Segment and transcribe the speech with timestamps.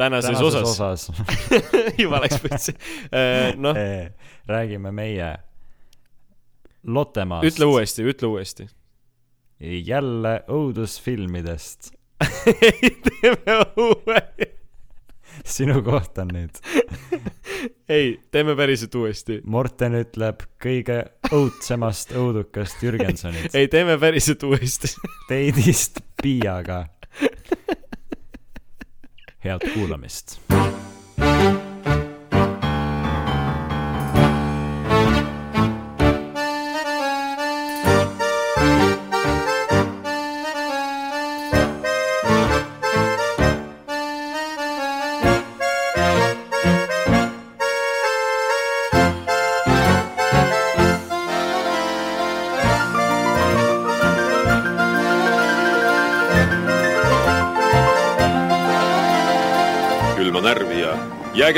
[0.00, 1.06] tänases, tänases osas, osas
[2.02, 2.74] juba läks putsi.
[3.60, 4.10] noh, Eh,
[4.48, 5.30] räägime meie
[6.86, 7.44] Lottemaast.
[7.50, 8.68] ütle uuesti, ütle uuesti.
[9.60, 11.90] jälle õudusfilmidest.
[13.04, 14.22] teeme uue.
[15.44, 16.56] sinu koht on nüüd.
[17.88, 19.40] ei, teeme päriselt uuesti.
[19.44, 23.54] Morten ütleb kõige õudsemast õudukast Jürgensonit.
[23.54, 24.94] ei, teeme päriselt uuesti.
[25.28, 26.86] Teidist Piiaga.
[29.40, 30.40] Head kuulamist.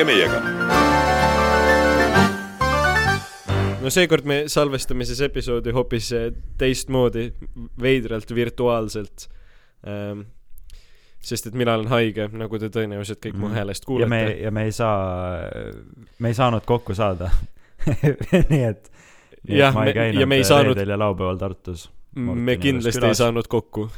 [0.02, 0.42] Jääge meiega.
[3.82, 6.28] no seekord me salvestame siis episoodi hoopis eh,
[6.58, 7.32] teistmoodi,
[7.82, 9.28] veidralt virtuaalselt
[9.86, 10.20] ähm,.
[11.22, 13.54] sest et mina olen haige, nagu te tõenäoliselt kõik mu Mhm.
[13.54, 15.38] häälest ja me kuulete., ja me ei saa,
[16.18, 17.30] me ei saanud kokku saada.
[18.50, 18.90] nii et,
[19.48, 21.90] nii Jah, et ma me- ei käinud ja me ei saanud- reedel ja laupäeval Tartus.
[22.14, 23.88] me kindlasti ei saanud kokku.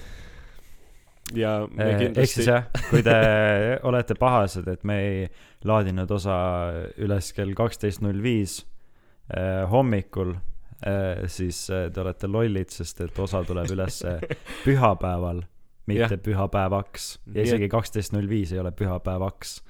[1.32, 3.16] Ja me ehk siis kindlasti, jah, kui te
[3.88, 5.28] olete pahased, et me ei
[5.64, 6.36] laadinud osa
[7.00, 8.60] üles kell kaksteist null viis
[9.70, 10.34] hommikul,
[11.32, 14.02] siis eh, te olete lollid, sest et osa tuleb üles
[14.66, 15.40] pühapäeval,
[15.88, 16.22] mitte Jah.
[16.26, 17.06] pühapäevaks.
[17.32, 19.62] ja isegi kaksteist null viis ei ole pühapäevaks,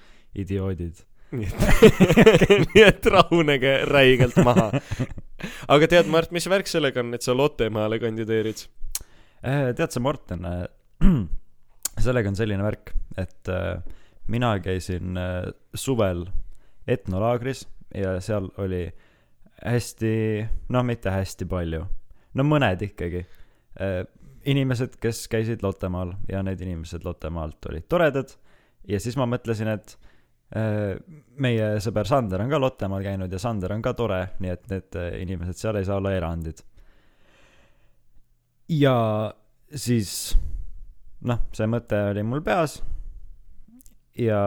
[0.42, 1.04] idioodid.
[1.34, 4.72] nii et, rahunege räigelt maha.
[5.68, 8.66] aga tead, Mart, mis värk sellega on, et sa Lottemaale kandideerid?
[9.44, 10.46] Eh, tead sa, Morten,
[12.02, 13.82] sellega on selline värk, et äh,
[14.30, 16.26] mina käisin äh, suvel
[16.90, 17.64] etnolaagris
[17.94, 18.86] ja seal oli
[19.64, 20.14] hästi,
[20.74, 21.84] noh, mitte hästi palju,
[22.34, 24.00] no mõned ikkagi äh,
[24.50, 28.34] inimesed, kes käisid Lottemaal ja need inimesed Lottemaalt olid toredad
[28.88, 29.96] ja siis ma mõtlesin, et
[31.40, 34.98] meie sõber Sander on ka Lottemaal käinud ja Sander on ka tore, nii et need
[35.24, 36.60] inimesed seal ei saa olla erandid.
[38.68, 38.92] ja
[39.74, 40.36] siis
[41.28, 42.78] noh, see mõte oli mul peas
[44.18, 44.40] ja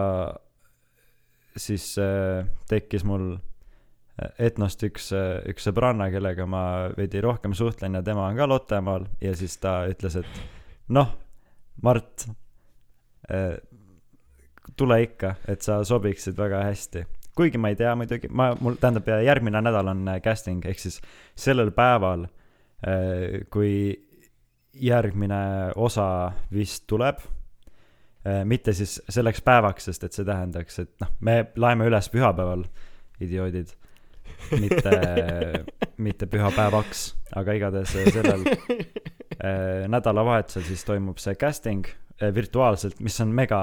[1.58, 5.12] siis äh, tekkis mul äh, Etnost üks,
[5.50, 6.64] üks sõbranna, kellega ma
[6.98, 11.12] veidi rohkem suhtlen ja tema on ka Lottemaal ja siis ta ütles, et noh,
[11.86, 12.26] Mart
[13.30, 13.60] äh,,
[14.78, 17.06] tule ikka, et sa sobiksid väga hästi.
[17.38, 21.00] kuigi ma ei tea muidugi, ma, mul, tähendab, järgmine nädal on äh, casting, ehk siis
[21.38, 24.07] sellel päeval äh,, kui
[24.82, 25.40] järgmine
[25.76, 27.20] osa vist tuleb,
[28.46, 32.66] mitte siis selleks päevaks, sest et see tähendaks, et noh, me laeme üles pühapäeval,
[33.24, 33.72] idioodid,
[34.60, 34.94] mitte,
[36.08, 43.18] mitte pühapäevaks, aga igatahes äh, sellel äh, nädalavahetusel siis toimub see casting äh, virtuaalselt, mis
[43.24, 43.62] on mega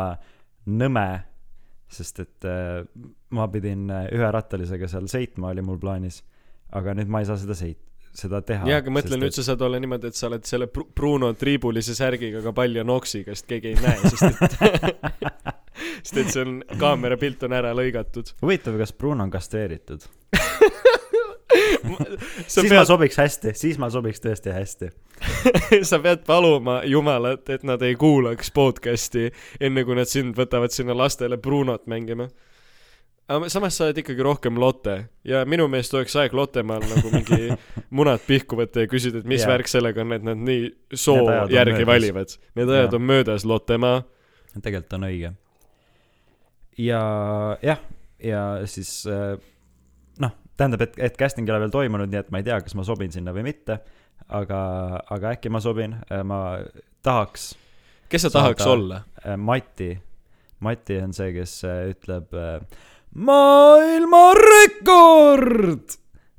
[0.66, 1.08] nõme,
[1.92, 2.84] sest et äh,
[3.34, 6.22] ma pidin äh, üherattalisega seal sõitma, oli mul plaanis,
[6.74, 7.82] aga nüüd ma ei saa seda sõit-,
[8.14, 8.68] seda teha.
[8.70, 11.96] jaa, aga mõtle nüüd sa saad olla niimoodi, et sa oled selle Bru- Bruno triibulise
[11.98, 14.58] särgiga ka palja noksiga, sest keegi ei näe, sest et
[16.04, 18.34] sest et see on, kaamerapilt on ära lõigatud.
[18.42, 20.06] huvitav, kas Bruno on kastreeritud?
[22.46, 24.90] siis ma pead, sobiks hästi, siis ma sobiks tõesti hästi.
[25.88, 30.96] sa pead paluma Jumalat, et nad ei kuulaks podcast'i enne kui nad sind võtavad sinna
[30.96, 32.28] lastele Brunot mängima.
[33.28, 37.56] Aga samas sa oled ikkagi rohkem Lotte ja minu meelest oleks aeg Lottemaal nagu mingi
[37.96, 39.52] munad pihku võtta ja küsida, et mis yeah.
[39.54, 41.90] värk sellega on, et nad nii soo järgi möödas.
[41.92, 42.36] valivad.
[42.58, 43.00] Need ajad Jaa.
[43.00, 44.04] on möödas, Lottemaa.
[44.60, 45.32] tegelikult on õige.
[46.78, 47.02] ja
[47.62, 47.82] jah,
[48.22, 49.34] ja siis äh,
[50.20, 52.76] noh, tähendab, et, et casting ei ole veel toimunud, nii et ma ei tea, kas
[52.76, 53.80] ma sobin sinna või mitte.
[54.28, 54.58] aga,
[55.12, 56.38] aga äkki ma sobin, ma
[57.04, 57.52] tahaks
[58.14, 59.02] kes sa tahaks Saada- olla?
[59.26, 60.02] äh, Mati,
[60.60, 62.60] Mati on see, kes äh, ütleb äh,
[63.14, 65.88] maailmarekord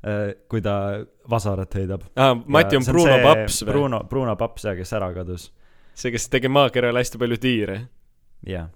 [0.06, 2.02] äh,, kui ta vasarat heidab.
[2.16, 3.70] aa, Mati on Bruno Paps või?
[3.72, 5.52] Bruno, Bruno Paps ja kes ära kadus,
[5.94, 7.80] see, kes tegi maakeral hästi palju tiire.
[8.46, 8.68] jah.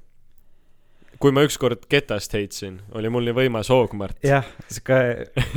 [1.20, 4.17] kui ma ükskord ketast heitsin, oli mul nii võimas hoogmart.
[4.25, 4.96] jah, sihuke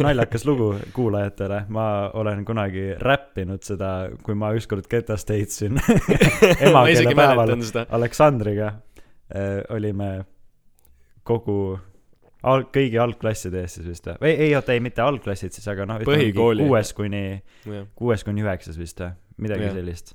[0.03, 5.81] naljakas lugu kuulajatele, ma olen kunagi räppinud seda, kui ma ükskord ketast heitsin ma
[6.91, 7.81] isegi emakeelepäeval mäletan seda.
[7.95, 8.75] Aleksandriga äh,
[9.71, 10.25] olime
[11.23, 11.79] kogu
[12.47, 15.87] alg-, kõigi algklasside ees siis vist või, või ei oota, ei mitte algklassid siis, aga
[15.89, 16.67] noh, Põhikooli.
[16.67, 17.23] kuues kuni,
[17.69, 19.15] jah, kuues kuni üheksas vist või,
[19.47, 19.77] midagi Jah.
[19.79, 20.13] sellist.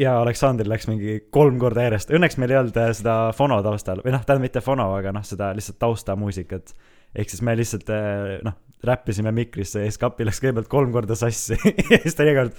[0.00, 4.04] ja Aleksandril läks mingi kolm korda järjest, õnneks meil ei olnud äh, seda fono taustal
[4.04, 6.74] või noh, tähendab mitte fono, aga noh, seda lihtsalt taustamuusikat.
[7.16, 11.18] ehk siis me lihtsalt äh, noh, räppisime mikrisse ja siis kapi läks kõigepealt kolm korda
[11.18, 11.58] sassi
[11.92, 12.58] ja siis ta iga kord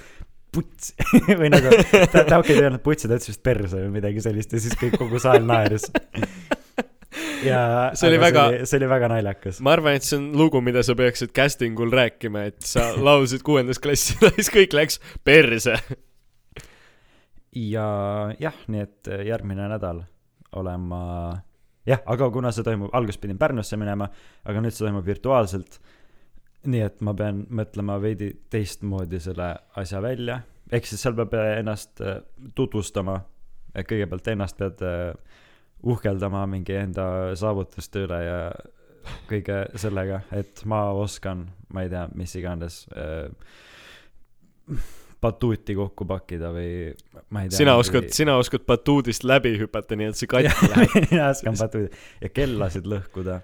[0.54, 0.94] puts
[1.40, 1.72] või nagu
[2.12, 4.62] ta, ta okei, ta ei öelnud putsi, ta ütles vist perse või midagi sellist ja
[4.62, 5.90] siis kõik kogu saal naeris.
[7.46, 7.60] ja
[8.00, 9.60] See oli väga- see oli väga naljakas.
[9.62, 13.44] ma arvan, et see on lugu, mida sa peaksid casting ul rääkima, et sa laulsid
[13.46, 15.78] kuuendas klassis ja siis kõik läks perse.
[17.56, 17.88] ja
[18.42, 20.04] jah, nii et järgmine nädal
[20.58, 21.02] olen ma,
[21.90, 24.08] jah, aga kuna see toimub, alguses pidin Pärnusse minema,
[24.46, 25.80] aga nüüd see toimub virtuaalselt.
[26.70, 30.38] nii et ma pean mõtlema veidi teistmoodi selle asja välja,
[30.72, 32.22] ehk siis seal peab ennast äh,
[32.56, 33.18] tutvustama.
[33.74, 35.16] kõigepealt ennast pead äh,
[35.84, 37.06] uhkeldama mingi enda
[37.40, 38.40] saavutuste üle ja
[39.28, 43.28] kõige sellega, et ma oskan, ma ei tea, mis iganes äh,
[45.24, 46.92] batuuti kokku pakkida või
[47.32, 47.60] ma ei tea.
[47.62, 50.98] sina oskad, sina oskad batuudist läbi hüpata, nii et see katki läheb.
[51.12, 53.40] mina oskan batuuti ja kellasid lõhkuda.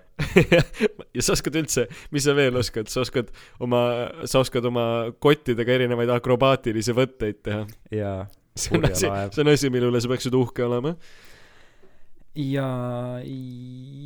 [1.15, 3.31] ja sa oskad üldse, mis sa veel oskad, sa oskad
[3.63, 3.83] oma,
[4.29, 4.83] sa oskad oma
[5.23, 7.63] kottidega erinevaid akrobaatilisi võtteid teha.
[7.95, 8.13] ja,
[8.59, 10.95] see on asi, see on asi, mille üle sa peaksid uhke olema.
[12.35, 12.67] Ja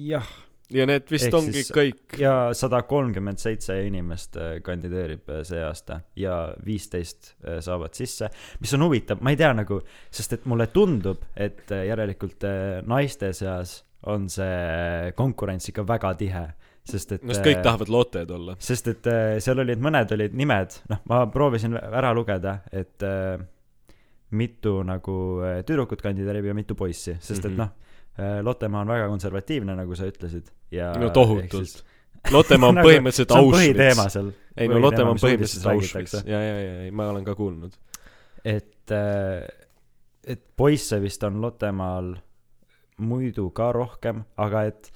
[0.08, 0.28] jah,
[0.74, 2.18] ja need vist Ehk ongi siis- kõik.
[2.22, 8.30] ja sada kolmkümmend seitse inimest äh, kandideerib äh, see aasta ja viisteist äh, saavad sisse,
[8.64, 9.82] mis on huvitav, ma ei tea nagu,
[10.12, 12.46] sest et mulle tundub, et järelikult
[12.90, 16.46] naiste seas on see konkurents ikka väga tihe,
[16.84, 18.56] sest et no sest kõik tahavad looted olla.
[18.60, 19.08] sest et
[19.44, 23.38] seal olid mõned olid nimed, noh, ma proovisin ära lugeda, et äh,
[24.34, 25.14] mitu nagu
[25.68, 27.58] tüdrukut kandideerib ja mitu poissi, sest et Mhm.
[27.62, 27.70] noh,
[28.18, 31.84] Lottemaa on väga konservatiivne, nagu sa ütlesid ja no tohutult.
[32.32, 34.36] Lottemaa on Nagu- põhimõtteliselt Auschwitz.
[34.58, 37.74] ei no Lottemaa on põhimõtteliselt Auschwitz ja, ja, ja, ja ma olen ka kuulnud.
[38.46, 39.48] et äh,
[40.28, 42.14] et poisse vist on Lottemaal
[43.04, 44.92] muidu ka rohkem, aga et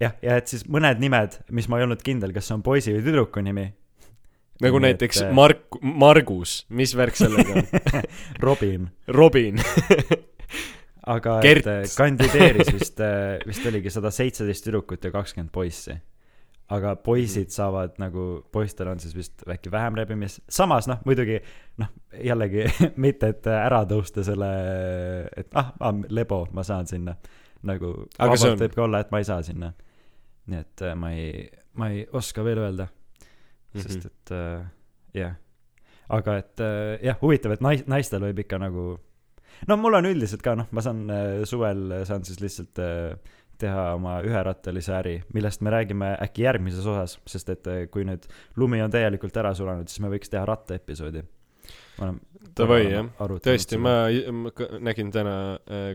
[0.00, 2.94] jah, ja et siis mõned nimed, mis ma ei olnud kindel, kas see on poisi
[2.94, 3.66] või tüdruku nimi,
[4.60, 8.04] nagu Nii et, näiteks äh, Mark, Margus, mis värk sellega on?
[8.46, 9.60] Robin Robin.
[11.06, 11.66] aga Gert.
[11.66, 13.00] et äh, kandideeris vist,
[13.46, 15.94] vist oligi sada seitseteist tüdrukut ja kakskümmend poissi.
[16.70, 17.50] aga poisid Mhm.
[17.50, 21.40] saavad nagu, poistel on siis vist äkki vähem rebimist, samas noh, muidugi
[21.78, 22.64] noh, jällegi
[22.96, 24.50] mitte, et ära tõusta selle,
[25.36, 27.16] et ah, ah, lebo, ma saan sinna.
[27.62, 29.72] nagu Aga vabalt on- võib ka olla, et ma ei saa sinna.
[30.46, 32.86] nii et äh, ma ei, ma ei oska veel öelda,
[33.74, 33.82] Mhm.
[33.82, 34.62] sest et äh,
[35.14, 35.34] jah,
[36.08, 38.98] aga et äh, jah, huvitav, et nais-, naistel võib ikka nagu
[39.68, 43.36] no mul on üldiselt ka noh, ma saan äh, suvel äh, saan siis lihtsalt äh,
[43.60, 48.24] teha oma üherattalise äri, millest me räägime äkki järgmises osas, sest et kui nüüd
[48.56, 51.26] lumi on täielikult ära sulanud, siis me võiks teha rattaepisoodi.
[52.56, 53.10] Davai jah,
[53.44, 55.34] tõesti, ma, ma nägin täna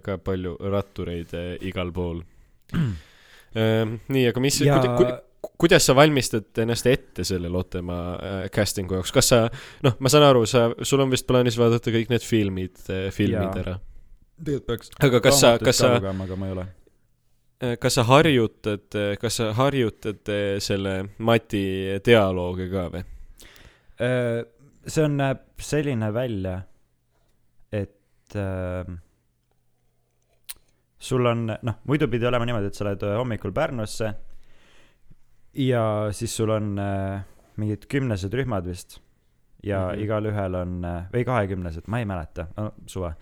[0.06, 1.34] ka palju rattureid
[1.66, 2.22] igal pool.
[4.14, 4.78] nii, aga mis ja
[5.58, 9.42] kuidas sa valmistad ennast ette selle Lottemaa äh, casting'u jaoks, kas sa,
[9.86, 13.52] noh, ma saan aru, sa, sul on vist plaanis vaadata kõik need filmid äh,, filmid
[13.52, 13.62] Jaa.
[13.64, 13.76] ära.
[14.40, 16.68] tegelikult peaks aga kas sa, kas sa, aga ma ei ole.
[17.80, 21.66] kas sa harjutad, kas sa harjutad äh, selle Mati
[22.06, 23.06] dialoogi ka või?
[24.02, 24.44] Äh,
[24.88, 26.60] see on, näeb selline välja,
[27.72, 28.96] et äh,
[31.00, 34.12] sul on, noh, muidu pidi olema niimoodi, et sa lähed äh, hommikul Pärnusse
[35.56, 37.24] ja siis sul on äh,
[37.58, 39.00] mingid kümnesed rühmad vist
[39.64, 39.92] ja mm.
[39.92, 40.04] -hmm.
[40.04, 40.76] igalühel on,
[41.14, 43.14] või kahekümnesed, ma ei mäleta no,, suve.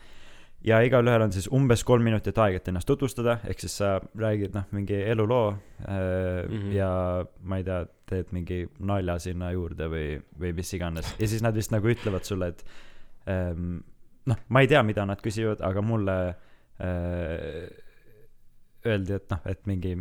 [0.64, 4.56] ja igalühel on siis umbes kolm minutit aega, et ennast tutvustada, ehk siis sa räägid
[4.56, 6.58] noh, mingi eluloo äh, mm.
[6.58, 6.74] -hmm.
[6.74, 11.42] ja ma ei tea, teed mingi nalja sinna juurde või, või mis iganes ja siis
[11.42, 12.66] nad vist nagu ütlevad sulle, et
[13.28, 13.78] ähm,
[14.26, 17.70] noh, ma ei tea, mida nad küsivad, aga mulle äh,
[18.86, 19.96] öeldi, et noh, et mingi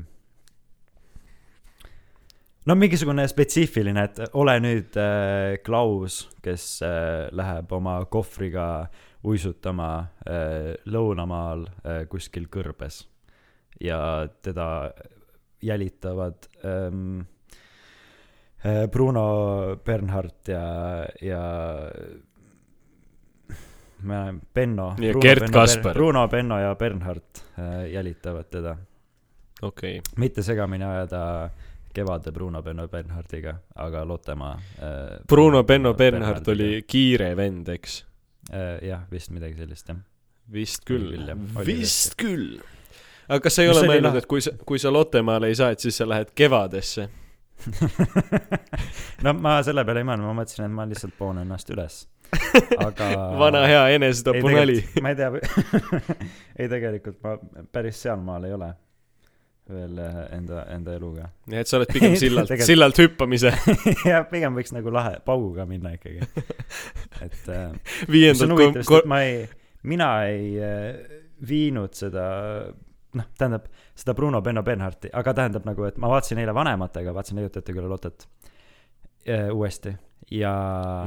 [2.67, 8.67] no mingisugune spetsiifiline, et ole nüüd äh, Klaus, kes äh, läheb oma kohvriga
[9.27, 9.91] uisutama
[10.27, 13.05] äh, lõunamaal äh, kuskil kõrbes
[13.83, 14.93] ja teda
[15.63, 17.21] jälitavad ähm,
[18.65, 21.43] äh, Bruno Bernhardt ja, ja
[24.03, 24.95] ma olen Benno.
[24.99, 25.95] Ja Gert Kasper.
[25.95, 28.77] Bruno, Benno ja Bernhardt äh, jälitavad teda
[29.63, 31.51] okei okay., mitte segamini ajada
[31.95, 38.03] kevade Bruno Benno Bernhardiga, aga Lottemaa äh, Bruno Benno Bernhard oli kiire vend, eks?
[38.53, 39.99] äh, jah, vist midagi sellist jah.
[40.53, 41.13] vist küll
[41.67, 42.61] vist küll.
[43.29, 45.59] aga kas sa ei Mis ole mõelnud, lahe- et kui sa, kui sa Lottemaale ei
[45.59, 47.09] saa, et siis sa lähed kevadesse?
[49.25, 52.03] no ma selle peale ei mõelnud, ma mõtlesin, et ma lihtsalt poon ennast üles.
[52.81, 53.09] aga
[53.43, 54.79] vana hea enesetapunali.
[55.05, 55.31] ma ei tea
[56.59, 57.37] ei tegelikult ma
[57.73, 58.73] päris sealmaal ei ole
[59.73, 63.53] veel äh, enda enda eluga nii et sa oled pigem sillalt, sillalt hüppamise
[64.11, 66.23] jah pigem võiks nagu lahe pauguga minna ikkagi
[67.27, 69.43] et äh, mis viiendalt on kom- huvitav, sest ko- et ma ei
[69.93, 72.25] mina ei äh, viinud seda
[73.19, 73.67] noh tähendab
[73.99, 77.91] seda Bruno Benno Bernharti aga tähendab nagu et ma vaatasin eile vanematega vaatasin leiutajate küla
[77.91, 78.25] Lotet
[79.27, 79.93] äh, uuesti
[80.33, 80.53] ja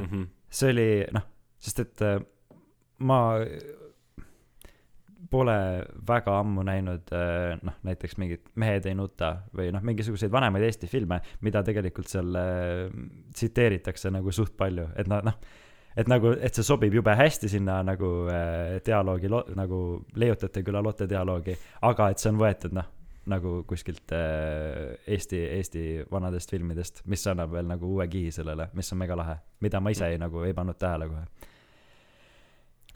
[0.00, 0.06] mm.
[0.10, 0.26] Mhm.
[0.60, 1.24] see oli noh
[1.66, 2.20] sest et äh,
[3.02, 3.18] ma
[5.30, 5.56] pole
[6.08, 10.88] väga ammu näinud äh, noh näiteks mingit Mehed ei nuta või noh mingisuguseid vanemaid Eesti
[10.90, 12.90] filme mida tegelikult seal äh,
[13.34, 15.38] tsiteeritakse nagu suht palju et nad noh
[15.96, 19.80] et nagu et see sobib jube hästi sinna nagu äh, dialoogi lo- nagu
[20.14, 21.56] leiutajate küla Lotte dialoogi
[21.88, 22.92] aga et see on võetud noh
[23.32, 28.92] nagu kuskilt äh, Eesti Eesti vanadest filmidest mis annab veel nagu uue kihi sellele mis
[28.92, 31.24] on mega lahe mida ma ise ei nagu ei pannud tähele kohe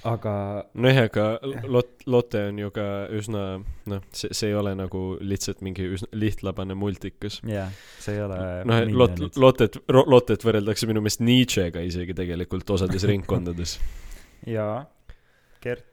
[0.09, 0.35] aga
[0.75, 1.27] nojah, aga
[1.69, 3.43] Lot-, Lotte on ju ka üsna
[3.91, 7.41] noh, see, see ei ole nagu lihtsalt mingi üsna lihtlabane multikas.
[7.49, 13.05] jah see ei ole noh, Lot-, Lotet, Lotet võrreldakse minu meelest Nietzschega isegi tegelikult osades
[13.09, 13.77] ringkondades.
[14.57, 14.83] jaa
[15.61, 15.87] Gert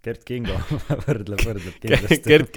[0.00, 0.54] Gert Kingo
[1.08, 2.56] võrdleb võrdleb kindlasti Gert,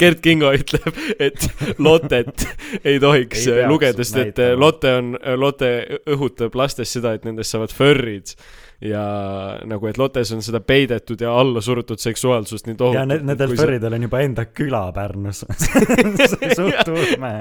[0.00, 0.88] Gert Kingo ütleb,
[1.22, 1.44] et
[1.78, 2.48] Lotet
[2.82, 4.42] ei tohiks Ei lugeda, sest et.
[4.58, 5.70] Lotte on, Lotte
[6.10, 8.34] õhutab lastes seda, et nendest saavad furrid
[8.82, 9.02] ja
[9.68, 13.08] nagu, et Lottes on seda peidetud ja alla surutud seksuaalsust nii ja tohutult.
[13.08, 15.44] ne- nendel furridel on juba enda küla Pärnus
[16.58, 17.32] suht ulme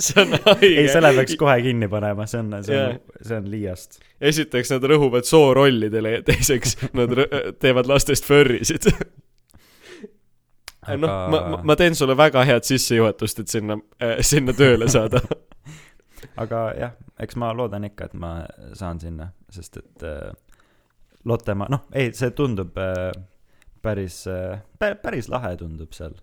[0.00, 0.72] see on haige.
[0.80, 4.88] ei selle peaks kohe kinni panema see on see on see on liiast esiteks nad
[4.92, 7.12] rõhuvad soorollidele ja teiseks nad
[7.60, 8.88] teevad lastest furrisid.
[10.96, 15.20] noh, ma, ma, ma teen sulle väga head sissejuhatust, et sinna äh,, sinna tööle saada.
[16.42, 18.32] aga jah eks ma loodan ikka et ma
[18.76, 20.32] saan sinna sest et äh,
[21.26, 23.10] Lottemaa noh ei see tundub äh,
[23.82, 26.14] päris äh, pä- päris lahe tundub seal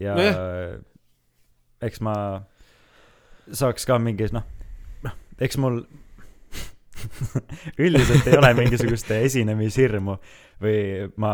[0.00, 0.38] ja Nojah.
[0.38, 0.78] äh,
[1.82, 2.14] eks ma
[3.50, 4.46] saaks ka mingi noh
[5.06, 5.82] noh eks mul
[7.84, 10.16] üldiselt ei ole mingisugust esinemishirmu
[10.60, 10.80] või
[11.20, 11.30] ma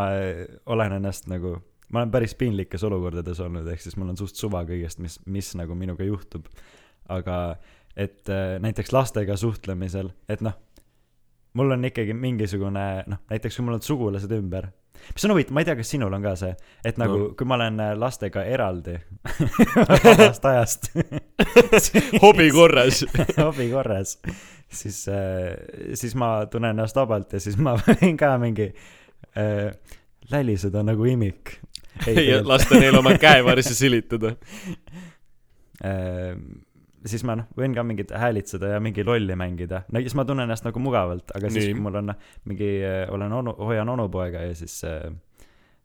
[0.71, 1.57] olen ennast nagu
[1.93, 5.53] ma olen päris piinlikes olukordades olnud ehk siis mul on suht suva kõigest mis mis
[5.59, 6.47] nagu minuga juhtub
[7.12, 7.57] aga
[7.97, 10.57] et äh, näiteks lastega suhtlemisel et noh
[11.56, 14.68] mul on ikkagi mingisugune noh näiteks kui mul on sugulased ümber
[15.12, 16.52] mis on huvitav ma ei tea kas sinul on ka see
[16.84, 17.28] et nagu No.
[17.38, 18.96] kui ma olen äh, lastega eraldi
[20.04, 20.90] vabast ajast
[22.22, 23.04] hobi korras.
[23.44, 24.16] hobi korras
[24.68, 25.54] siis äh,
[25.94, 28.70] siis ma tunnen ennast vabalt ja siis ma võin ka mingi
[29.38, 29.70] äh,
[30.32, 31.56] läliseda nagu imik
[32.10, 34.34] ja lasta neil oma käevarsi silitada.
[37.06, 39.84] Siis ma noh võin ka mingit häälitseda ja mingi lolli mängida.
[39.92, 43.04] No siis ma tunnen ennast nagu mugavalt aga siis kui mul on noh, mingi äh,
[43.12, 45.06] olen onu hoian onupoega ja siis äh,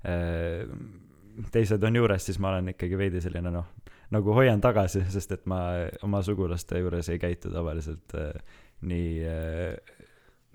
[0.07, 0.65] äh,
[1.51, 3.69] teised on juures siis ma olen ikkagi veidi selline noh
[4.11, 5.61] nagu hoian tagasi sest et ma
[6.05, 9.97] oma sugulaste juures ei käitu tavaliselt äh, nii äh,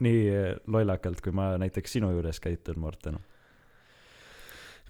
[0.04, 3.18] nii äh, lollakalt kui ma näiteks sinu juures käitun Morten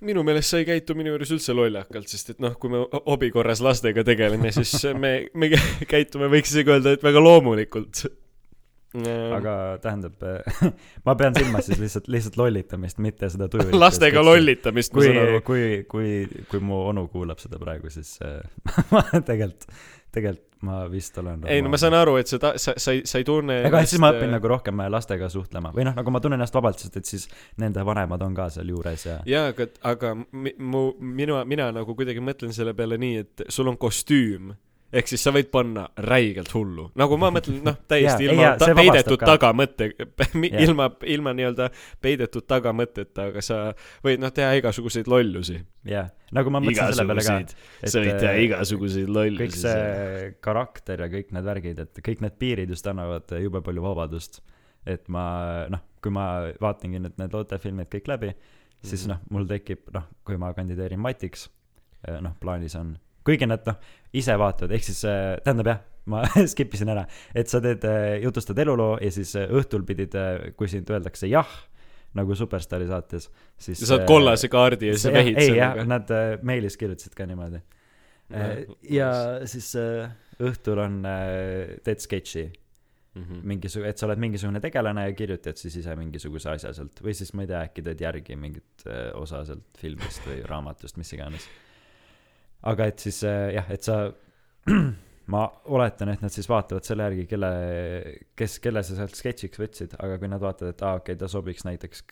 [0.04, 3.30] minu meelest sa ei käitu minu juures üldse lollakalt, sest et noh, kui me hobi
[3.32, 5.50] korras lastega tegeleme, siis me, me
[5.92, 8.06] käitume, võiks isegi öelda, et väga loomulikult.
[9.36, 10.22] aga tähendab
[11.06, 15.20] ma pean silmas siis lihtsalt lihtsalt lollitamist mitte seda tuju lastega lollitamist, ma kui saan
[15.24, 16.12] aru., kui, kui,
[16.50, 18.18] kui mu onu kuulab seda praegu, siis
[18.92, 19.68] ma tegelikult,
[20.16, 23.02] tegelikult ma vist olen ei no ma saan aru, et sa ta-, sa, sa ei,
[23.08, 25.72] sa ei tunne aga siis ma õpin nagu rohkem lastega suhtlema.
[25.76, 27.26] Või noh, nagu ma tunnen ennast vabalt, sest et siis
[27.60, 32.24] nende vanemad on ka seal juures ja jaa, aga, aga mu, minu, mina nagu kuidagi
[32.24, 34.54] mõtlen selle peale nii, et sul on kostüüm
[34.92, 38.56] ehk siis sa võid panna räigelt hullu, nagu ma mõtlen, noh, täiesti Jaa, ilma jaa,
[38.60, 39.88] ta, peidetud tagamõtte,
[40.64, 41.68] ilma, ilma nii-öelda
[42.04, 43.60] peidetud tagamõtteta, aga sa
[44.06, 45.58] võid noh, teha igasuguseid lollusi.
[45.90, 47.38] jah, nagu ma mõtlesin selle peale ka,
[47.82, 49.62] sa võid teha äh, igasuguseid kõik lollusi.
[49.64, 54.40] see karakter ja kõik need värgid, et kõik need piirid just annavad jube palju vabadust.
[54.86, 58.30] et ma noh, kui ma vaatangi nüüd need Lotte filmid kõik läbi,
[58.84, 59.10] siis Mhm.
[59.10, 61.48] noh, mul tekib noh, kui ma kandideerin Matiks,
[62.22, 62.94] noh, plaanis on,
[63.26, 63.78] kuigi nad noh,
[64.16, 65.80] ise vaatavad, ehk siis äh, tähendab jah,
[66.12, 67.84] ma skip isin ära, et sa teed,
[68.22, 70.14] jutustad eluloo ja siis äh, õhtul pidid,
[70.58, 71.50] kui sind öeldakse jah,
[72.16, 73.30] nagu Superstaari saates,
[73.60, 75.88] siis sa saad äh, kollase kaardi ja siis vehid ei jah, sellega.
[75.90, 77.60] nad äh, meilis kirjutasid ka niimoodi.
[78.90, 79.10] ja
[79.46, 80.08] siis äh,
[80.42, 81.02] õhtul on,
[81.86, 82.46] teed sketši,
[83.16, 83.40] Mhm.
[83.48, 87.30] mingisugune, et sa oled mingisugune tegelane ja kirjutad siis ise mingisuguse asja sealt või siis
[87.32, 91.46] ma ei tea, äkki teed järgi mingit äh, osa sealt filmist või raamatust, mis iganes.
[92.72, 93.98] Aga et siis äh, jah, et sa
[95.32, 95.42] ma
[95.74, 97.50] oletan, et nad siis vaatavad selle järgi, kelle,
[98.38, 101.20] kes, kelle sa sealt sketšiks võtsid, aga kui nad vaatavad, et aa ah, okei okay,,
[101.22, 102.04] ta sobiks näiteks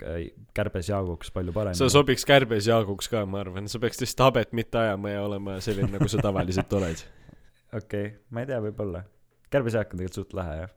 [0.57, 1.79] kärbes Jaaguks palju paremini.
[1.79, 5.59] sa sobiks kärbes Jaaguks ka, ma arvan, sa peaks lihtsalt habet mitte ajama ja olema
[5.65, 7.05] selline, nagu sa tavaliselt oled.
[7.79, 9.05] okei okay,, ma ei tea, võib-olla.
[9.55, 10.75] kärbes Jaak on tegelikult suht lahe jah.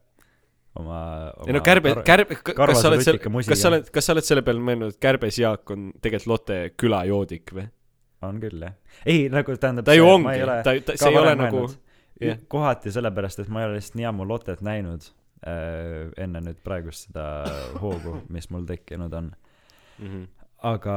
[0.78, 1.00] oma,
[1.40, 3.02] oma ei no kärbe, kärbe, kas sa oled
[3.34, 3.56] musiga.
[3.56, 6.62] kas sa oled, kas sa oled selle peale mõelnud, et kärbes Jaak on tegelikult Lotte
[6.78, 7.66] külajoodik või?
[8.26, 8.78] On küll jah.
[9.06, 11.68] ei, nagu tähendab ta ju ongi ma ei ole, ta, ta, see ei ole nagu
[12.22, 12.40] jah.
[12.50, 15.12] kohati sellepärast, et ma ei ole lihtsalt nii ammu Lottet näinud
[15.46, 17.28] äh, enne nüüd praegust seda
[17.82, 19.36] hoogu, mis mul tekkinud on.
[19.98, 20.26] Mhm.
[20.68, 20.94] aga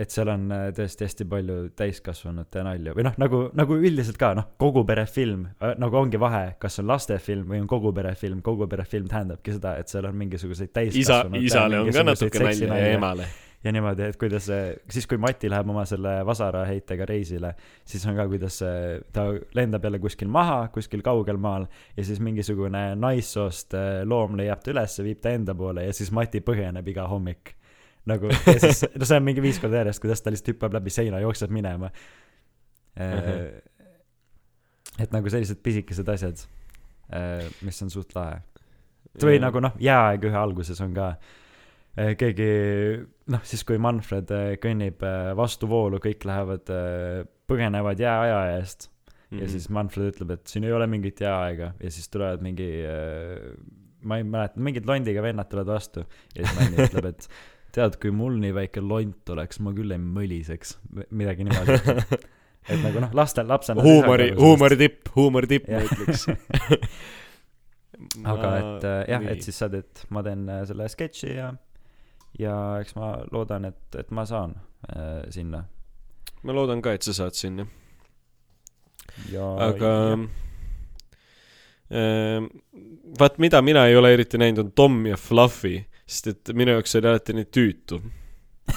[0.00, 4.30] et seal on äh, tõesti hästi palju täiskasvanute nalju või noh, nagu, nagu üldiselt ka
[4.36, 8.40] noh, kogu pere film, nagu ongi vahe, kas on lastefilm või on kogu pere film,
[8.44, 12.44] kogu pere film tähendabki seda, et seal on mingisuguseid isa, täiskasvanute isale on ka natuke
[12.44, 13.28] nalja ja emale.
[13.64, 17.52] Ja niimoodi, et kuidas see, siis kui Mati läheb oma selle vasaraheitega reisile,
[17.88, 21.66] siis on ka, kuidas see, ta lendab jälle kuskil maha, kuskil kaugel maal
[21.96, 26.10] ja siis mingisugune naissoost äh, loom leiab ta üles, viib ta enda poole ja siis
[26.14, 27.54] Mati põgeneb iga hommik.
[28.10, 30.90] nagu, ja siis, no see on mingi viis korda järjest, kuidas ta lihtsalt hüppab läbi
[30.90, 31.90] seina, jookseb minema.
[34.98, 36.42] et nagu sellised pisikesed asjad,
[37.62, 38.42] mis on suht lahe.
[39.22, 41.41] või nagu noh, jääaeg ühe alguses on ka eh,
[41.96, 42.48] keegi
[43.32, 46.72] noh, siis kui Manfred eh, kõnnib eh, vastu voolu, kõik lähevad,
[47.50, 48.88] põgenevad jääaja eest
[49.32, 49.40] Mhm.
[49.40, 52.66] ja siis Manfred ütleb, et siin ei ole mingit jääaega ja siis tulevad mingi,
[54.04, 56.04] ma ei mäleta, mingid londiga vennad tulevad vastu
[56.36, 57.28] ja siis Manni ütleb, et
[57.76, 60.76] tead, kui mul nii väike lont oleks, ma küll ei möliseks,
[61.16, 61.96] midagi niimoodi.
[62.68, 66.28] et nagu noh, lastel, lapsena huumori, huumori tipp, huumori tipp ma ütleks.
[68.34, 71.52] aga et äh, jah, et siis sa teed, ma teen äh, selle sketši ja,
[72.38, 74.56] ja eks ma loodan, et, et ma saan
[74.88, 75.64] äh, sinna.
[76.42, 77.66] Ma loodan ka, et sa saad sinna,
[79.62, 79.92] aga
[81.92, 82.48] ähm,
[83.18, 86.96] vaat mida mina ei ole eriti näinud, on Tom ja Fluffy, sest et minu jaoks
[86.98, 88.00] oli alati nii tüütu.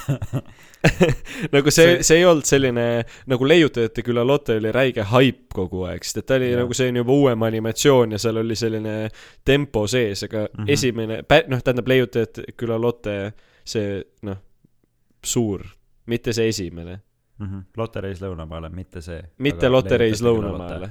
[1.56, 2.86] nagu see See-, ei olnud selline
[3.32, 6.64] nagu leiutajate küla Lotte oli räige haip kogu aeg, sest et ta oli Jah.
[6.64, 8.96] nagu selline juba uuem animatsioon ja seal oli selline
[9.46, 10.64] tempo sees, aga mm.
[10.64, 10.74] -hmm.
[10.78, 13.34] esimene, noh, tähendab leiutajate küla Lotte
[13.66, 14.38] see noh,
[15.26, 15.66] suur,
[16.06, 17.00] mitte see esimene,
[17.38, 17.64] mm -hmm.
[17.78, 19.22] Lotte reis lõunamaale, mitte see.
[19.38, 20.90] mitte Lotte reis lõunamaale,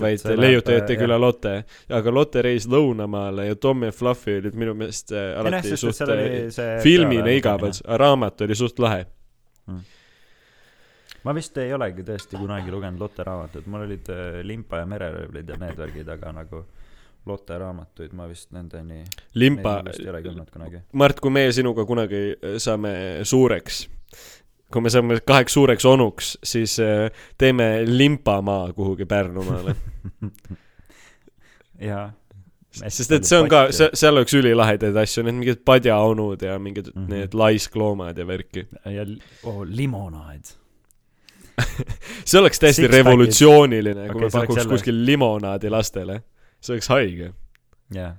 [0.00, 1.54] vaid leiutajate küla Lotte,
[1.88, 6.74] aga Lotte reis lõunamaale ja Tom ja Fluffy olid minu meelest äh, alati suht äh,
[6.84, 9.06] filmina igavad, aga raamat oli suht lahe.
[11.24, 15.48] ma vist ei olegi tõesti kunagi lugenud Lotte raamatut, mul olid äh, Limpa ja mereröövlid
[15.48, 16.64] ja need värgid, aga nagu
[17.28, 19.02] Lotte raamatuid ma vist nendeni,
[19.36, 19.82] limpa.
[20.96, 22.92] Mart, kui meie sinuga kunagi äh, saame
[23.28, 23.82] suureks,
[24.72, 29.74] kui me saame kaheks suureks onuks, siis äh, teeme limpamaa kuhugi Pärnumaale.
[31.90, 32.10] jaa.
[32.70, 37.00] sest et see on ka, seal oleks ülilahedaid asju, need mingid padjaonud ja mingid mm.
[37.00, 37.10] -hmm.
[37.14, 38.66] need laiskloomad ja värki.
[38.84, 39.06] ja
[39.42, 40.54] oh, limonaad.
[42.28, 42.96] see oleks täiesti Six-pack'id.
[42.96, 46.22] revolutsiooniline, kui Okei, me pakuks kuskil limonaadi lastele.
[46.60, 47.32] see oleks haige.
[47.94, 48.16] jah.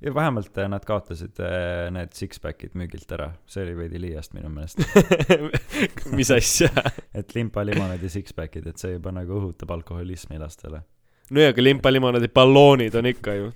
[0.00, 4.50] Ja vähemalt äh, nad kaotasid äh, need six-pack'id müügilt ära, see oli veidi liiast minu
[4.52, 4.82] meelest.
[6.18, 6.70] mis asja?
[7.18, 10.84] et limpa, limonaad ja six-pack'id, et see juba nagu õhutab alkoholismi lastele.
[11.30, 13.50] no ja, aga limpalimonaadi balloonid on ikka ju.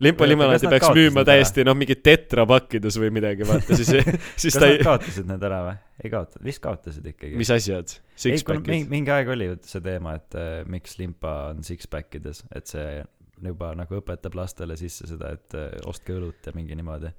[0.00, 3.92] limpalimonaadi peaks müüma täiesti noh, mingi tetrapakkides või midagi, vaata siis,
[4.46, 5.80] siis ta ei, kaotasid need ära või?
[6.02, 7.36] ei kaotanud, vist kaotasid ikkagi.
[7.36, 7.98] mis asjad?
[8.16, 8.88] Six-pack'id?
[8.88, 13.02] mingi aeg oli ju see teema, et äh, miks limpa on six-pack ides, et see
[13.50, 17.10] juba nagu õpetab lastele sisse seda, et äh, ostke õlut ja mingi niimoodi.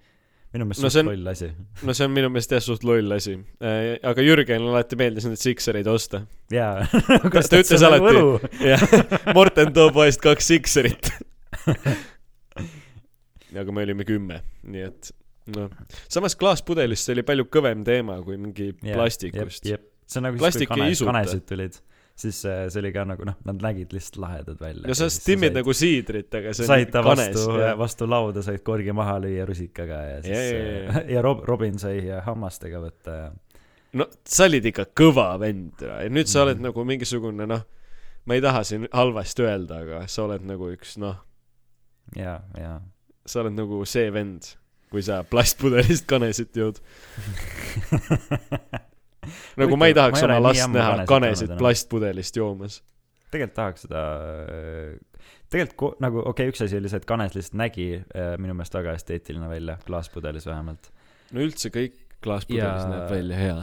[0.53, 1.47] minu meelest No see see on- loll asi.
[1.89, 3.33] no see on minu meelest jah suht loll asi.
[4.03, 6.23] aga Jürgenile alati meeldis neid siksereid osta.
[6.53, 6.85] jaa.
[7.33, 8.87] Kas ta ütles alati- jah,
[9.35, 11.09] Morten too poest kaks sikserit.
[13.53, 15.11] aga me olime kümme, nii et
[15.53, 15.69] noh,
[16.11, 19.67] samas klaaspudelist oli palju kõvem teema kui mingi plastikust.
[19.67, 21.77] see on nagu siis, kui kane, kanesid tulid,
[22.15, 24.85] siis äh, see oli ka nagu noh, nad nägid lihtsalt lahedad välja.
[24.87, 28.61] no sa stimmid nagu siidrit, aga see on said ta kanes vastu, vastu lauda, said
[28.65, 30.53] korgi maha lüüa rusikaga ja siis Ja, ja,
[30.93, 31.21] ja, ja.
[31.25, 33.27] Rob-, Robin sai äh, hammastega võtta ja
[33.97, 36.65] no sa olid ikka kõva vend ja nüüd sa oled Mhm.
[36.69, 37.63] nagu mingisugune noh,
[38.25, 41.17] ma ei taha siin halvasti öelda, aga sa oled nagu üks noh,
[42.15, 42.77] ja, ja
[43.25, 44.53] sa oled nagu see vend,
[44.93, 46.77] kui sa plastpudelist kanesit jood.
[49.61, 51.57] nagu ma ei tahaks ma ei oma last näha joonud enam.
[51.61, 52.81] plastpudelist joomas.
[53.31, 54.03] tegelikult tahaks seda,
[55.53, 58.55] tegelikult ko- nagu okei okay,, üks asi oli see, et kanes lihtsalt nägi äh, minu
[58.57, 60.89] meelest väga esteetiline välja, klaaspudelis vähemalt.
[61.31, 63.61] no üldse kõik klaaspudelis Ja- näeb välja hea.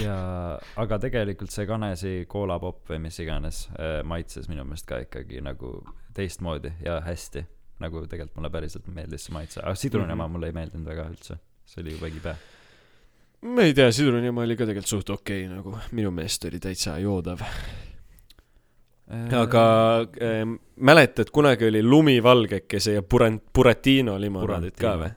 [0.00, 0.18] ja,
[0.80, 5.76] aga tegelikult see kanesi koolapopp või mis iganes äh, maitses minu meelest ka ikkagi nagu
[6.16, 7.44] teistmoodi ja hästi.
[7.82, 11.38] nagu tegelikult mulle päriselt meeldis see maitse, aga sidruni oma mulle ei meeldinud väga üldse.
[11.66, 12.36] see oli jube kibe.
[13.44, 16.96] Ma ei tea, sidrunimaa oli ka tegelikult suht okei okay, nagu, minu meelest oli täitsa
[17.02, 17.42] joodav.
[19.40, 19.64] Aga
[20.00, 20.40] äh,
[20.80, 25.10] mäletad, kunagi oli lumivalgekese ja puran-, Buratino limonaadid ka või?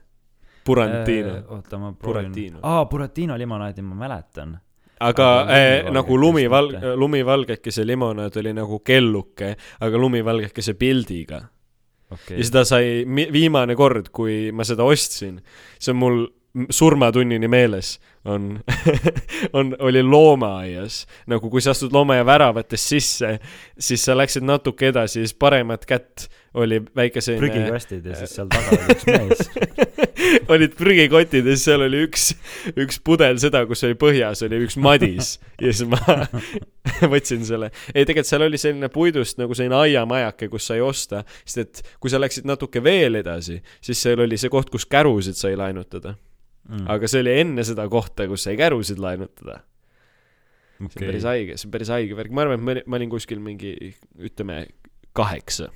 [0.68, 1.36] Burantino.
[1.38, 4.58] Äh, oota, ma proovin aa, Buratino limonaadi ma mäletan.
[5.00, 11.42] aga äh, nagu lumival- lumivalgekese limonaad oli nagu kelluke, aga lumivalgekese pildiga.
[12.12, 15.40] okei ja seda sai viimane kord, kui ma seda ostsin,
[15.80, 16.26] see on mul
[16.70, 18.60] surmatunnini meeles, on,
[19.58, 21.06] on, oli loomaaias.
[21.28, 23.38] nagu kui sa astud loomaaia väravatest sisse,
[23.80, 28.50] siis sa läksid natuke edasi, siis paremat kätt oli väike selline prügikastid ja siis seal
[28.52, 29.98] taga oli üks mees.
[30.54, 32.30] olid prügikotid ja siis seal oli üks,
[32.74, 36.00] üks pudel seda, kus oli põhjas oli üks madis ja siis ma
[37.14, 37.72] võtsin selle.
[37.94, 42.14] ei, tegelikult seal oli selline puidust nagu selline aiamajake, kus sai osta, sest et kui
[42.14, 46.16] sa läksid natuke veel edasi, siis seal oli see koht, kus kärusid sai lainutada.
[46.68, 46.84] Mm.
[46.92, 49.62] aga see oli enne seda kohta, kus sai kärusid lainutada.
[50.78, 53.00] see on päris haige, see on päris haige värk, ma arvan, et ma olin, ma
[53.00, 53.74] olin kuskil mingi,
[54.20, 54.66] ütleme,
[55.16, 55.70] kaheksa.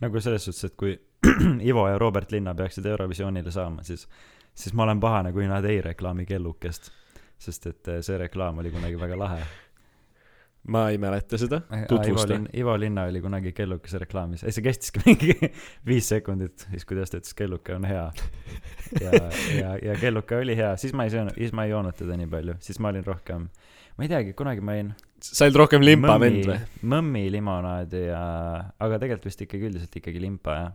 [0.00, 0.96] nagu selles suhtes, et kui
[1.70, 4.06] Ivo ja Robert Linna peaksid Eurovisioonile saama, siis,
[4.54, 6.92] siis ma olen pahane, kui nad ei reklaami kellukest.
[7.40, 9.44] sest et eh, see reklaam oli kunagi väga lahe.
[10.68, 12.36] Ma ei mäleta seda, tutvusta.
[12.56, 15.36] Ivo Linna oli kunagi kellukese reklaamis, ei see kestiski mingi
[15.88, 18.06] viis sekundit, siis kuidas ta ütles, kelluke on hea.
[19.00, 19.22] ja,
[19.56, 22.28] ja, ja kelluke oli hea, siis ma ei söönud, siis ma ei joonud teda nii
[22.30, 23.48] palju, siis ma olin rohkem,
[23.96, 26.58] ma ei teagi, kunagi ma jõin sa olid rohkem limpa vend või??
[26.92, 28.22] mõmmi limonaadi ja,
[28.80, 30.70] aga tegelikult vist ikkagi üldiselt ikkagi limpa jah.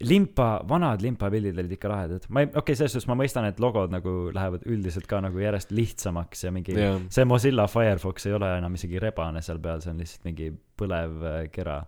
[0.00, 3.60] limpa, vanad limpapildid olid ikka lahedad, ma ei, okei okay,, selles suhtes ma mõistan, et
[3.62, 8.36] logod nagu lähevad üldiselt ka nagu järjest lihtsamaks ja mingi jah, see Mozilla Firefox ei
[8.38, 11.80] ole enam isegi rebane seal peal, see on lihtsalt mingi põlev äh, kera.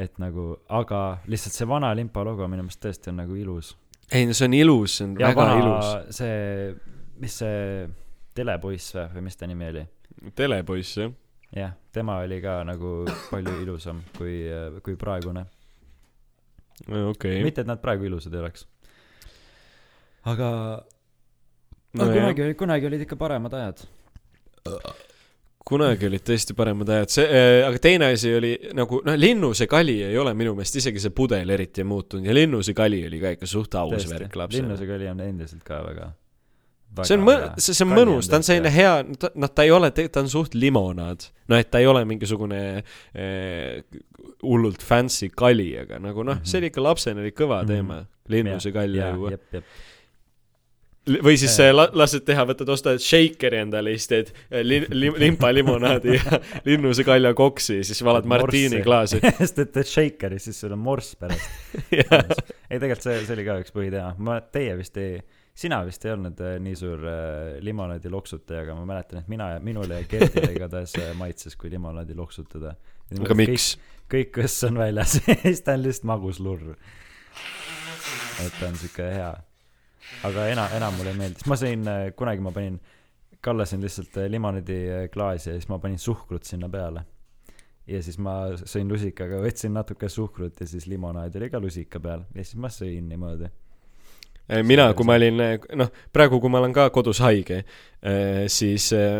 [0.00, 3.74] et nagu, aga lihtsalt see vana limpa logo minu meelest tõesti on nagu ilus.
[4.12, 6.20] ei no see on ilus, see on ja väga vana ilus.
[6.20, 6.74] see,
[7.20, 7.88] mis see
[8.38, 9.86] telepoiss või, või mis ta nimi oli?
[10.38, 11.16] telepoiss jah.
[11.56, 13.00] jah, tema oli ka nagu
[13.32, 14.44] palju ilusam kui,
[14.84, 15.48] kui praegune.
[16.88, 17.42] okei.
[17.44, 18.66] mitte, et nad praegu ilusad ei oleks.
[20.30, 20.48] aga
[21.92, 23.84] no,, nojah, kunagi, kunagi olid ikka paremad ajad.
[25.70, 30.00] kunagi olid tõesti paremad ajad, see äh,, aga teine asi oli nagu noh, linnuse kali
[30.08, 33.50] ei ole minu meelest isegi see pudel eriti muutunud ja linnuse kali oli ka ikka
[33.50, 34.64] suht aus värk lapsele.
[34.64, 36.12] linnusega oli on endiselt ka väga.
[37.06, 39.90] See on mõ-, see, see on mõnus, ta on selline hea, noh, ta ei ole,
[39.94, 41.28] ta on suht limonaad.
[41.50, 42.62] noh, et ta ei ole mingisugune
[43.14, 43.82] eh,
[44.42, 47.70] hullult fancy kali, aga nagu noh, see oli ikka lapsena oli kõva Mhm.
[47.72, 49.30] teema, linnuse kall ja, juua.
[49.34, 49.64] jep, jep.
[51.24, 55.14] või siis äh, la-, lased teha, võtad, ostad shaker'i endale, siis teed eh, li-, li-,
[55.24, 59.18] limpa-limonaadi ja linnuse kalja koksi ja siis valad martiini klaasi.
[59.40, 61.50] sest et teed shakeri, siis sul on morss pärast.
[62.70, 64.14] ei, tegelikult see, see oli ka üks põhiteema.
[64.22, 65.18] ma, teie vist ei,
[65.54, 69.52] sina vist ei olnud äh, nii suur äh, limonaadi loksutaja, aga ma mäletan, et mina,
[69.64, 72.74] minule ja Gertile igatahes äh, maitses, kui limonaadi loksutada.
[73.18, 73.74] aga miks?
[74.10, 76.74] kõik kõss on väljas, siis ta on lihtsalt magus lurr.
[78.40, 79.34] et ta on siuke hea.
[80.26, 82.80] aga ena-, enam mulle ei meeldi, siis ma sõin, kunagi ma panin,
[83.40, 87.04] kallasin lihtsalt äh, limonaadi äh, klaasi ja siis ma panin suhkrut sinna peale.
[87.86, 92.26] ja siis ma sõin lusikaga, võtsin natuke suhkrut ja siis limonaad oli ka lusika peal
[92.34, 93.48] ja siis ma sõin niimoodi.
[94.50, 95.38] Eh, mina, kui ma olin,
[95.78, 97.60] noh, praegu, kui ma olen ka kodus haige,
[98.50, 99.18] siis eh,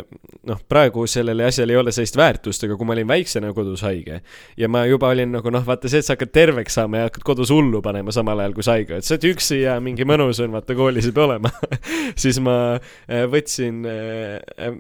[0.49, 4.23] noh, praegu sellele asjale ei ole sellist väärtust, aga kui ma olin väiksena kodus haige
[4.59, 7.27] ja ma juba olin nagu noh, vaata see, et sa hakkad terveks saama ja hakkad
[7.29, 10.41] kodus hullu panema samal ajal, kui sa haige oled, sa oled üksi ja mingi mõnus
[10.43, 11.53] on, vaata koolis ei pea olema.
[12.25, 13.85] Siis ma eh, võtsin,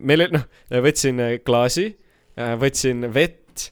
[0.00, 0.48] meil, noh,
[0.88, 1.90] võtsin eh, klaasi,
[2.58, 3.68] võtsin vett,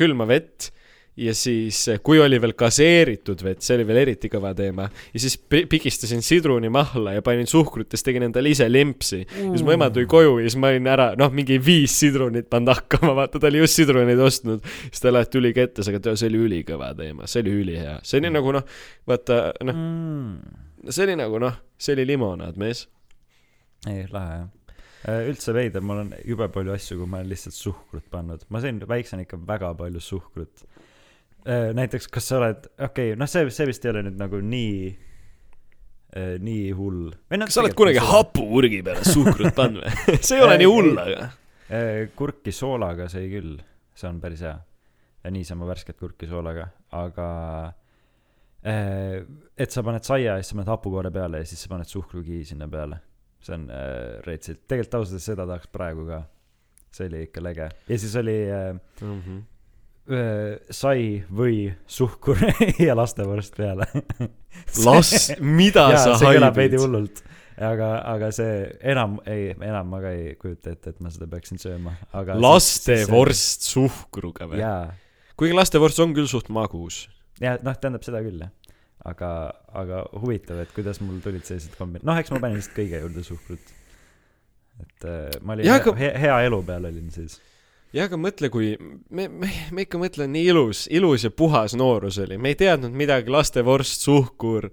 [0.00, 0.72] külma vett
[1.16, 5.36] ja siis, kui oli veel gaseeritud vett, see oli veel eriti kõva teema, ja siis
[5.38, 9.24] pi- pigistasin sidruni mahla ja panin suhkrut ja siis tegin endale ise limpsi.
[9.26, 12.48] ja siis mu ema tuli koju ja siis ma olin ära, noh, mingi viis sidrunit
[12.50, 14.62] pannud hakkama, vaata, ta oli just sidruneid ostnud.
[14.86, 18.32] siis ta alati tuli kätte, aga see oli ülikõva teema, see oli ülihea, see oli
[18.32, 18.78] nagu noh,
[19.10, 20.88] vaata noh, mm..
[20.88, 22.86] see oli nagu noh, see oli limonaad, mees.
[23.88, 24.48] ei, lahe jah.
[25.26, 28.80] üldse veider, mul on jube palju asju, kuhu ma olen lihtsalt suhkrut pannud, ma sõin
[28.88, 30.64] väiksena ikka väga palju suhkrut.
[31.46, 34.90] näiteks, kas sa oled, okei okay,, noh, see, see vist ei ole nüüd nagu nii,
[36.44, 37.10] nii hull.
[37.30, 38.02] kas sa oled kunagi?
[38.02, 40.16] hapuurgi peale suhkrut pannud või?
[40.26, 41.28] see ei ole nii hull, aga.
[42.18, 43.54] kurki soolaga sõi küll,
[43.94, 44.56] see on päris hea.
[45.30, 46.66] niisama värsket kurki soolaga,
[46.98, 47.28] aga
[48.64, 49.20] eh,
[49.56, 52.42] et sa paned saia ja siis sa paned hapukoore peale ja siis sa paned suhkrukii
[52.48, 53.00] sinna peale
[53.40, 56.22] see on äh, retsilt, tegelikult ausalt öeldes seda tahaks praegu ka.
[56.90, 59.36] see oli ikka lege ja siis oli äh, Mhm.
[59.38, 59.49] äh,
[60.74, 62.40] sai või suhkur
[62.86, 63.86] ja lastevorst peale.
[64.86, 66.84] las, mida jaa, sa see kõlab veidi haibid?
[66.84, 67.22] hullult.
[67.70, 68.54] aga, aga see
[68.92, 72.38] enam, ei, enam ma ka ei kujuta ette, et ma seda peaksin sööma, aga.
[72.40, 74.64] lastevorst suhkruga või?
[75.40, 77.04] kuigi lastevorst on küll suht magus.
[77.42, 78.50] ja noh, tähendab seda küll jah.
[79.08, 79.30] aga,
[79.82, 83.24] aga huvitav, et kuidas mul tulid sellised kombid, noh, eks ma panin lihtsalt kõige juurde
[83.26, 83.76] suhkrut.
[84.82, 87.38] et äh, ma olin Jaa, hea, aga- hea elu peal olin siis.
[87.96, 88.74] Ja aga mõtle, kui
[89.10, 92.94] me, me, me ikka mõtleme nii ilus, ilus ja puhas noorus oli, me ei teadnud
[92.96, 94.70] midagi, lastevorst, suhkur,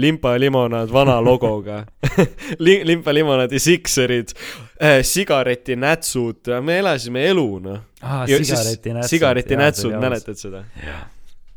[0.00, 1.84] limpa-limonaad vana logoga
[2.66, 4.34] Li-, limpa-limonaadi sikserid
[4.82, 7.84] äh,, sigaretinätsud, me elasime elu noh.
[8.26, 9.10] sigaretinätsud.
[9.10, 10.64] sigaretinätsud, mäletad seda?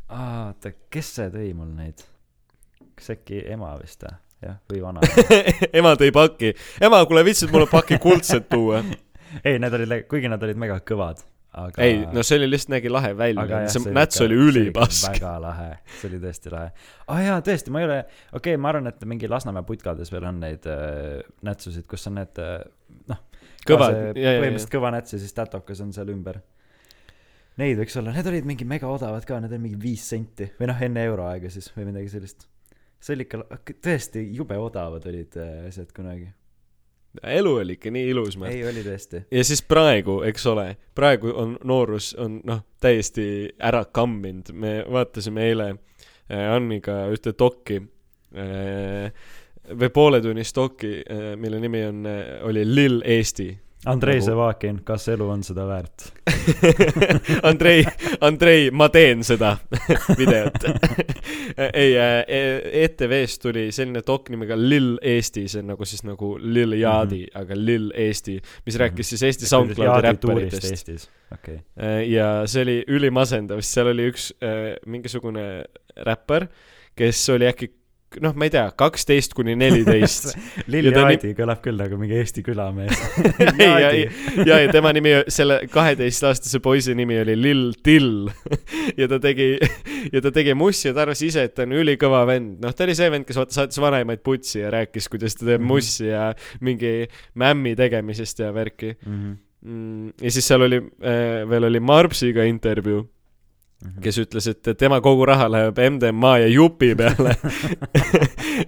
[0.08, 2.06] oota, kes see tõi mul neid?
[2.98, 4.14] kas äkki ema vist või?
[4.42, 5.02] jah, või vana.
[5.80, 8.84] ema tõi paki, ema, kuule viitsid mulle paki kuldset tuua?
[9.42, 11.22] ei, need olid, kuigi nad olid mega kõvad,
[11.58, 15.08] aga ei, no see oli lihtsalt nägi lahe välja see see näts oli ülipask.
[15.10, 16.72] väga lahe, see oli tõesti lahe.
[17.06, 20.28] aa jaa, tõesti, ma ei ole, okei okay,, ma arvan, et mingi Lasnamäe putkades veel
[20.28, 22.60] on neid äh, nätsusid, kus on need äh,
[23.12, 23.24] noh,
[24.16, 26.40] ja põhimõtteliselt kõva näts ja siis tätokas on seal ümber.
[27.58, 30.70] Neid võiks olla, need olid mingi mega odavad ka, need olid mingi viis senti või
[30.70, 32.46] noh, enne euroaega siis või midagi sellist.
[33.02, 33.42] see oli ikka,
[33.82, 36.28] tõesti jube odavad olid äh, asjad kunagi.
[37.22, 39.24] Elu oli ikka nii ilus, ma ei, oli tõesti.
[39.30, 45.48] ja siis praegu, eks ole, praegu on noorus on noh, täiesti ära kamminud, me vaatasime
[45.50, 49.12] eile äh, Anniga ühte dokki äh,
[49.68, 50.90] või pooletunnist dokki,
[51.36, 52.06] mille nimi on,
[52.48, 53.50] oli Lill Eesti.
[53.88, 56.08] Andrei Nagu- Sevakin, kas elu on seda väärt?
[57.50, 57.84] Andrei,
[58.20, 59.54] Andrei, ma teen seda
[60.20, 60.66] videot.
[61.72, 61.94] ei,
[62.84, 67.30] ETV-st tuli selline dok nimega Lill Eesti, see on nagu siis nagu Lill Yaadi mm,
[67.32, 67.40] -hmm.
[67.42, 71.10] aga Lill Eesti, mis rääkis siis Eesti SoundCloudi räpparitest.
[71.32, 71.54] Okei.
[71.80, 75.64] Äh, ja see oli ülimasendav, sest seal oli üks äh, mingisugune
[76.06, 76.48] räppar,
[76.96, 77.72] kes oli äkki
[78.24, 80.30] noh, ma ei tea, kaksteist kuni neliteist.
[80.72, 82.96] Lill Ja ta Jaadi kõlab küll nagu mingi Eesti külamees.
[83.60, 88.28] ja, ja, ja, ja tema nimi, selle kaheteistaastase poisi nimi oli Lill Till
[88.96, 89.50] ja ta tegi,
[90.12, 92.86] ja ta tegi mussi ja ta arvas ise, et ta on ülikõva vend, noh, ta
[92.88, 95.68] oli see vend, kes vaata saatis vanemaid putsi ja rääkis, kuidas ta teeb Mhm.
[95.68, 96.30] mussi ja
[96.64, 96.94] mingi
[97.38, 99.30] mämmi tegemisest ja värki Mhm,
[99.64, 100.08] mm,.
[100.22, 103.04] ja siis seal oli äh,, veel oli Marbsiga intervjuu.
[104.02, 107.36] Kes ütles, et tema kogu raha läheb MDMA ja jupi peale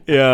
[0.07, 0.31] ja,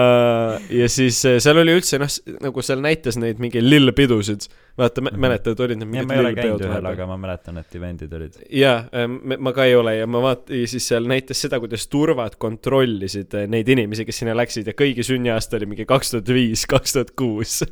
[0.69, 2.13] ja siis äh, seal oli üldse noh,
[2.45, 4.49] nagu seal näitas neid mingi lillpidusid.
[4.79, 5.21] vaata, Mhm.
[5.21, 6.27] mäletad, olid need mingid ühel,
[6.61, 8.35] vahepeal aga ma mäletan, et event'id olid.
[8.51, 9.07] jaa,
[9.39, 13.35] ma ka ei ole ja ma vaat-, ja siis seal näitas seda, kuidas turvad kontrollisid
[13.35, 16.93] eh, neid inimesi, kes sinna läksid ja kõigi sünniaasta oli mingi kaks tuhat viis, kaks
[16.93, 17.63] tuhat kuus.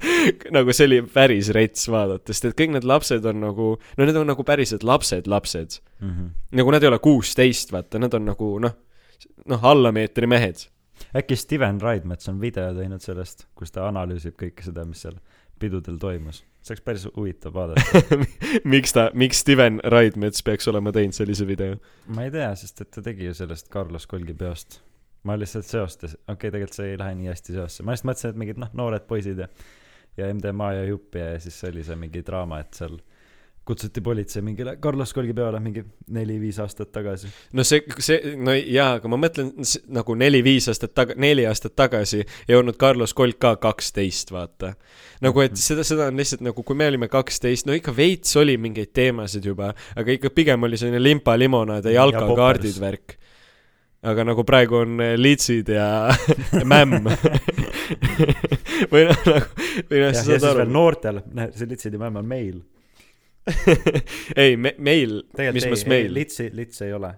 [0.50, 4.16] nagu see oli päris rets vaadata, sest et kõik need lapsed on nagu, no need
[4.16, 5.80] on nagu päriselt lapsed, lapsed.
[6.00, 6.30] Mhm.
[6.52, 8.74] nagu nad ei ole kuusteist, vaata, nad on nagu noh,
[9.46, 10.66] noh, alla meetri mehed.
[11.14, 15.14] äkki Steven Raidmets on video teinud sellest, kus ta analüüsib kõike seda, mis seal
[15.60, 16.44] pidudel toimus.
[16.64, 18.18] See oleks päris huvitav vaadata.
[18.74, 21.78] miks ta, miks Steven Raidmets peaks olema teinud sellise video?
[22.16, 24.80] ma ei tea, sest et ta tegi ju sellest Carlos Kolgi peost.
[25.24, 28.34] ma lihtsalt seostas, okei okay,, tegelikult see ei lähe nii hästi seosse, ma lihtsalt mõtlesin,
[28.34, 29.48] et mingid noh, noored poisid ja
[30.16, 32.96] ja MDMA ja jupp ja siis oli see mingi draama, et seal
[33.64, 37.30] kutsuti politsei mingile Carlos Kolgi peole mingi neli-viis aastat tagasi.
[37.56, 39.52] no see, see, no jaa, aga ma mõtlen
[39.94, 44.74] nagu neli-viis aastat taga-, neli aastat tagasi ei olnud Carlos Colt ka kaksteist, vaata.
[45.24, 48.58] nagu, et seda, seda on lihtsalt nagu, kui me olime kaksteist, no ikka veits oli
[48.60, 52.80] mingeid teemasid juba, aga ikka pigem oli selline limpa-limonaad ja Ja jalkakaardid poppers.
[52.80, 53.16] värk.
[54.04, 55.88] aga nagu praegu on eh, litsid ja
[56.72, 57.08] mämm.
[58.92, 60.70] või noh, nagu, või noh, ja, ja sa saad aru.
[60.72, 61.22] noortel,
[61.56, 62.60] see litsid ja mämm on meil.
[64.42, 65.20] ei, me, meil,
[65.52, 66.14] mis mõttes ei, ei, meil?
[66.16, 67.12] litsi, lits ei ole.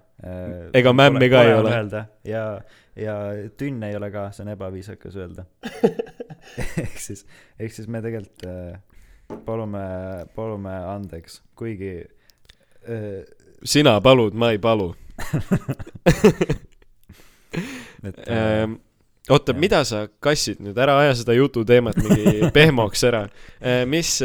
[0.75, 2.05] Ega mämmi ka ei ole.
[2.27, 2.45] ja,
[2.99, 3.17] ja
[3.59, 5.47] tünn ei ole ka, see on ebaviisakas öelda.
[6.85, 7.27] ehk siis,
[7.61, 8.79] ehk siis me tegelikult äh,
[9.47, 9.87] palume,
[10.35, 13.23] palume andeks, kuigi äh,
[13.65, 14.95] sina palud, ma ei palu
[18.05, 18.73] et äh, ähm,.
[19.31, 23.25] oota, mida sa kassid nüüd, ära aja seda jututeemat mingi pehmoks ära.
[23.91, 24.21] mis,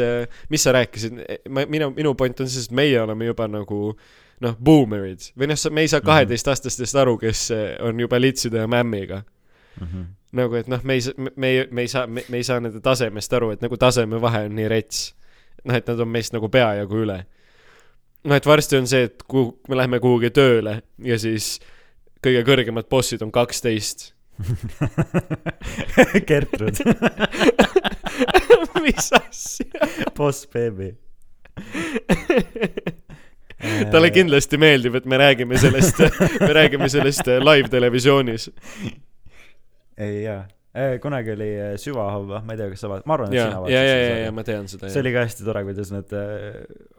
[0.50, 3.96] mis sa rääkisid, ma, minu, minu point on siis, et meie oleme juba nagu
[4.42, 6.06] noh, boomerid või noh, me ei saa Mhm.
[6.06, 7.48] kaheteistaastastest aru, kes
[7.80, 9.22] on juba litside ja mämmiga.
[9.80, 10.02] mhm.
[10.32, 11.00] nagu, et noh, me ei,
[11.36, 14.54] me ei, me ei saa, me ei saa nende tasemest aru, et nagu tasemevahe on
[14.56, 15.14] nii rets.
[15.64, 17.24] noh, et nad on meist nagu peajagu üle.
[18.24, 21.58] noh, et varsti on see, et kuhu, me läheme kuhugi tööle ja siis
[22.22, 24.12] kõige kõrgemad bossid on kaksteist.
[26.28, 26.76] Gertrud.
[28.82, 30.94] mis asja Boss Baby.
[33.92, 36.00] talle kindlasti meeldib, et me räägime sellest,
[36.40, 38.48] me räägime sellest äh, live-televisioonis.
[39.98, 40.48] ei jaa,
[41.02, 43.54] kunagi oli äh, Süvahaava, ma ei tea, kas sa vaatad, ma arvan, et ja sina,
[43.54, 44.24] ja, vaatasid ja, seda ja, sarja.
[44.24, 44.84] ja ma tean seda.
[44.94, 46.24] see oli ka hästi tore, kuidas nad äh,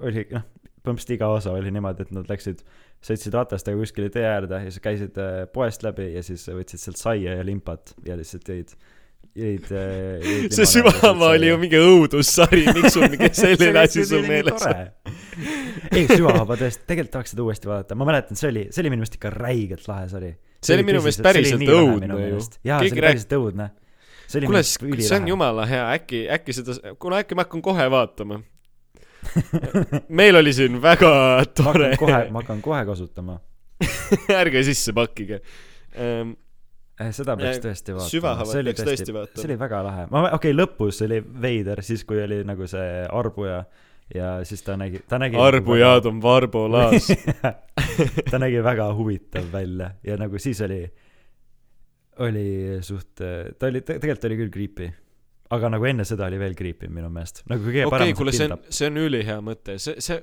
[0.08, 0.46] oli noh,
[0.84, 2.64] põhimõtteliselt iga osa oli niimoodi, et nad läksid,
[3.04, 7.00] sõitsid ratastega kuskile tee äärde ja siis käisid äh, poest läbi ja siis võtsid sealt
[7.00, 8.74] saia ja limpat ja lihtsalt jõid,
[9.40, 10.54] jõid, äh, jõid.
[10.58, 14.84] see süvama oli ju mingi õudussari, miks sul mingi selline asi sul meeles on?
[15.94, 19.04] ei, süvahaba tõesti, tegelikult tahaks seda uuesti vaadata, ma mäletan, see oli, see oli minu
[19.04, 20.34] meelest ikka räigelt lahe sari.
[20.64, 22.40] See oli minu meelest päriselt õudne ju.
[22.68, 23.70] jaa, see oli päriselt õudne.
[24.36, 28.44] kuule, see on jumala hea, äkki, äkki seda, kuule äkki ma hakkan kohe vaatama.
[30.20, 31.14] Meil oli siin väga
[31.56, 33.40] tore ma hakkan kohe kasutama.
[34.42, 35.42] ärge sisse pakkige
[35.98, 36.36] um,.
[37.02, 38.10] Eh, seda peaks Eh, tõesti vaatama.
[38.12, 40.04] süvahavat peaks tõesti see oli väga lahe.
[40.12, 43.64] ma, okei okay,, lõpus oli veider, siis kui oli nagu see arbuja
[44.14, 45.38] ja siis ta nägi, ta nägi.
[45.40, 47.08] arbujaad on Varbo Laas.
[48.32, 50.84] ta nägi väga huvitav välja ja nagu siis oli,
[52.20, 52.48] oli
[52.82, 54.92] suht, ta oli, tegelikult oli küll creepy.
[55.54, 57.44] Aga nagu enne seda oli veel creepy minu meelest.
[57.52, 60.20] nagu kõige okei, parem kuule, see on, see on ülihea mõte, see, see,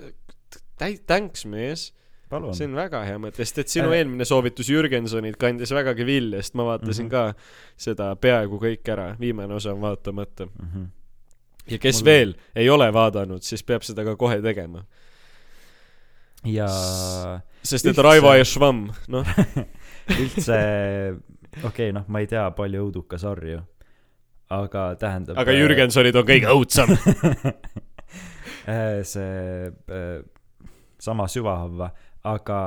[1.06, 1.88] thanks mees,
[2.30, 2.66] see.
[2.68, 3.98] on väga hea mõte, sest et sinu Äh.
[4.00, 7.10] eelmine soovitus Jürgensonid kandis vägagi vilja, sest ma vaatasin Mhm.
[7.10, 7.34] ka
[7.76, 10.46] seda peaaegu kõik ära, viimane osa on vaatamata.
[10.62, 10.84] Mhm.
[11.70, 14.84] ja kes Mul- veel ei ole vaadanud, siis peab seda ka kohe tegema.
[16.44, 16.66] ja
[17.62, 19.26] sest et Üldse- Raivo ja Schwamm, noh,
[20.22, 20.56] üldse,
[21.60, 23.60] okei okay,, noh, ma ei tea palju õudukasarju,
[24.50, 25.38] aga tähendab.
[25.38, 26.94] aga Jürgensonid on kõige õudsam.
[28.68, 30.20] Äh, see äh,
[31.00, 31.88] sama süvahavva,
[32.28, 32.58] aga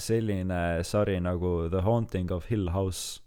[0.00, 3.20] selline sari nagu The Haunting of Hill House,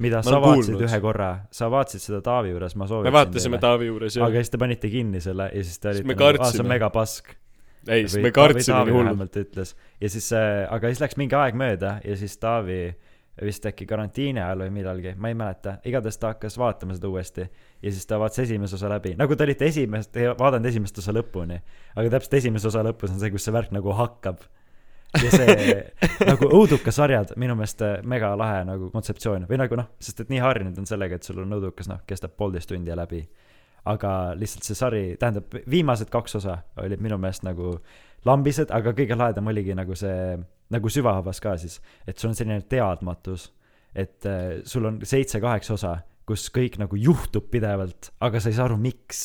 [0.00, 0.84] mida Ma sa vaatasid kuulnud.
[0.86, 4.40] ühe korra, sa vaatasid seda Taavi juures, ma me soovitasin vaatasime Taavi juures ja aga
[4.44, 7.34] siis te panite kinni selle ja siis te olite me nagu, "Aa, see on megapask.
[7.88, 9.36] ei, siis me kartsime nii hullult.
[9.42, 12.94] ütles ja siis äh,, aga siis läks mingi aeg mööda ja siis Taavi
[13.40, 17.46] vist äkki karantiini ajal või millalgi, ma ei mäleta, igatahes ta hakkas vaatama seda uuesti
[17.82, 21.56] ja siis ta vaatas esimese osa läbi, nagu te olite esimest, vaadanud esimest osa lõpuni,
[21.96, 24.44] aga täpselt esimese osa lõpus on see, kus see värk nagu hakkab.
[25.22, 25.72] ja see
[26.30, 30.40] nagu õudukasarjad minu meelest äh, mega lahe nagu kontseptsioon või nagu noh, sest et nii
[30.40, 33.26] harjunud on sellega, et sul on õudukas noh, kestab poolteist tundi ja läbi.
[33.84, 37.78] aga lihtsalt see sari, tähendab viimased kaks osa olid minu meelest nagu
[38.24, 40.36] lambised, aga kõige lahedam oligi nagu see,
[40.72, 43.50] nagu süvahavas ka siis, et sul on selline teadmatus,
[43.94, 45.94] et äh, sul on seitse-kaheksa osa,
[46.28, 49.22] kus kõik nagu juhtub pidevalt, aga sa ei saa aru, miks.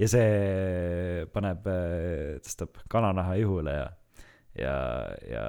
[0.00, 1.66] ja see paneb,
[2.40, 3.88] tõstab kananaha ihule ja,
[4.58, 4.76] ja,
[5.30, 5.44] ja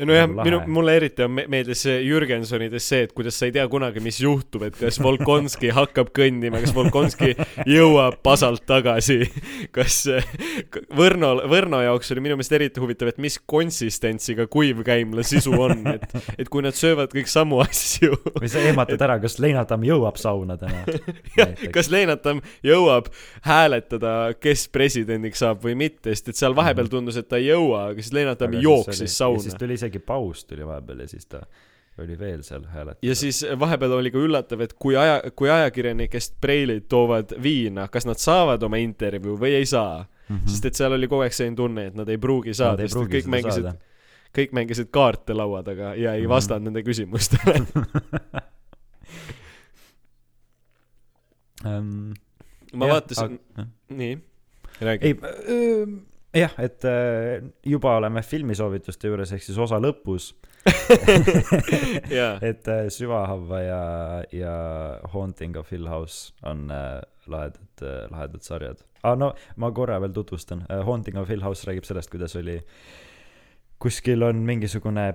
[0.00, 3.66] ja nojah, minu, mulle eriti on me- meeldis Jürgensonides see, et kuidas sa ei tea
[3.68, 7.34] kunagi, mis juhtub, et kas Volkonski hakkab kõndima, kas Volkonski
[7.68, 9.20] jõuab pasalt tagasi,
[9.76, 10.02] kas
[10.96, 16.06] Võrno, Võrno jaoks oli minu meelest eriti huvitav, et mis konsistentsiga kuivkäimla sisu on, et,
[16.40, 18.16] et kui nad söövad kõik samu asju.
[18.38, 20.80] või sa ehmatad ära, kas Leinatamm jõuab sauna täna.
[21.76, 23.12] kas Leenatam jõuab
[23.44, 27.90] hääletada, kes presidendiks saab või mitte, sest et seal vahepeal tundus, et ta ei jõua,
[27.92, 29.58] aga siis Leenatam jooksis ja siis sauna.
[29.58, 31.42] tuli isegi paus tuli vahepeal ja siis ta
[31.98, 33.02] oli veel seal hääletamas.
[33.02, 38.06] ja siis vahepeal oli ka üllatav, et kui aja, kui ajakirjanikest preilid toovad viina, kas
[38.06, 40.36] nad saavad oma intervjuu või ei saa mm.
[40.36, 40.48] -hmm.
[40.48, 43.08] sest et seal oli kogu aeg selline tunne, et nad ei pruugi saada, sest et
[43.18, 43.72] kõik mängisid
[44.36, 46.30] kõik mängisid kaarte laua taga ja ei Mhm.
[46.30, 47.54] vastanud nende küsimustele.
[51.66, 52.14] um,
[52.72, 53.40] ma vaatasin,
[53.88, 54.18] nii,
[54.80, 55.04] räägi.
[55.06, 55.14] ei,
[56.36, 60.30] jah, et äh, juba oleme filmisoovituste juures, ehk siis osa lõpus.
[62.50, 63.82] et äh, Süvahavva ja,
[64.36, 64.54] ja
[65.14, 68.84] Haunting of Hill House on äh, lahedad lahedad sarjad.
[69.02, 70.66] aa, no ma korra veel tutvustan.
[70.86, 72.58] Haunting of Hill House räägib sellest, kuidas oli,
[73.80, 75.06] kuskil on mingisugune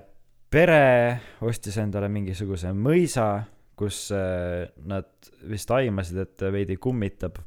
[0.50, 3.44] pere ostis endale mingisuguse mõisa,
[3.76, 7.38] kus nad vist aimasid, et veidi kummitab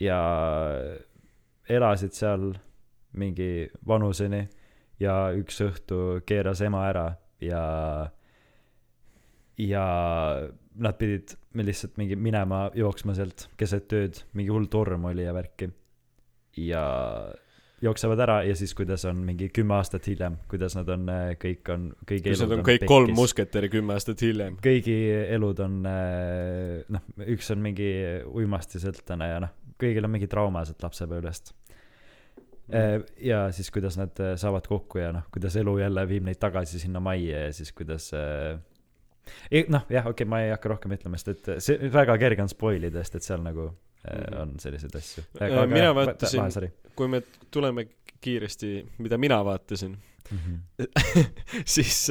[0.00, 0.18] ja
[1.68, 2.52] elasid seal
[3.18, 4.42] mingi vanuseni
[5.00, 7.06] ja üks õhtu keeras ema ära
[7.42, 7.62] ja
[9.60, 9.84] ja
[10.72, 15.68] nad pidid lihtsalt mingi minema jooksma sealt keset ööd, mingi hull torm oli ja värki.
[16.56, 16.82] ja
[17.82, 21.08] jooksevad ära ja siis, kuidas on mingi kümme aastat hiljem, kuidas nad on,
[21.42, 23.18] kõik on, kõigi elud on kõik kolm pekkis.
[23.18, 24.58] musketäri kümme aastat hiljem.
[24.62, 24.96] kõigi
[25.34, 27.90] elud on äh, noh, üks on mingi
[28.28, 31.54] uimastisõltlane ja noh, kõigil on mingi trauma sealt lapsepõlvest.
[33.20, 36.78] Ja siis, kuidas nad äh, saavad kokku ja noh, kuidas elu jälle viib neid tagasi
[36.80, 38.58] sinna majja ja siis, kuidas äh,
[39.68, 42.48] noh, jah, okei okay,, ma ei hakka rohkem ütlema, sest et see väga kerge on
[42.52, 43.80] spoil ida, sest et seal nagu mm
[44.42, 45.22] on selliseid asju.
[45.38, 46.72] Äh, mina vaatasin- sorry.
[46.98, 47.20] kui me
[47.54, 47.84] tuleme
[48.20, 49.94] kiiresti, mida mina vaatasin,
[50.32, 50.54] Mhm.
[51.74, 52.10] siis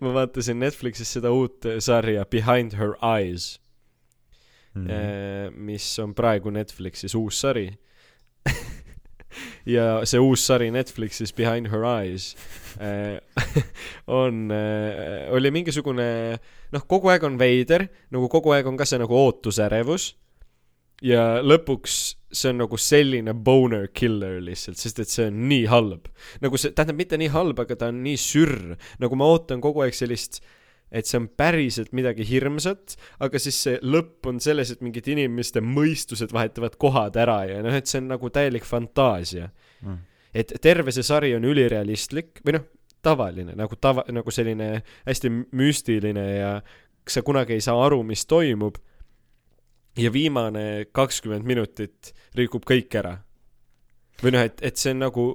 [0.00, 3.58] ma vaatasin Netflixis seda uut sarja Behind Her Eyes,
[4.74, 5.58] Mhm.
[5.66, 7.68] mis on praegu Netflixis uus sari.
[9.68, 12.32] ja see uus sari Netflixis Behind Her Eyes
[12.80, 13.20] äh,
[14.22, 14.48] on,
[15.32, 16.08] oli mingisugune,
[16.72, 20.12] noh, kogu aeg on veider, nagu kogu aeg on ka see nagu ootusärevus
[21.02, 22.00] ja lõpuks
[22.32, 26.08] see on nagu selline boner killer lihtsalt, sest et see on nii halb.
[26.44, 29.84] nagu see, tähendab mitte nii halb, aga ta on nii sürr, nagu ma ootan kogu
[29.84, 30.40] aeg sellist,
[30.92, 35.62] et see on päriselt midagi hirmsat, aga siis see lõpp on selles, et mingite inimeste
[35.64, 39.50] mõistused vahetavad kohad ära ja noh, et see on nagu täielik fantaasia.
[39.82, 39.98] Mm.
[40.32, 42.68] et terve see sari on ülirealistlik või noh,
[43.02, 44.68] tavaline nagu tava, nagu selline
[45.06, 46.52] hästi müstiline ja
[47.08, 48.78] sa kunagi ei saa aru, mis toimub.
[49.96, 53.18] ja viimane kakskümmend minutit rikub kõik ära.
[54.22, 55.26] või noh, et, et see on nagu,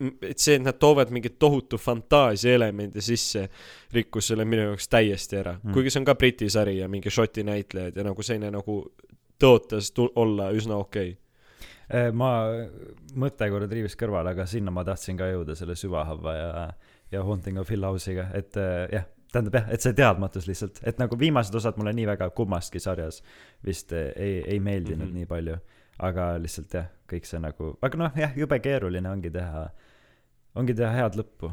[0.00, 3.48] et see, et nad toovad mingit tohutu fantaasia elemendi sisse,
[3.92, 5.72] rikkus selle minu jaoks täiesti ära Mm.
[5.72, 8.76] kuigi see on ka Briti sari ja mingi Šoti näitlejad ja nagu selline nagu
[9.40, 11.18] tõotas olla üsna okei okay..
[11.90, 12.46] Eh, ma,
[13.18, 16.66] mõte korra triivis kõrvale, aga sinna ma tahtsin ka jõuda selle süvahabba ja,
[17.10, 21.02] ja Haunting of Hill House'iga, et eh, jah, tähendab jah, et see teadmatus lihtsalt, et
[21.02, 23.18] nagu viimased osad mulle nii väga kummastki sarjas
[23.66, 25.10] vist eh, ei, ei meeldinud mm.
[25.10, 25.18] -hmm.
[25.18, 25.58] nii palju.
[26.00, 29.66] aga lihtsalt jah, kõik see nagu, aga noh, jah, jube keeruline ongi teha,
[30.58, 31.52] ongi teha head lõppu.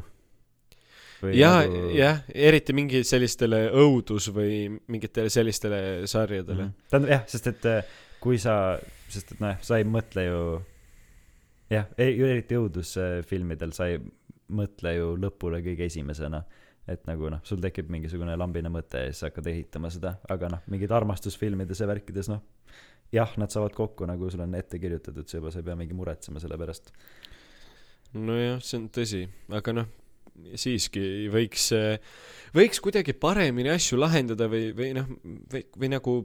[1.34, 6.68] ja nagu..., jah, eriti mingi sellistele õudus või mingitele sellistele sarjadele mm.
[6.68, 6.90] Mhm.
[6.90, 8.78] tähendab jah, sest et eh, kui sa,
[9.10, 10.44] sest et noh, sa ei mõtle ju,
[11.74, 14.00] jah, eriti õudusfilmidel sa ei
[14.48, 16.44] mõtle ju lõpule kõige esimesena.
[16.88, 20.48] et nagu noh, sul tekib mingisugune lambine mõte ja siis sa hakkad ehitama seda, aga
[20.54, 22.40] noh, mingid armastusfilmides ja värkides noh,
[23.12, 25.96] jah, nad saavad kokku nagu sul on ette kirjutatud, see juba, sa ei pea mingi
[25.96, 26.88] muretsema selle pärast.
[28.16, 29.92] nojah, see on tõsi, aga noh,
[30.58, 31.70] siiski võiks,
[32.56, 35.08] võiks kuidagi paremini asju lahendada või, või noh,
[35.52, 36.18] või, või nagu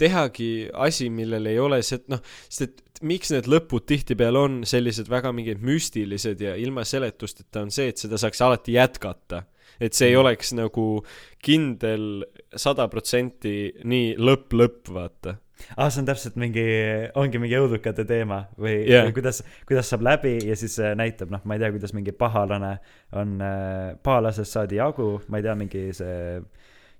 [0.00, 5.08] tehagi asi, millel ei ole see, noh, sest et miks need lõpud tihtipeale on sellised
[5.10, 9.44] väga mingid müstilised ja ilma seletusteta on see, et seda saaks alati jätkata.
[9.80, 11.02] et see ei oleks nagu
[11.42, 12.22] kindel
[12.54, 15.34] sada protsenti nii lõpp-lõpp, vaata.
[15.76, 16.66] aa, see on täpselt mingi,
[17.20, 19.10] ongi mingi õudukate teema või yeah.
[19.14, 22.76] kuidas, kuidas saab läbi ja siis äh, näitab, noh, ma ei tea, kuidas mingi pahalane
[23.16, 26.14] on äh,, pahalasest saadi jagu, ma ei tea, mingi see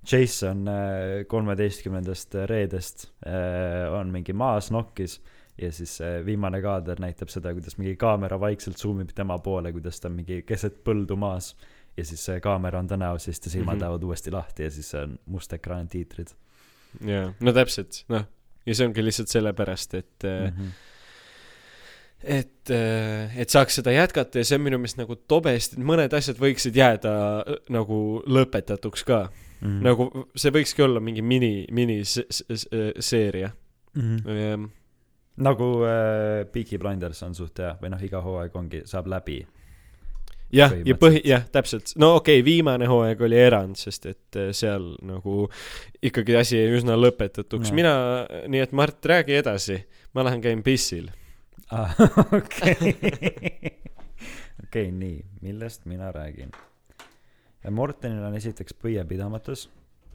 [0.05, 5.21] Jason äh, kolmeteistkümnendast reedest äh, on mingi maas nokkis
[5.61, 9.73] ja siis äh, viimane kaader näitab seda, kuidas mingi kaamera vaikselt zoom ib tema poole,
[9.73, 11.55] kuidas ta on mingi keset põldu maas
[11.97, 13.85] ja siis see kaamera on ta näos ja siis ta silmad mm -hmm.
[13.85, 16.35] lähevad uuesti lahti ja siis on must ekraan tiitrid
[17.01, 18.27] jaa, no täpselt, noh.
[18.67, 20.49] Ja see ongi lihtsalt sellepärast, et mm, mm.
[20.49, 20.65] -hmm.
[20.65, 20.73] -hmm.
[22.39, 22.71] et,
[23.37, 26.77] et saaks seda jätkata ja see on minu meelest nagu tobe, sest mõned asjad võiksid
[26.77, 29.29] jääda äh, nagu lõpetatuks ka
[29.65, 29.83] Mm mm..
[29.85, 30.07] nagu
[30.37, 33.51] see võikski olla mingi mini, miniseeria.
[33.95, 34.69] mm -hmm.
[35.37, 39.47] nagu äh, Peaky Blinders on suht hea või noh, iga hooaeg ongi, saab läbi.
[40.55, 41.95] jah, ja põhi, jah, täpselt.
[42.01, 45.49] no okei okay,, viimane hooaeg oli erand, sest et äh, seal nagu
[46.05, 47.95] ikkagi asi jäi üsna lõpetatuks mina,
[48.51, 49.81] nii et Mart, räägi edasi.
[50.15, 51.11] ma lähen käin pissil.
[51.73, 51.95] Ah,
[52.39, 52.95] okei,
[54.65, 56.53] okei, nii, millest mina räägin?
[57.71, 59.69] Mortenil on esiteks põiepidamatus.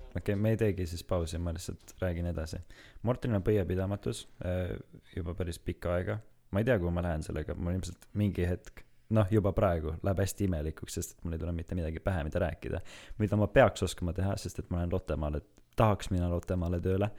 [0.09, 2.61] okei okay,, me ei teegi siis pausi, ma lihtsalt räägin edasi.
[3.03, 4.77] Mortenil on põiepidamatus äh,
[5.15, 6.19] juba päris pikka aega.
[6.51, 10.21] ma ei tea, kuhu ma lähen sellega, mul ilmselt mingi hetk, noh, juba praegu läheb
[10.23, 12.81] hästi imelikuks, sest et mul ei tule mitte midagi pähe, mida rääkida.
[13.17, 15.41] mida ma peaks oskama teha, sest et ma lähen Lottemaale,
[15.75, 17.09] tahaks minna Lottemaale tööle.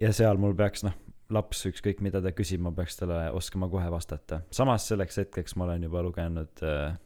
[0.00, 0.96] ja seal mul peaks, noh,
[1.30, 4.40] laps ükskõik mida ta küsib, ma peaks talle oskama kohe vastata.
[4.50, 6.98] samas selleks hetkeks ma olen juba lugenud äh,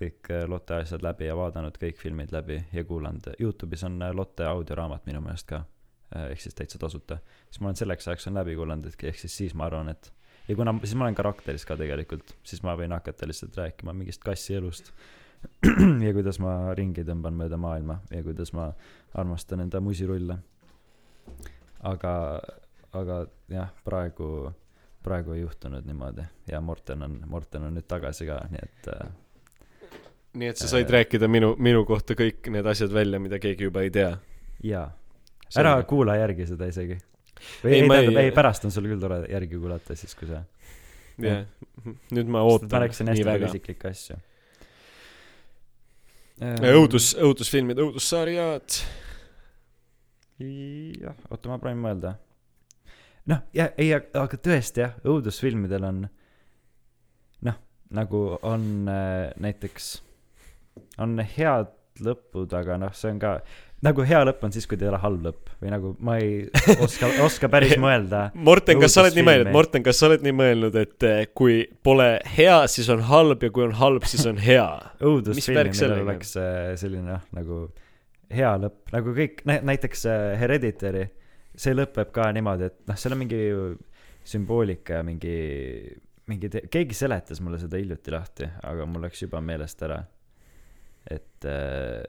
[0.00, 3.32] kõik äh, Lotte asjad läbi ja vaadanud kõik filmid läbi ja kuulanud.
[3.40, 5.64] Youtube'is on äh, Lotte audioraamat minu meelest ka,
[6.30, 7.18] ehk siis täitsa tasuta.
[7.50, 10.12] siis ma olen selleks ajaks on läbi kuulanud, et ehk siis siis ma arvan, et
[10.48, 14.24] ja kuna, siis ma olen karakteris ka tegelikult, siis ma võin hakata lihtsalt rääkima mingist
[14.24, 14.92] kassi elust.
[16.06, 18.70] ja kuidas ma ringi tõmban mööda maailma ja kuidas ma
[19.14, 20.38] armastan enda musirulle.
[21.86, 22.14] aga,
[22.92, 23.18] aga
[23.52, 24.52] jah, praegu,
[25.04, 29.12] praegu ei juhtunud niimoodi ja Morten on, Morten on nüüd tagasi ka, nii et äh,
[30.36, 33.84] nii et sa said rääkida minu, minu kohta kõik need asjad välja, mida keegi juba
[33.86, 34.16] ei tea.
[34.64, 34.88] jaa.
[35.56, 36.98] ära kuula järgi seda isegi.
[37.62, 40.42] Või Ei, ei, tähendab, ei pärast on sul küll tore järgi kuulata, siis kui sa.
[41.22, 41.44] jah,
[42.14, 44.18] nüüd ma ootan nii hästi palju isiklikke asju.
[46.72, 48.80] õudus, õudusfilmid, õudussarjad.
[50.40, 52.16] jah, oota, ma proovin mõelda.
[53.32, 56.04] noh, ja ei, aga tõesti jah, õudusfilmidel on
[57.48, 57.62] noh,
[57.96, 59.96] nagu on äh, näiteks,
[61.00, 61.72] on head
[62.04, 63.38] lõpud, aga noh, see on ka
[63.86, 66.44] nagu hea lõpp on siis, kui ta ei ole halb lõpp või nagu ma ei
[66.84, 68.26] oska, oska päris mõelda.
[68.34, 71.62] Morten, kas sa oled nii mõelnud, Morten, kas sa oled nii mõelnud, et eh, kui
[71.86, 74.66] pole hea, siis on halb ja kui on halb, siis on hea?
[75.10, 77.60] õudusfilmi, värk millel oleks äh, selline noh, nagu
[78.36, 81.06] hea lõpp, nagu kõik, näiteks äh, Hereditary,
[81.56, 83.42] see lõpeb ka niimoodi, et noh, seal on mingi
[84.26, 85.36] sümboolika ja mingi,
[86.30, 90.02] mingi, keegi seletas mulle seda hiljuti lahti, aga mul läks juba meelest ära.
[91.10, 91.46] et,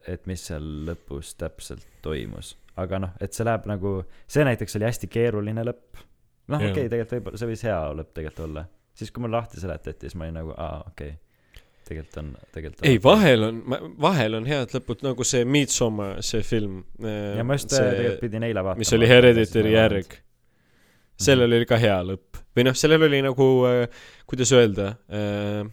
[0.07, 4.87] et mis seal lõpus täpselt toimus, aga noh, et see läheb nagu, see näiteks oli
[4.87, 6.01] hästi keeruline lõpp.
[6.47, 8.67] noh, okei okay,, tegelikult võib-olla see võis hea lõpp tegelikult olla,
[8.97, 11.63] siis kui mul lahti seletati, siis ma olin nagu, aa, okei okay.
[11.89, 13.63] tegelikult on, tegelikult on ei, vahel on,
[14.07, 16.81] vahel on head lõpud, nagu see Midsommar, see film.
[17.03, 17.83] ja ma just see...
[17.83, 18.85] tegelikult pidin eile vaatama.
[18.85, 20.21] mis oli Hereditary järg.
[21.27, 25.67] sellel oli ka hea lõpp või noh, sellel oli nagu äh,, kuidas öelda äh,,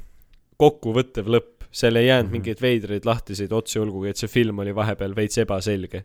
[0.60, 2.36] kokkuvõttev lõpp, seal ei jäänud Mhm.
[2.38, 6.04] mingeid veidraid lahtiseid otsi, olgugi et see film oli vahepeal veits ebaselge.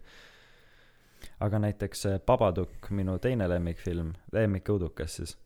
[1.39, 5.37] aga näiteks äh, Babadook, minu teine lemmikfilm, lemmikõudukas siis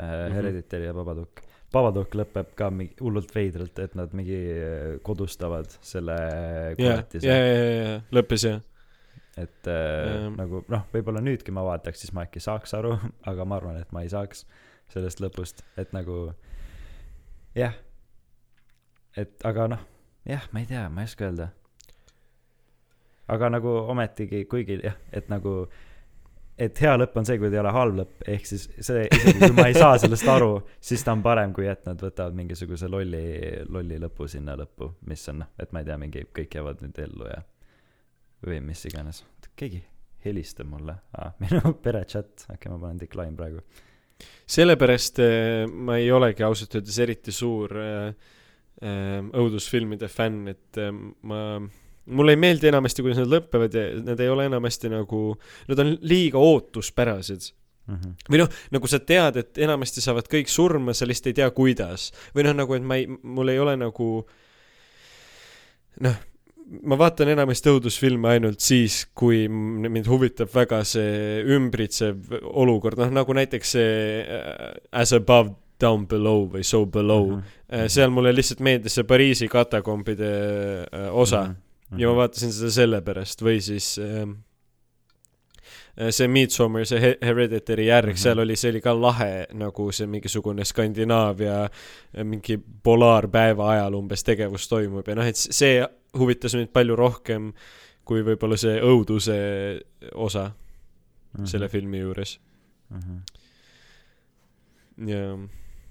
[0.00, 0.34] äh,, Mhm.
[0.34, 1.42] Hereditary ja Babadook.
[1.72, 7.26] Babadook lõpeb ka mingi hullult veidralt, et nad mingi äh, kodustavad selle ja, ja, koletise
[7.26, 8.60] ja, ja, ja lõppes jah.
[9.36, 12.94] et äh, nagu noh, võib-olla nüüdki ma vaataks, siis ma äkki saaks aru,
[13.30, 14.46] aga ma arvan, et ma ei saaks
[14.94, 16.32] sellest lõpust, et nagu
[17.58, 17.74] jah,
[19.16, 19.84] et aga noh,
[20.28, 21.50] jah, ma ei tea, ma ei oska öelda.
[23.28, 25.54] aga nagu ometigi, kuigi jah, et nagu,
[26.58, 29.40] et hea lõpp on see, kui ta ei ole halb lõpp, ehk siis see isegi
[29.40, 30.52] kui ma ei saa sellest aru,
[30.90, 33.24] siis ta on parem, kui et nad võtavad mingisuguse lolli,
[33.68, 37.02] lolli lõpu sinna lõppu, mis on noh, et ma ei tea, mingi kõik jäävad nüüd
[37.08, 37.42] ellu ja
[38.46, 39.24] või mis iganes.
[39.56, 39.82] keegi
[40.26, 43.62] helistab mulle ah,, minu pere chat, äkki ma panen decline praegu.
[44.46, 48.32] sellepärast äh, ma ei olegi ausalt öeldes eriti suur äh,
[48.84, 51.60] õudusfilmide fänn, et äh, ma,
[52.06, 55.22] mulle ei meeldi enamasti, kuidas nad lõpevad ja nad ei ole enamasti nagu,
[55.70, 57.52] nad on liiga ootuspärased.
[57.86, 58.16] Mhm.
[58.26, 62.08] või noh, nagu sa tead, et enamasti saavad kõik surma, sa lihtsalt ei tea, kuidas.
[62.34, 64.08] või noh, nagu, et ma ei, mul ei ole nagu
[66.02, 66.16] noh,
[66.82, 73.36] ma vaatan enamasti õudusfilme ainult siis, kui mind huvitab väga see ümbritsev olukord, noh nagu
[73.38, 77.36] näiteks see äh, As above, down below või so below mm.
[77.36, 77.42] Mhm.
[77.70, 77.88] -hmm.
[77.88, 80.32] seal mulle lihtsalt meeldis see Pariisi katakombide
[80.92, 81.54] äh, osa mm.
[81.90, 82.00] -hmm.
[82.00, 84.30] ja ma vaatasin seda sellepärast või siis ähm,
[86.00, 88.16] äh, see Midsommar, see He- Hereditary järg mm, Mhm.
[88.16, 88.22] -hmm.
[88.22, 91.68] seal oli, see oli ka lahe nagu see mingisugune Skandinaavia
[92.24, 95.86] mingi polaarpäeva ajal umbes tegevus toimub ja noh, et see
[96.18, 97.52] huvitas mind palju rohkem
[98.04, 99.36] kui võib-olla see õuduse
[100.14, 100.50] osa
[101.38, 101.44] Mhm.
[101.46, 102.38] selle filmi juures
[102.90, 103.16] Mhm.
[105.08, 105.38] ja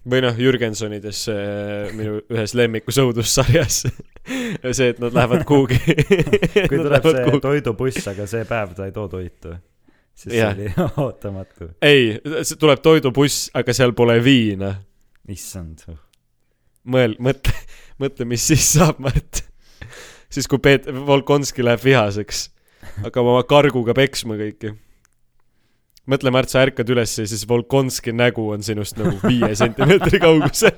[0.10, 3.82] või noh, Jürgensonides äh, minu ühes lemmikus õudussarjas
[4.78, 5.80] see, et nad lähevad kuhugi
[6.70, 9.56] kui tuleb see toidubuss, aga see päev ta ei too toitu,
[10.18, 10.54] siis Jah.
[10.58, 11.72] see oli ootamatu.
[11.86, 12.16] ei,
[12.60, 14.76] tuleb toidubuss, aga seal pole viina.
[15.32, 15.86] issand.
[16.86, 17.58] mõel-, mõtle,
[18.02, 19.44] mõtle, mis siis saab, Mart.
[20.30, 22.50] siis, kui Peet-, Volkonski läheb vihaseks,
[23.06, 24.76] hakkab oma karguga peksma kõiki.
[26.12, 30.78] mõtle, Mart, sa ärkad üles ja siis Volkonski nägu on sinust nagu viie sentimeetri kaugusel.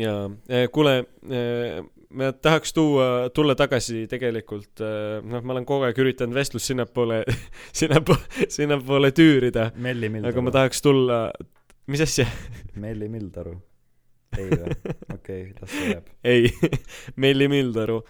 [0.00, 0.14] ja,
[0.72, 0.94] kuule,
[2.10, 7.22] ma tahaks tuua, tulla tagasi tegelikult, noh, ma olen kogu aeg üritanud vestlust sinnapoole,
[7.80, 10.32] sinnapoole, sinnapoole tüürida, Melli Mildaru.
[10.32, 11.20] aga ma tahaks tulla,
[11.90, 12.26] mis asja?
[12.80, 13.54] Melli Mildaru.
[14.38, 14.74] ei või?
[15.16, 16.10] okei, las see jääb.
[16.24, 16.50] ei,
[17.22, 18.02] Melli Mildaru.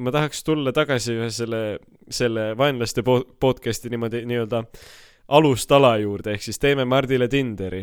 [0.00, 1.62] Ma tahaks tulla tagasi ühe selle,
[2.10, 4.62] selle vaenlaste po-, podcast'i niimoodi nii-öelda
[5.34, 7.82] alustala juurde, ehk siis teeme Mardile Tinderi,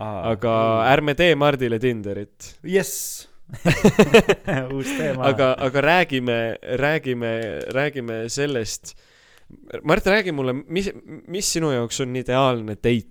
[0.00, 0.54] aga
[0.90, 2.54] ärme tee Mardile Tinderit.
[2.62, 3.28] jess
[4.74, 5.26] uus teema.
[5.28, 8.94] aga, aga räägime, räägime, räägime sellest.
[9.82, 10.90] Mart, räägi mulle, mis,
[11.28, 13.10] mis sinu jaoks on ideaalne date?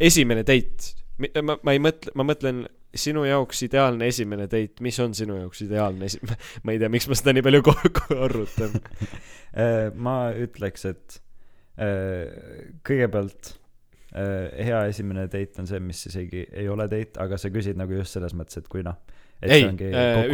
[0.00, 0.94] esimene date.
[1.42, 2.64] ma, ma ei mõtle, ma mõtlen
[2.94, 6.20] sinu jaoks ideaalne esimene date, mis on sinu jaoks ideaalne esi-,
[6.64, 8.76] ma ei tea, miks ma seda nii palju ko- korrutan.
[9.50, 11.16] Äh, ma ütleks, et
[11.82, 13.48] äh, kõigepealt
[14.14, 17.96] äh, hea esimene date on see, mis isegi ei ole date, aga sa küsid nagu
[17.98, 18.94] just selles mõttes, et kui noh,
[19.42, 19.64] et ei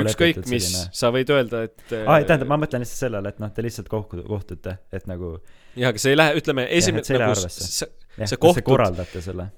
[0.03, 3.65] ükskõik mis, sa võid öelda, et aa, tähendab, ma mõtlen lihtsalt sellele, et noh, te
[3.65, 5.39] lihtsalt kohtu-, kohtute, et nagu
[5.79, 7.71] jah, aga see ei lähe, ütleme, esimene ei nagu arvesse.
[7.81, 7.89] sa,
[8.27, 9.49] Sa kohtud- korraldate selle.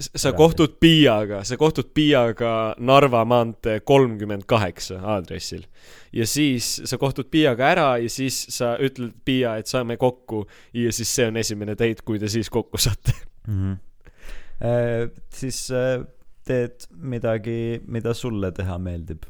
[0.00, 5.64] Sa kohtud Piiaga, sa kohtud Piiaga Narva maantee kolmkümmend kaheksa aadressil.
[6.12, 10.92] ja siis sa kohtud Piiaga ära ja siis sa ütled Piia, et saame kokku ja
[10.92, 13.12] siis see on esimene date, kui te siis kokku saate.
[13.46, 13.72] mm.
[13.72, 15.10] -hmm.
[15.32, 16.04] siis äh,
[16.44, 19.24] teed midagi, mida sulle teha meeldib.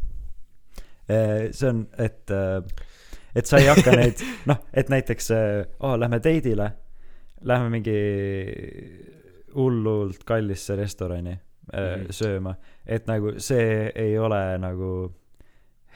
[1.51, 2.31] see on, et,
[3.35, 5.31] et sa ei hakka neid, noh, et näiteks,
[5.81, 6.71] aa, lähme date'ile,
[7.47, 8.01] lähme mingi
[9.57, 12.01] hullult kallisse restorani mm Mhm.
[12.03, 12.13] -hmm.
[12.15, 12.55] sööma,
[12.87, 14.91] et nagu see ei ole nagu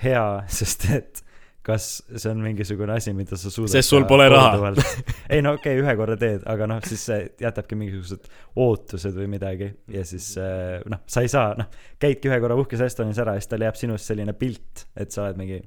[0.02, 1.20] hea, sest et
[1.62, 1.86] kas
[2.16, 4.72] see on mingisugune asi, mida sa suudad Sest sul pole raha.
[5.30, 9.28] ei no okei okay,, ühe korra teed, aga noh, siis see jätabki mingisugused ootused või
[9.36, 11.68] midagi ja siis eh, noh, sa ei saa, noh,
[12.00, 15.26] käidki ühe korra uhkes restoranis ära ja siis tal jääb sinust selline pilt, et sa
[15.26, 15.60] oled mingi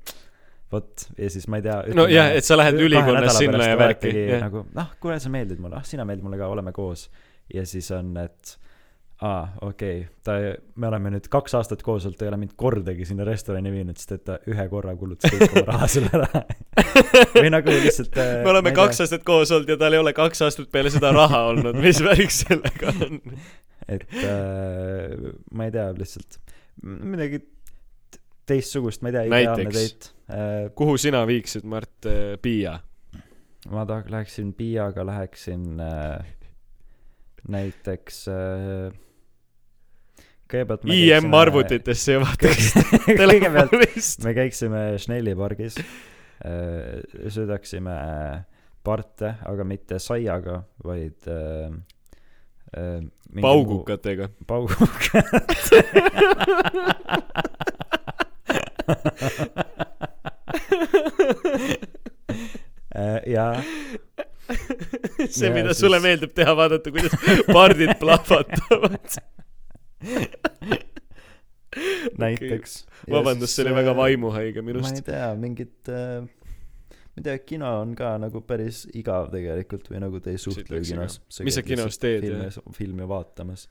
[0.74, 1.78] vot ja siis ma ei tea.
[1.94, 5.78] no jah, et sa lähed ülikonnas sinna ja värki, nagu noh, kuule, sa meeldid mulle,
[5.78, 7.06] ah sina meeldid mulle ka, oleme koos.
[7.54, 8.58] Ja siis on, et
[9.24, 10.36] aa, okei okay,, ta,
[10.80, 14.00] me oleme nüüd kaks aastat koos olnud, ta ei ole mind kordagi sinna restorani viinud,
[14.00, 16.44] sest et ta ühe korra kulutas kõik oma raha sulle ära.
[17.44, 18.20] või nagu lihtsalt.
[18.44, 21.46] me oleme kaks aastat koos olnud ja tal ei ole kaks aastat peale seda raha
[21.52, 23.20] olnud, mis värk sellega on?
[23.92, 26.40] et äh, ma ei tea, lihtsalt
[26.84, 27.44] midagi
[28.50, 30.72] teistsugust, ma ei tea, ideaalne date äh,.
[30.76, 32.10] kuhu sina viiksid, Mart,
[32.42, 32.80] Piia?
[33.72, 36.34] ma tahaks, läheksin Piiaga, läheksin äh,
[37.50, 38.94] näiteks äh,
[40.52, 42.74] kõigepealt IM arvutitesse ja vaataks
[43.22, 44.24] telefonist.
[44.24, 45.78] me käiksime Schnelli pargis,
[47.34, 47.96] söödaksime
[48.84, 51.72] parte, aga mitte saiaga, vaid äh,
[52.78, 53.02] äh,
[53.42, 54.30] paugukatega.
[54.48, 55.72] paugukat.
[63.26, 63.46] ja
[65.38, 67.14] see, mida siis- sulle meeldib teha, vaadata, kuidas
[67.52, 69.18] pardid plahvatavad.
[72.18, 72.86] näiteks.
[73.12, 73.96] vabandust, see oli väga.
[73.98, 78.84] vaimuhaige minu ma ei tea, mingit äh, ma ei tea, kino on ka nagu päris
[78.94, 81.20] igav tegelikult või nagu te ei suhtle ju kinos.
[81.46, 83.68] Mis sa kinos teed, filmi jah?, filmi vaatamas.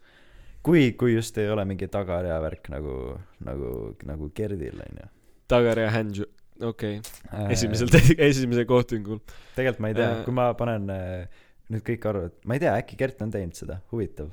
[0.62, 2.97] kui, kui just ei ole mingi tagarea värk nagu,
[3.45, 3.73] nagu,
[4.07, 5.09] nagu Gerdil onju.
[5.51, 6.27] tagarea handju,
[6.61, 7.89] okei Äh, okay., esimesel,
[8.19, 9.23] esimesel kohtingul.
[9.57, 11.43] tegelikult ma ei tea Äh., kui ma panen äh,
[11.73, 14.29] nüüd kõik arvavad, ma ei tea, äkki Gert on teinud seda, huvitav.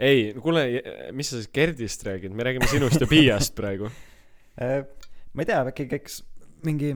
[0.00, 0.64] ei, kuule,
[1.16, 3.90] mis sa siis Gerdist räägid, me räägime sinust ja Piiast praegu.
[4.60, 4.82] Äh,
[5.32, 6.18] ma ei tea, äkki käiks
[6.66, 6.90] mingi,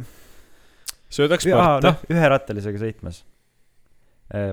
[1.08, 3.22] söödaks noh parte,, üherattalisega sõitmas.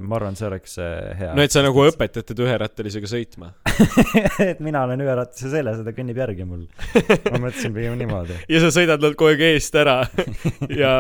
[0.04, 1.32] Ma arvan, see oleks äh, hea.
[1.38, 3.54] no et sa nagu õpetad teda üherattalisega sõitma.
[4.50, 6.66] et mina olen üheratase seljas ja ta kõnnib järgi mul.
[7.32, 8.36] ma mõtlesin pigem niimoodi.
[8.52, 10.02] ja sa sõidad talt kogu aeg eest ära
[10.82, 10.92] ja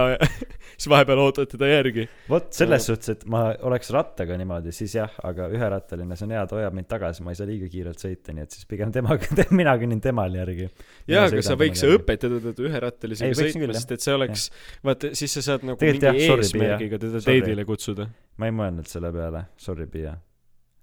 [0.81, 2.07] siis vahepeal ootad teda järgi.
[2.31, 6.45] vot selles suhtes, et ma oleks rattaga niimoodi, siis jah, aga üherattaline, see on hea,
[6.47, 9.29] ta hoiab mind tagasi, ma ei saa liiga kiirelt sõita, nii et siis pigem temaga,
[9.59, 10.71] mina kõnnin temal järgi.
[11.11, 14.47] jaa, aga sa võiks õpetada teda üherattalisega sõitma, sest et see oleks,
[14.87, 18.07] vaata, siis sa saad nagu Tegelikult mingi jah, eesmärgiga teda date'ile kutsuda.
[18.37, 20.15] Ma ei mõelnud selle peale, sorry, Piia.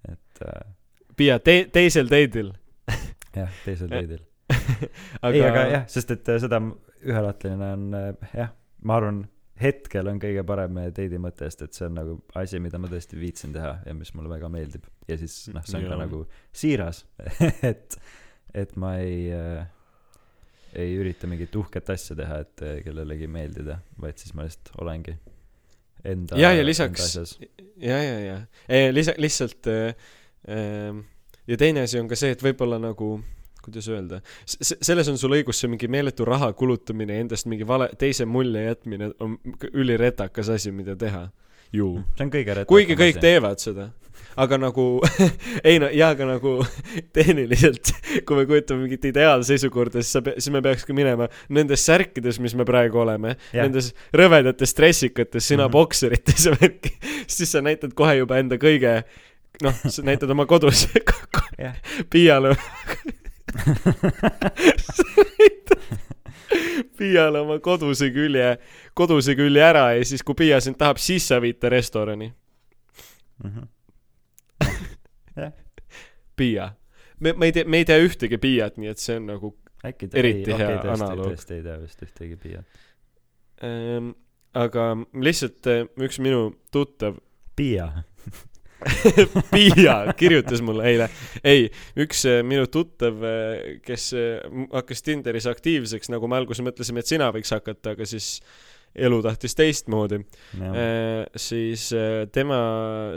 [0.08, 0.66] et äh,
[1.18, 2.52] Piia, te-, teisel date'il.
[3.38, 4.24] jah, teisel Eh, teedil.
[5.28, 6.60] ei, aga jah, sest et äh, seda
[7.04, 8.52] üherattaline on äh, jah,
[8.86, 9.24] ma arvan,
[9.58, 12.90] hetkel on kõige parem meie date'i mõte, sest et see on nagu asi, mida ma
[12.90, 14.86] tõesti viitsin teha ja mis mulle väga meeldib.
[15.10, 16.22] ja siis noh, see on ka nagu
[16.54, 17.02] siiras,
[17.72, 17.98] et,
[18.54, 19.66] et ma ei äh,
[20.78, 25.16] ei ürita mingit uhket asja teha, et äh, kellelegi meeldida, vaid siis ma lihtsalt olengi
[26.04, 27.16] enda ja, ja lisaks
[27.80, 28.36] ja, ja, ja,
[28.68, 29.94] ei lisa-, lihtsalt äh,
[30.48, 31.02] äh,
[31.46, 33.18] ja teine asi on ka see, et võib-olla nagu
[33.68, 38.24] kuidas öelda, selles on sul õigus, see mingi meeletu raha kulutamine endast mingi vale, teise
[38.28, 39.36] mulje jätmine on
[39.72, 41.28] üliretakas asi, mida teha.
[41.72, 41.98] ju.
[42.16, 43.24] see on kõige retakam kuigi kõik asi.
[43.24, 43.90] teevad seda.
[44.38, 44.86] Aga nagu
[45.68, 46.54] ei no jaa, aga nagu
[47.16, 47.92] tehniliselt,
[48.26, 52.66] kui me kujutame mingit ideaalseisukorda, siis sa, siis me peakski minema nendes särkides, mis me
[52.68, 53.64] praegu oleme Jah.
[53.64, 55.68] nendes rõvedates dressikates, sina mm.
[55.68, 55.72] -hmm.
[55.78, 56.94] bokserites ja värki,
[57.26, 59.00] siis sa näitad kohe juba enda kõige
[59.62, 60.86] noh, sa näitad oma kodus
[61.58, 61.74] Jah.
[62.10, 62.54] Piiale
[66.98, 68.56] Piiale oma koduse külje,
[68.94, 72.32] koduse külje ära ja siis, kui Piia sind tahab, siis sa viid ta restorani.
[73.44, 73.77] Mhm.
[76.38, 76.68] Piia.
[77.20, 79.52] me, me ei tea, me ei tea ühtegi Piiat, nii et see on nagu
[79.86, 81.32] äkki Eriti hea tõesti, analoog.
[81.32, 82.84] tõesti ei tea vist ühtegi Piiat.
[83.66, 84.12] ähm,,
[84.58, 87.18] aga lihtsalt äh, üks minu tuttav
[87.58, 87.88] Piia.
[89.52, 91.08] Piia kirjutas mulle eile,
[91.42, 91.64] ei,
[91.98, 93.16] üks äh, minu tuttav,
[93.82, 98.06] kes äh, m- hakkas Tinderis aktiivseks, nagu me alguses mõtlesime, et sina võiks hakata, aga
[98.06, 98.36] siis
[98.98, 100.20] elu tahtis teistmoodi,
[100.58, 100.78] jah,
[101.38, 102.60] siis äh, tema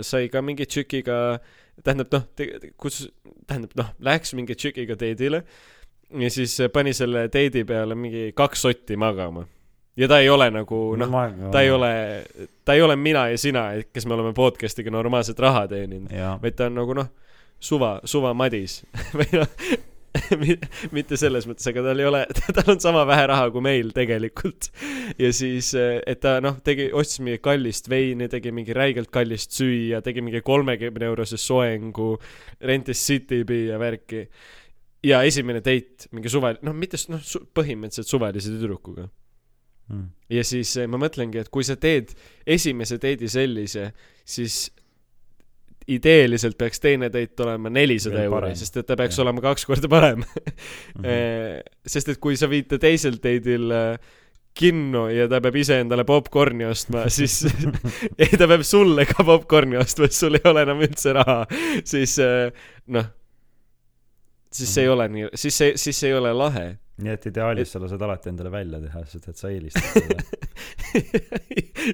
[0.05, 1.19] sai ka mingi tšükiga,
[1.83, 2.25] tähendab noh,
[2.81, 3.03] kus,
[3.47, 5.43] tähendab noh, läks mingi tšükiga date'ile
[6.19, 9.45] ja siis pani selle date'i peale mingi kaks sotti magama.
[9.97, 11.17] ja ta ei ole nagu noh,
[11.51, 11.91] ta ei ole,
[12.65, 16.69] ta ei ole mina ja sina, kes me oleme podcast'iga normaalselt raha teeninud, vaid ta
[16.71, 17.11] on nagu noh,
[17.61, 18.81] suva, suva madis.
[19.17, 19.47] Või noh,
[20.95, 22.21] mitte selles mõttes, aga tal ei ole,
[22.57, 24.69] tal on sama vähe raha kui meil tegelikult.
[25.21, 30.01] ja siis, et ta noh, tegi, ostis mingi kallist veini, tegi mingi räigelt kallist süüa,
[30.05, 32.13] tegi mingi kolmekümne eurose soengu,
[32.67, 34.27] rentis City B ja värki.
[35.03, 37.23] ja esimene date mingi suvel, noh, mitte noh,
[37.55, 39.09] põhimõtteliselt suvalise tüdrukuga.
[39.91, 40.05] Mm.
[40.31, 42.13] ja siis eh, ma mõtlengi, et kui sa teed
[42.47, 43.89] esimese date'i sellise,
[44.23, 44.69] siis
[45.87, 49.25] ideeliselt peaks teine date olema nelisada euri sest et ta peaks Jah.
[49.25, 50.25] olema kaks korda parem.
[50.91, 51.05] Mhm.
[51.05, 53.97] Eh, sest et kui sa viid ta teisel date'il eh,
[54.53, 57.45] kinno ja ta peab ise endale popkorni ostma, siis
[58.21, 61.45] ei, ta peab sulle ka popkorni ostma, sest sul ei ole enam üldse raha,
[61.87, 62.51] siis eh,
[62.91, 63.07] noh,
[64.51, 66.65] siis see ei ole nii, siis see, siis see ei ole lahe.
[67.05, 71.41] Nii et ideaalis sa lased alati endale välja teha, sest et sa eelistad seda.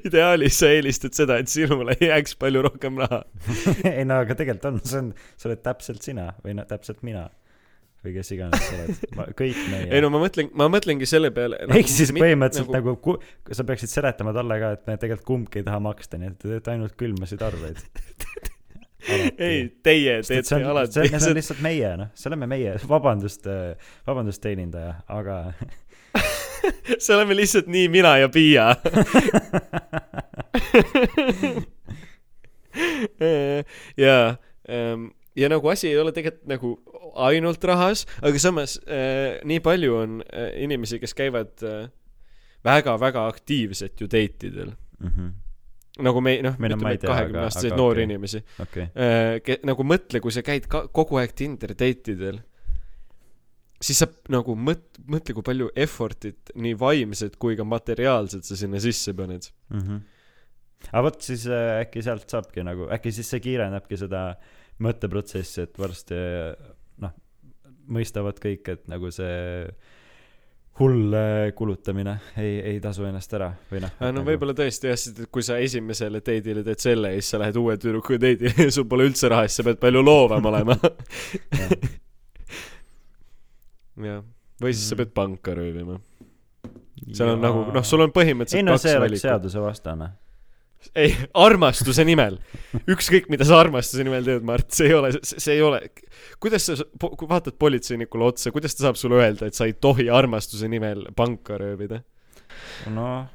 [0.03, 3.23] ideaalis sa eelistad seda, et sinule jääks palju rohkem raha.
[3.97, 7.27] ei no aga tegelikult on, see on, sa oled täpselt sina või no täpselt mina
[8.05, 9.87] või kes iganes sa oled, kõik meie.
[9.95, 11.59] ei no ma mõtlen, ma mõtlengi selle peale.
[11.67, 15.67] ehk siis põhimõtteliselt nagu, nagu sa peaksid seletama talle ka, et me tegelikult kumbki ei
[15.67, 17.81] taha maksta, nii et te teete ainult külmasid arveid.
[19.07, 22.71] ei, teie see teete on, alati see, need on lihtsalt meie, noh, see oleme meie,
[22.89, 23.43] vabandust,
[24.07, 25.35] vabandust, teenindaja, aga
[27.03, 28.65] see oleme lihtsalt nii mina ja Piia.
[34.03, 34.37] jaa,
[35.37, 36.69] ja nagu asi ei ole tegelikult nagu
[37.17, 41.89] ainult rahas, aga samas äh, nii palju on äh, inimesi, kes käivad äh,
[42.65, 44.71] väga-väga aktiivselt ju date idel.
[44.99, 45.35] Mhm.
[46.03, 48.07] Nagu me, noh, ütleme ei tea, kahekümne aga- noori okei.
[48.09, 48.43] inimesi.
[48.63, 48.85] okei,
[49.47, 52.39] Ke-, nagu mõtle, kui sa käid ka kogu aeg Tinder date idel,
[53.81, 58.79] siis sa nagu mõt-, mõtle, kui palju effort'it nii vaimset kui ka materiaalset sa sinna
[58.83, 59.49] sisse paned.
[59.73, 59.99] Mhm.
[60.91, 64.35] aga vot siis äh, äkki sealt saabki nagu, äkki siis see kiirendabki seda
[64.85, 66.17] mõtteprotsessi, et varsti
[67.01, 67.13] noh,
[67.89, 69.65] mõistavad kõik, et nagu see
[70.79, 71.15] hull
[71.57, 73.95] kulutamine ei, ei tasu ennast ära või noh.
[74.13, 77.39] no võib-olla tõesti jah, sest et kui sa esimesele date'ile teed selle ja siis sa
[77.41, 80.77] lähed uue tüdrukuga date'ile ja sul pole üldse raha, siis sa pead palju loovam olema.
[84.07, 84.21] jah,
[84.61, 85.01] või siis sa Mhm.
[85.01, 85.97] pead panka röövima.
[87.13, 90.07] seal on nagu, noh, sul on põhimõtteliselt ei no see oleks seadusevastane.
[90.97, 92.37] ei, armastuse nimel.
[92.89, 95.81] ükskõik, mida sa armastuse nimel teed, Mart, see ei ole, see ei ole,
[96.43, 100.09] kuidas sa, kui vaatad politseinikule otsa, kuidas ta saab sulle öelda, et sa ei tohi
[100.13, 102.01] armastuse nimel panka röövida?
[102.93, 103.27] noh,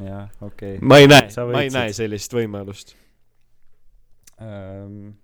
[0.00, 2.94] jah, okei ma ei näe ma ei näe sellist võimalust.
[4.42, 5.14] ähm,.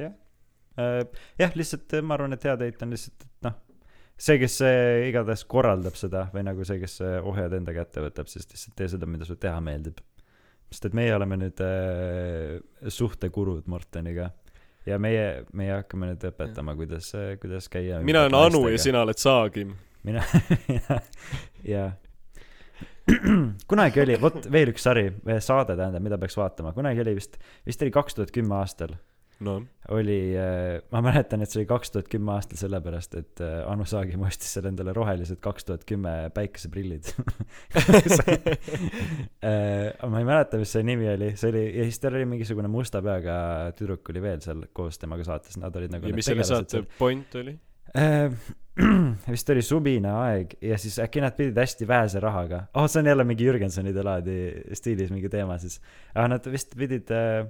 [0.00, 0.12] jah
[0.80, 1.04] äh,,
[1.40, 3.56] jah, lihtsalt ma arvan, et hea date on lihtsalt, et noh,
[4.16, 8.30] see, kes äh, igatahes korraldab seda või nagu see, kes äh, ohjad enda kätte võtab,
[8.32, 10.00] siis lihtsalt tee seda, mida sulle teha meeldib.
[10.72, 12.56] sest et meie oleme nüüd äh,
[12.88, 14.30] suhtekurud Morteniga
[14.86, 17.12] ja meie, meie hakkame nüüd õpetama, kuidas,
[17.42, 18.00] kuidas käia.
[18.02, 18.78] mina olen Anu ja.
[18.78, 19.76] sina oled Saagim.
[20.06, 20.24] mina,
[21.74, 21.90] ja
[23.70, 25.10] kunagi oli, vot veel üks sari,
[25.44, 27.36] saade tähendab, mida peaks vaatama, kunagi oli vist,
[27.66, 28.96] vist oli kaks tuhat kümme aastal
[29.44, 29.62] noh,
[29.92, 30.18] oli,
[30.92, 34.54] ma mäletan, et see oli kaks tuhat kümme aastal sellepärast, et äh, Anu Saagim ostis
[34.56, 37.12] seal endale rohelised kaks tuhat kümme päikeseprillid.
[39.46, 42.70] aga ma ei mäleta, mis see nimi oli, see oli, ja siis tal oli mingisugune
[42.72, 43.38] musta peaga
[43.76, 46.88] tüdruk oli veel seal koos temaga saates, nad olid nagu ja mis selle saate seal.
[46.98, 47.58] point oli?
[47.96, 48.32] Äh,
[49.32, 53.08] vist oli suvine aeg ja siis äkki nad pidid hästi vähese rahaga oh see on
[53.08, 54.34] jälle mingi Jürgensonide laadi
[54.76, 55.78] stiilis mingi teema siis
[56.12, 57.46] aga nad vist pidid äh,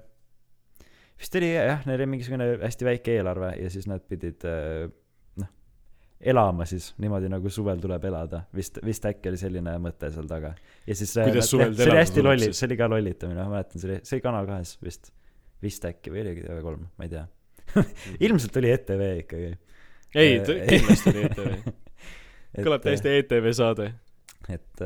[1.21, 4.87] vist oli jah neil oli mingisugune hästi väike eelarve ja siis nad pidid äh,
[5.41, 5.51] noh
[6.33, 10.55] elama siis niimoodi nagu suvel tuleb elada vist vist äkki oli selline mõte seal taga
[10.87, 13.57] ja siis Kuidas nad- suvel jah, see oli hästi lolli see oli ka lollitamine ma
[13.59, 15.13] mäletan see oli see oli Kanal kahes vist
[15.65, 17.27] vist äkki või oligi TV3 ma ei tea
[18.29, 19.55] ilmselt oli ETV ikkagi
[20.17, 20.37] ei
[20.71, 21.73] kindlasti oli ETV.
[22.63, 23.91] kõlab täiesti ETV saade.
[24.53, 24.85] et,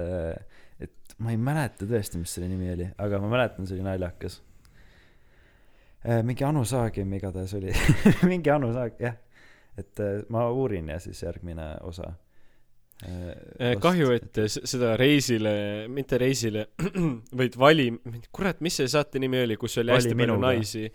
[0.82, 4.40] et ma ei mäleta tõesti, mis selle nimi oli, aga ma mäletan, see oli naljakas.
[6.24, 7.74] Mingi Anu Saagim igatahes oli,
[8.30, 9.16] mingi Anu Saag, jah.
[9.78, 12.12] et äh, ma uurin ja siis järgmine osa.
[13.00, 15.52] Eh, kahju, et seda reisile,
[15.88, 16.66] mitte reisile,
[17.40, 17.86] vaid vali,
[18.32, 20.50] kurat, mis see saate nimi oli, kus oli Vali hästi palju minuga.
[20.50, 20.90] naisi.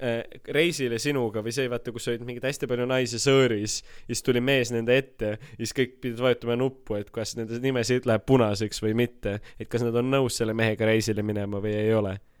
[0.00, 0.22] äh,
[0.52, 4.68] reisile sinuga või see vaata kus olid mingid hästi palju naisi sõõris siis tuli mees
[4.72, 8.92] nende ette ja siis kõik pidid vajutama nuppu et kas nende nimesid läheb punaseks või
[9.00, 12.35] mitte et kas nad on nõus selle mehega reisile minema või ei ole Äh,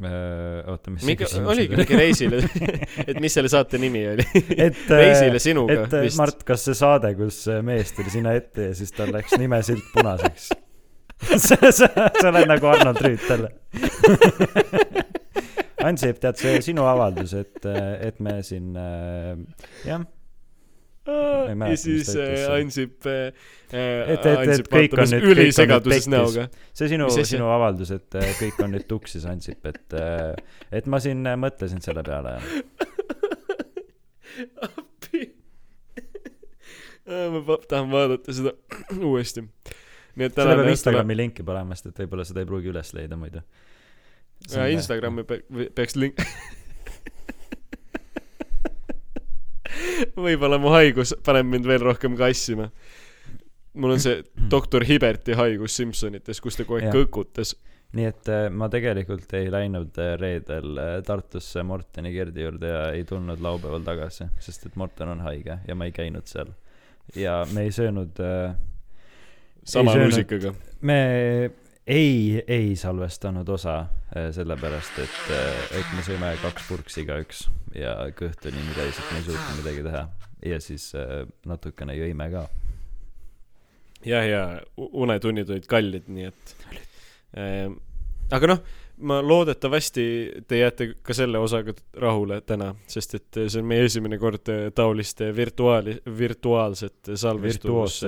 [0.00, 2.40] oota, mis mingi oligi mingi reisile.
[3.08, 4.26] Et mis selle saate nimi oli?
[4.56, 6.20] Et reisile sinuga et äh, vist.
[6.20, 9.84] Mart, kas see saade, kus äh, mees tuli sinna ette ja siis tal läks nimesilt
[9.94, 10.50] punaseks?
[11.22, 13.46] Sa, sa, sa oled nagu Arnold Rüütel.
[15.86, 19.36] Ansip, tead, see sinu avaldus, et, et me siin äh,
[19.86, 20.02] jah,
[21.06, 22.52] ja mäleta, mis siis äh.
[22.54, 23.32] Ansip äh,
[24.12, 26.46] et Ansip nüüd ülisegaduses näoga.
[26.76, 29.96] See sinu sinu avaldus, et äh, kõik on nüüd tuksis, Ansip, et,
[30.70, 32.42] et ma siin äh, mõtlesin selle peale ja
[34.68, 35.26] appi.
[37.02, 38.54] Ma tahan vaadata seda
[39.10, 39.42] uuesti.
[40.12, 43.42] Nii et peab Instagrami linki panema, sest et võib-olla seda ei pruugi üles leida muidu.
[44.52, 46.20] ja Instagrami peaks link
[50.16, 52.70] võib-olla mu haigus paneb mind veel rohkem kassima
[53.74, 57.54] mul on see doktor Hiberti haigus Simsonites kus ta kogu aeg kõkutas
[57.96, 62.84] nii et äh, ma tegelikult ei läinud äh, reedel äh, Tartusse Morteni Gerdi juurde ja
[62.96, 66.52] ei tulnud laupäeval tagasi, sest et Morten on haige ja ma ei käinud seal.
[67.16, 68.54] ja me ei söönud äh,
[69.64, 70.12] sama söönud.
[70.12, 71.00] rusikaga me
[71.86, 75.20] ei, ei salvestanud osa sellepärast, et,
[75.78, 77.46] et me sõime kaks purksi igaüks
[77.78, 80.02] ja kõht oli nii täis, et me ei suutnud midagi teha.
[80.50, 82.42] ja siis äh, natukene jõime ka.
[84.04, 84.42] jah, ja
[84.76, 86.54] u- unetunnid olid kallid, nii et
[87.40, 87.78] ähm,
[88.30, 88.60] aga noh,
[89.08, 90.04] ma loodetavasti
[90.48, 94.66] te jääte ka selle osaga rahule täna, sest et see on meie esimene kord äh,
[94.76, 98.02] taolist virtuaali, virtuaalset salvestus,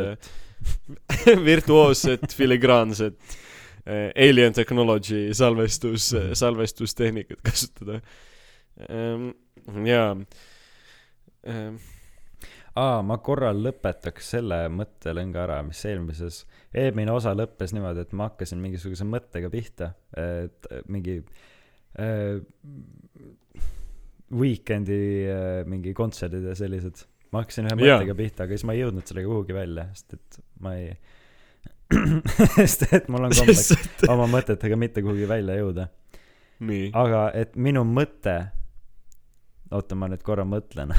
[1.50, 3.40] virtuoosset filigraanset äh,
[3.86, 8.00] alien technology salvestus, salvestustehnikat kasutada
[8.88, 9.32] ähm,.
[9.84, 10.14] jaa
[11.48, 11.76] ähm,
[12.78, 16.42] aa, ma korra lõpetaks selle mõttelõnga ära, mis eelmises,
[16.74, 21.20] eelmine osa lõppes niimoodi, et ma hakkasin mingisuguse mõttega pihta, et mingi
[22.00, 22.38] äh,
[24.34, 27.04] Weekend'i äh, mingi kontserdid ja sellised.
[27.30, 30.40] ma hakkasin ühe mõttega pihta, aga siis ma ei jõudnud sellega kuhugi välja, sest et
[30.62, 30.92] ma ei,
[32.56, 35.88] sest et mul on kombeks oma mõtetega mitte kuhugi välja jõuda.
[36.94, 38.36] aga et minu mõte,
[39.74, 40.94] oota, ma nüüd korra mõtlen.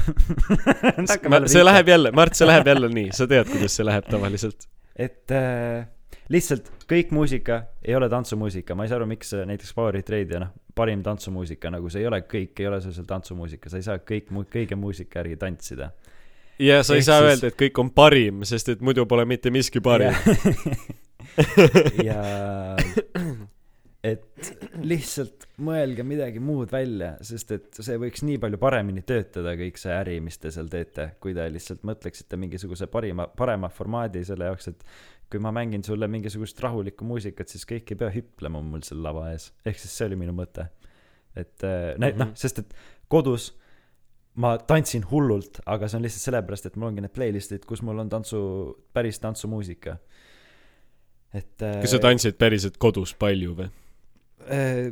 [1.30, 4.68] Ma, see läheb jälle, Mart, see läheb jälle nii, sa tead, kuidas see läheb tavaliselt.
[4.96, 5.86] et äh,
[6.32, 10.10] lihtsalt kõik muusika ei ole tantsumuusika, ma ei saa aru, miks äh, näiteks Power Hit
[10.12, 13.80] Radio, noh, parim tantsumuusika nagu see ei ole kõik, ei ole see seal tantsumuusika, sa
[13.80, 15.90] ei saa kõik mu-, kõige muusika järgi tantsida.
[16.58, 19.24] Ja sa ei Ehk saa siis- öelda, et kõik on parim, sest et muidu pole
[19.28, 20.12] mitte miski parim.
[22.08, 22.20] ja
[24.06, 24.50] et
[24.86, 29.92] lihtsalt mõelge midagi muud välja, sest et see võiks nii palju paremini töötada, kõik see
[29.96, 34.70] äri, mis te seal teete, kui te lihtsalt mõtleksite mingisuguse parima, parema formaadi selle jaoks,
[34.70, 34.84] et
[35.32, 39.32] kui ma mängin sulle mingisugust rahulikku muusikat, siis kõik ei pea hüplema mul seal lava
[39.32, 39.50] ees.
[39.66, 40.68] ehk siis see oli minu mõte.
[41.36, 42.70] et äh, näit-, noh Mhm., sest et
[43.12, 43.50] kodus
[44.40, 48.02] ma tantsin hullult, aga see on lihtsalt sellepärast, et mul ongi need playlist'id, kus mul
[48.02, 48.38] on tantsu,
[48.96, 49.96] päris tantsumuusika.
[51.32, 53.68] et äh, kas sa tantsid päriselt kodus palju või?
[54.52, 54.90] Äh,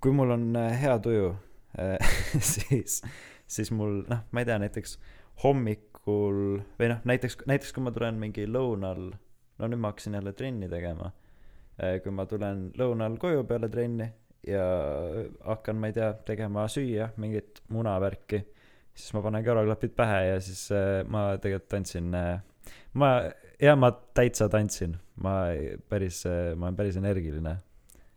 [0.00, 1.34] kui mul on äh, hea tuju,
[2.52, 3.02] siis,
[3.48, 4.96] siis mul noh, ma ei tea, näiteks
[5.44, 6.42] hommikul
[6.78, 9.10] või noh, näiteks, näiteks kui ma tulen mingi lõunal,
[9.56, 11.12] no nüüd ma hakkasin jälle trenni tegema.
[11.76, 14.06] kui ma tulen lõunal koju peale trenni
[14.48, 14.62] ja
[15.44, 18.40] hakkan, ma ei tea, tegema süüa mingit munavärki,
[18.96, 22.40] siis ma panen kõrvaklapid pähe ja siis äh, ma tegelikult tantsin äh,
[22.96, 23.10] ma,
[23.62, 25.36] ja ma täitsa tantsin, ma
[25.88, 26.22] päris,
[26.56, 27.58] ma olen päris energiline.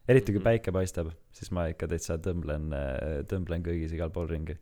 [0.10, 0.44] eriti kui Mhm.
[0.48, 2.72] päike paistab, siis ma ikka täitsa tõmblen,
[3.30, 4.56] tõmblen kõigis igal pool ringi.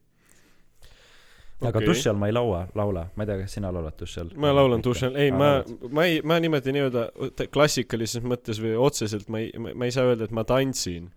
[1.61, 1.87] aga Okei.
[1.87, 4.33] duši all ma ei laua, laula, ma ei tea, kas sina laulad duši all?
[4.35, 9.29] ma laulan duši all, ei, ma, ma ei, ma niimoodi nii-öelda klassikalises mõttes või otseselt
[9.29, 11.07] ma ei, ma ei saa öelda, et ma tantsin,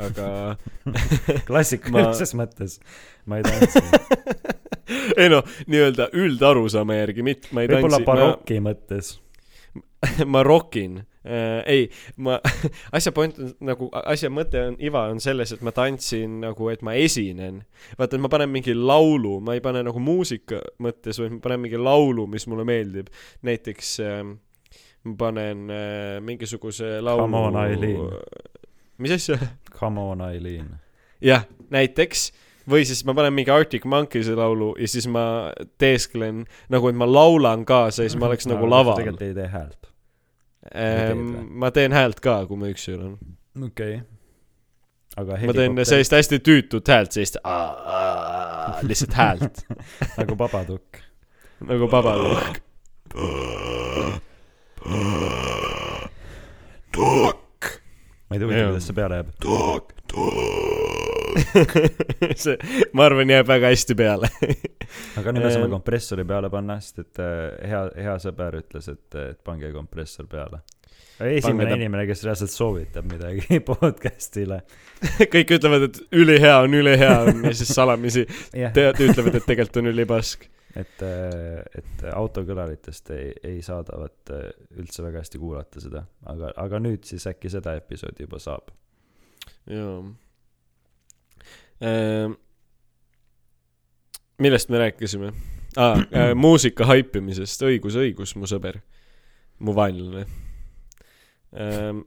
[0.00, 0.28] aga
[1.48, 2.78] klassikalises mõttes
[3.26, 3.82] ma ei tantsi.
[5.20, 9.12] ei noh, nii-öelda üldarusaama järgi, mitte ma ei võib-olla tantsi, ma, baroki mõttes.
[10.34, 11.62] ma rokin äh,.
[11.66, 11.84] ei,
[12.20, 12.36] ma,
[12.92, 16.84] asja point on nagu, asja mõte on, iva on selles, et ma tantsin nagu, et
[16.84, 17.62] ma esinen.
[17.98, 21.64] vaata, et ma panen mingi laulu, ma ei pane nagu muusika mõttes, vaid ma panen
[21.64, 23.08] mingi laulu, mis mulle meeldib.
[23.46, 24.20] näiteks äh,
[25.04, 27.24] ma panen äh, mingisuguse laulu.
[27.24, 28.52] Come on, Eileen.
[28.98, 29.38] Mis asja?
[29.74, 30.74] Come on, Eileen.
[31.24, 32.28] jah, näiteks
[32.70, 37.08] või siis ma panen mingi Arctic Monkeys'i laulu ja siis ma teesklen nagu, et ma
[37.08, 38.98] laulan kaasa ja siis ma oleks nagu laval.
[39.00, 39.80] tegelikult ei tee häält.
[40.64, 41.46] Või?
[41.60, 43.18] ma teen häält ka, kui ma üksi olen.
[43.66, 44.06] okei okay..
[45.20, 47.36] aga ma teen sellist hästi tüütut häält, sellist
[48.88, 49.64] lihtsalt häält
[50.18, 51.02] nagu Babadook.
[51.68, 52.62] nagu babalukk.
[58.42, 58.72] Ma ei tea, Jaa.
[58.72, 59.28] kuidas see peale jääb.
[62.44, 62.56] see,
[62.94, 64.30] ma arvan, jääb väga hästi peale.
[65.18, 69.06] aga nüüd me saame kompressori peale panna, sest et äh, hea, hea sõber ütles, et,
[69.18, 70.62] et pange kompressor peale.
[71.24, 74.60] esimene ta- inimene, kes reaalselt soovitab midagi podcast'ile.
[75.34, 79.82] kõik ütlevad, et ülihea on, ülihea on ja siis salamisi jah, tead, ütlevad, et tegelikult
[79.82, 80.48] on ülipask.
[80.78, 81.02] et,
[81.78, 84.46] et autokõlaritest ei, ei saadavat äh,
[84.80, 88.72] üldse väga hästi kuulata seda, aga, aga nüüd siis äkki seda episoodi juba saab.
[89.70, 90.02] jaa.
[94.38, 95.32] millest me rääkisime
[95.76, 95.98] ah,?
[96.00, 98.80] Äh, muusika haipimisest, õigus, õigus, mu sõber,
[99.58, 100.26] mu vaenlane
[101.54, 102.04] ähm,.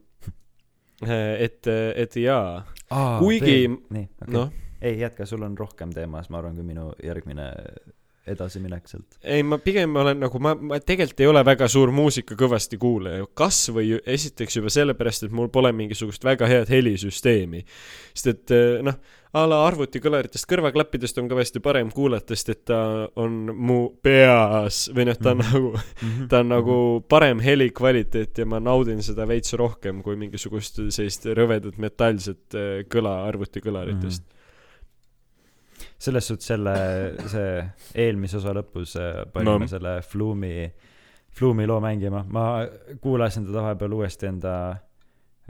[1.04, 2.64] et, et jaa,
[3.20, 4.50] Kuigi- nii, okei noh,
[4.80, 7.48] ei jätka, sul on rohkem teemas, ma arvan, kui minu järgmine
[8.32, 9.18] edasiminek sealt.
[9.22, 13.26] ei ma pigem olen nagu ma, ma tegelikult ei ole väga suur muusika kõvasti kuulaja,
[13.38, 17.64] kas või esiteks juba sellepärast, et mul pole mingisugust väga head helisüsteemi.
[18.14, 18.98] sest et eh, noh,
[19.36, 22.80] a la arvutikõlaritest kõrvaklappidest on kõvasti parem kuulata, sest et ta
[23.20, 25.52] on mu peas või noh, ta on Mhm.
[25.52, 31.26] nagu ta on nagu parem helikvaliteet ja ma naudin seda veits rohkem kui mingisugust sellist
[31.26, 34.37] rõvedat metallset eh, kõla arvutikõlaritest mm.
[35.98, 36.74] Selles suhtes selle,
[37.26, 37.64] see
[38.06, 39.66] eelmise osa lõpus äh, panime No.
[39.70, 40.68] selle Flume'i,
[41.38, 42.44] Flume'i loo mängima, ma
[43.02, 44.52] kuulasin teda vahepeal uuesti enda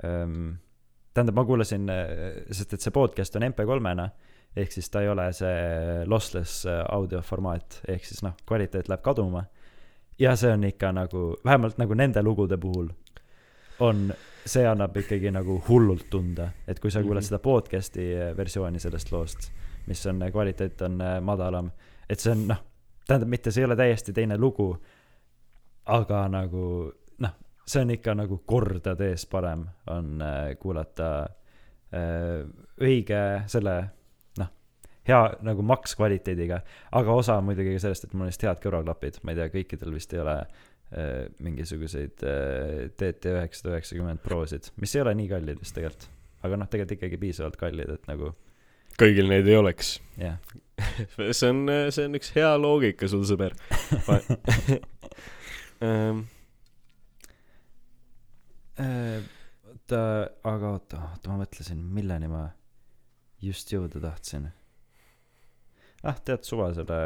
[0.04, 0.54] ähm,,
[1.14, 1.86] tähendab, ma kuulasin,
[2.54, 4.08] sest et see podcast on MP3-na,
[4.56, 9.44] ehk siis ta ei ole see lossless äh, audioformaat, ehk siis noh, kvaliteet läheb kaduma.
[10.18, 12.88] ja see on ikka nagu, vähemalt nagu nende lugude puhul
[13.80, 14.08] on,
[14.48, 17.28] see annab ikkagi nagu hullult tunda, et kui sa kuulad Mhm.
[17.28, 19.50] seda podcast'i versiooni sellest loost,
[19.88, 21.70] mis on, kvaliteet on äh, madalam,
[22.08, 22.62] et see on noh,
[23.08, 24.68] tähendab mitte, see ei ole täiesti teine lugu,
[25.88, 26.62] aga nagu
[27.24, 32.44] noh, see on ikka nagu kordades parem on äh, kuulata äh,
[32.84, 33.76] õige selle
[34.40, 34.50] noh,
[35.08, 36.60] hea nagu maks kvaliteediga,
[37.00, 39.96] aga osa muidugi ka sellest, et mul on lihtsalt head kõrvaklapid, ma ei tea, kõikidel
[39.96, 45.64] vist ei ole äh, mingisuguseid äh, TT üheksasada üheksakümmend Prosid, mis ei ole nii kallid
[45.64, 46.10] vist tegelikult,
[46.44, 48.34] aga noh, tegelikult ikkagi piisavalt kallid, et nagu
[48.98, 49.98] kõigil neid ei oleks.
[50.16, 50.38] jah,
[51.38, 53.58] see on, see on üks hea loogika sul, sõber.
[55.78, 56.24] Ähm,
[58.78, 59.22] Äh,
[59.66, 60.00] oota,
[60.46, 62.44] aga oota, oota, ma mõtlesin, milleni ma
[63.42, 64.46] just jõuda tahtsin.
[66.06, 66.98] ah, tead suva selle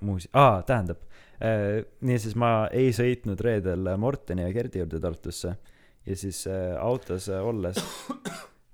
[0.00, 1.02] muusi-, aa, tähendab
[1.44, 5.52] äh,, niisiis ma ei sõitnud reedel Morteni ja Gerdi juurde Tartusse
[6.08, 7.76] ja siis äh, autos äh, olles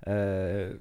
[0.07, 0.71] äh,,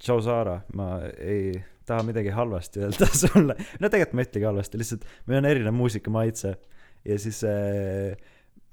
[0.00, 1.54] tšau Saara, ma ei
[1.88, 5.74] taha midagi halvasti öelda sulle, no tegelikult ma ei ütlegi halvasti, lihtsalt meil on erinev
[5.76, 6.54] muusikamaitse.
[7.08, 8.14] Ja siis äh,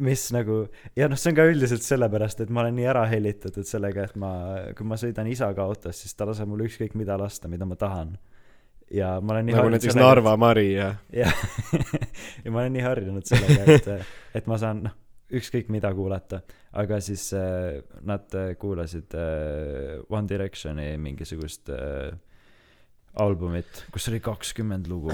[0.04, 0.60] mis nagu
[1.00, 4.18] ja noh, see on ka üldiselt sellepärast, et ma olen nii ära hellitatud sellega, et
[4.20, 4.32] ma,
[4.78, 8.18] kui ma sõidan isaga autos, siis ta laseb mul ükskõik mida lasta, mida ma tahan.
[8.94, 11.34] ja ma olen nii nagu näiteks Narva Mari ja et- jah,
[12.46, 13.90] ja ma olen nii harjunud sellega, et,
[14.38, 14.94] et ma saan noh,
[15.28, 16.42] ükskõik mida kuulata,
[16.80, 22.14] aga siis äh, nad äh, kuulasid äh, One Directioni mingisugust äh,
[23.18, 25.12] albumit, kus oli kakskümmend lugu.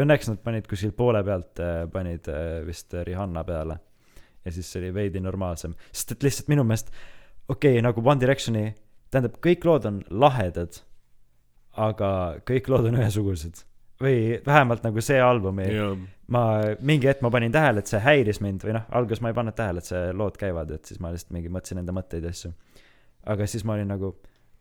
[0.00, 3.80] Õnneks nad panid kuskil poole pealt äh,, panid äh, vist Rihanna peale
[4.44, 6.92] ja siis see oli veidi normaalsem, sest et lihtsalt minu meelest
[7.50, 8.70] okei okay,, nagu One Directioni,
[9.10, 10.80] tähendab, kõik lood on lahedad,
[11.80, 12.10] aga
[12.48, 13.64] kõik lood on ühesugused.
[14.00, 15.90] Või vähemalt nagu see album ei, ja
[16.30, 16.42] ma
[16.86, 19.56] mingi hetk ma panin tähele, et see häiris mind või noh, alguses ma ei pannud
[19.58, 22.52] tähele, et see lood käivad, et siis ma lihtsalt mingi mõtlesin enda mõtteid ja asju.
[23.34, 24.12] aga siis ma olin nagu,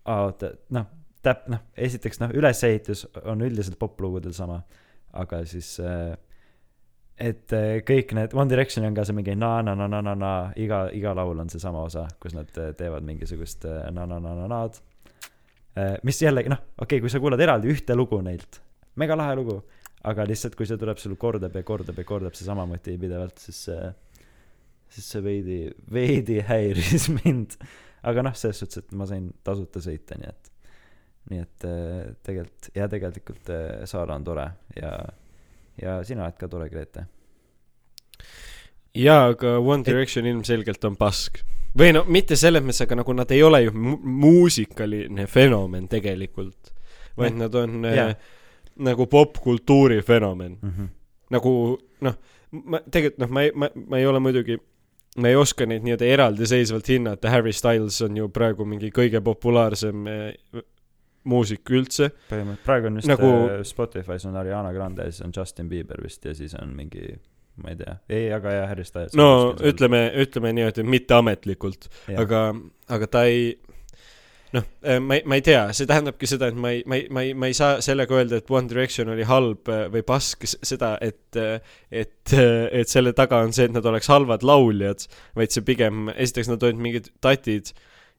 [0.09, 0.87] oota, noh,
[1.25, 4.63] täp-, noh, esiteks noh, ülesehitus on üldiselt poplugudel sama,
[5.13, 6.17] aga siis äh,
[7.19, 11.51] et äh, kõik need, One Direction on ka see mingi na-na-na-na-na-na, iga, iga laul on
[11.51, 14.85] seesama osa, kus nad äh, teevad mingisugust äh, na-na-na-na-nad.
[16.03, 18.57] mis jällegi noh, okei okay,, kui sa kuulad eraldi ühte lugu neilt,
[18.99, 19.57] mega lahe lugu,
[20.09, 23.63] aga lihtsalt, kui see tuleb sul kordab ja kordab ja kordab seesama motiiv pidevalt, siis
[23.69, 23.89] see,
[24.95, 25.59] siis see veidi,
[25.91, 27.57] veidi häiris mind.
[28.09, 30.51] aga noh, selles suhtes, et ma sain tasuta sõita, nii et,
[31.31, 34.45] nii et äh, tegelikult ja tegelikult äh, Saara on tore
[34.79, 34.93] ja,
[35.81, 37.03] ja sina oled ka tore, Grete.
[38.95, 41.41] jaa, aga One Direction ilmselgelt on pask.
[41.77, 46.71] või no mitte selles mõttes, aga nagu nad ei ole ju mu- muusikaline fenomen tegelikult,
[47.19, 48.09] vaid nad on Jaa.
[48.09, 48.15] äh,
[48.79, 50.57] nagu popkultuuri fenomen.
[50.61, 50.69] mm.
[50.69, 50.89] -hmm.
[51.29, 51.53] nagu
[52.01, 52.17] noh,
[52.51, 54.57] ma tegelikult noh, ma ei, ma, ma ei ole muidugi,
[55.17, 60.07] ma ei oska neid nii-öelda eraldiseisvalt hinnata, Harry Styles on ju praegu mingi kõige populaarsem
[60.07, 60.63] eh,
[61.29, 62.11] muusik üldse.
[62.29, 63.63] põhimõtteliselt praegu on vist Nagu- nagu...
[63.67, 67.19] Spotify's on Ariana Grande ja siis on Justin Bieber vist ja siis on mingi
[67.59, 72.53] ma ei tea ei aga jah Harry Styles no ütleme, ütleme niimoodi, mitteametlikult, aga,
[72.87, 73.57] aga ta ei
[74.55, 74.63] noh,
[75.05, 77.33] ma ei, ma ei tea, see tähendabki seda, et ma ei, ma ei, ma ei,
[77.37, 81.37] ma ei saa sellega öelda, et One Direction oli halb äh, või pask, seda, et,
[81.91, 85.05] et, et selle taga on see, et nad oleks halvad lauljad,
[85.37, 87.73] vaid see pigem, esiteks nad olid mingid tatid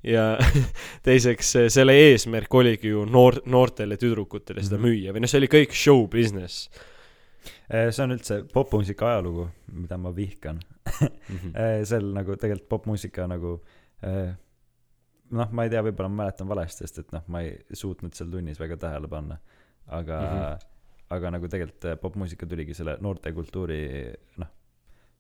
[0.07, 0.39] ja
[1.07, 4.87] teiseks selle eesmärk oligi ju noor, noortele tüdrukutele seda Mhm.
[4.87, 6.71] müüa või noh, see oli kõik show business.
[7.71, 10.59] see on üldse popmuusika ajalugu mida ma vihkan
[11.55, 13.59] Eh, seal nagu tegelikult popmuusika nagu
[14.03, 14.33] eh,
[15.37, 18.31] noh ma ei tea võib-olla ma mäletan valesti sest et noh ma ei suutnud seal
[18.33, 19.39] tunnis väga tähele panna
[19.87, 20.39] aga mm.
[20.39, 20.69] -hmm.
[21.17, 23.81] aga nagu tegelikult eh, popmuusika tuligi selle noortekultuuri
[24.43, 24.53] noh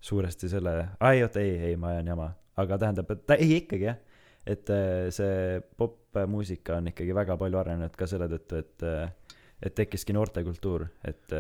[0.00, 3.98] suuresti selle ai oota ei ei ma ajan jama aga tähendab et ei ikkagi jah
[4.46, 9.74] et eh, see popmuusika on ikkagi väga palju arenenud ka selle tõttu et eh, et
[9.74, 11.32] tekkiski noortekultuur et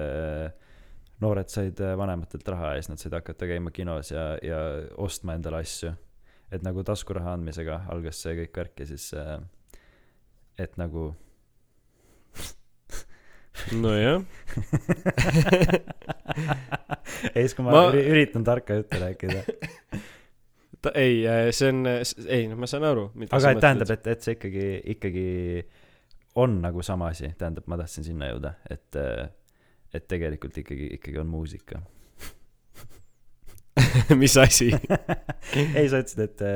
[1.20, 4.58] noored said vanematelt raha ja siis nad said hakata käima kinos ja ja
[4.96, 5.94] ostma endale asju
[6.50, 9.36] et nagu taskuraha andmisega algas see kõik värk ja siis eh,
[10.58, 11.10] et nagu
[13.82, 14.20] nojah,
[17.34, 19.40] ei siis kui ma, Ma- üritan tarka juttu rääkida.
[20.80, 21.84] Ta ei, see on,
[22.24, 25.24] ei noh, ma saan aru, mida aga et tähendab et et see ikkagi ikkagi
[26.40, 29.26] on nagu sama asi tähendab ma tahtsin sinna jõuda et eh,
[29.92, 31.82] et tegelikult ikkagi ikkagi on muusika
[34.22, 34.70] mis asi?
[35.78, 36.46] Ei sa ütlesid et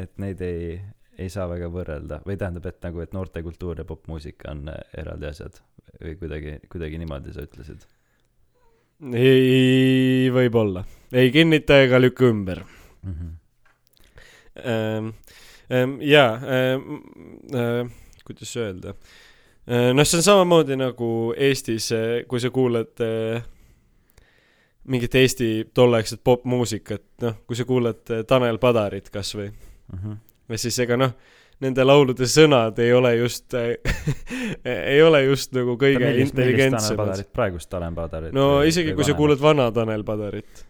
[0.00, 0.80] et neid ei
[1.20, 2.20] ei saa väga võrrelda.
[2.26, 5.60] Või tähendab et nagu et noortekultuur ja popmuusika on eh, eraldi asjad.
[6.00, 7.84] Või kuidagi kuidagi niimoodi sa ütlesid.
[9.16, 10.82] Ei, võib-olla,
[11.16, 12.64] ei kinnita ega lükka ümber.
[13.02, 13.32] Mm -hmm.
[14.64, 15.14] ähm,.
[15.70, 16.80] Ähm, jaa ähm,,
[17.54, 17.90] äh,
[18.26, 18.94] kuidas öelda?
[19.68, 21.92] Äh,, noh, see on samamoodi nagu Eestis,
[22.28, 23.44] kui sa kuulad äh,
[24.84, 29.50] mingit Eesti tolleaegset popmuusikat, noh, kui sa kuulad äh, Tanel Padarit kasvõi,
[29.90, 30.16] Mm -hmm.
[30.48, 31.10] ja siis ega noh,
[31.60, 33.74] nende laulude sõnad ei ole just äh,
[34.94, 37.24] ei ole just nagu kõige intelligentsemad.
[37.32, 40.66] praegust Tanel Padarit no isegi kui sa kuulad vana Tanel Padarit.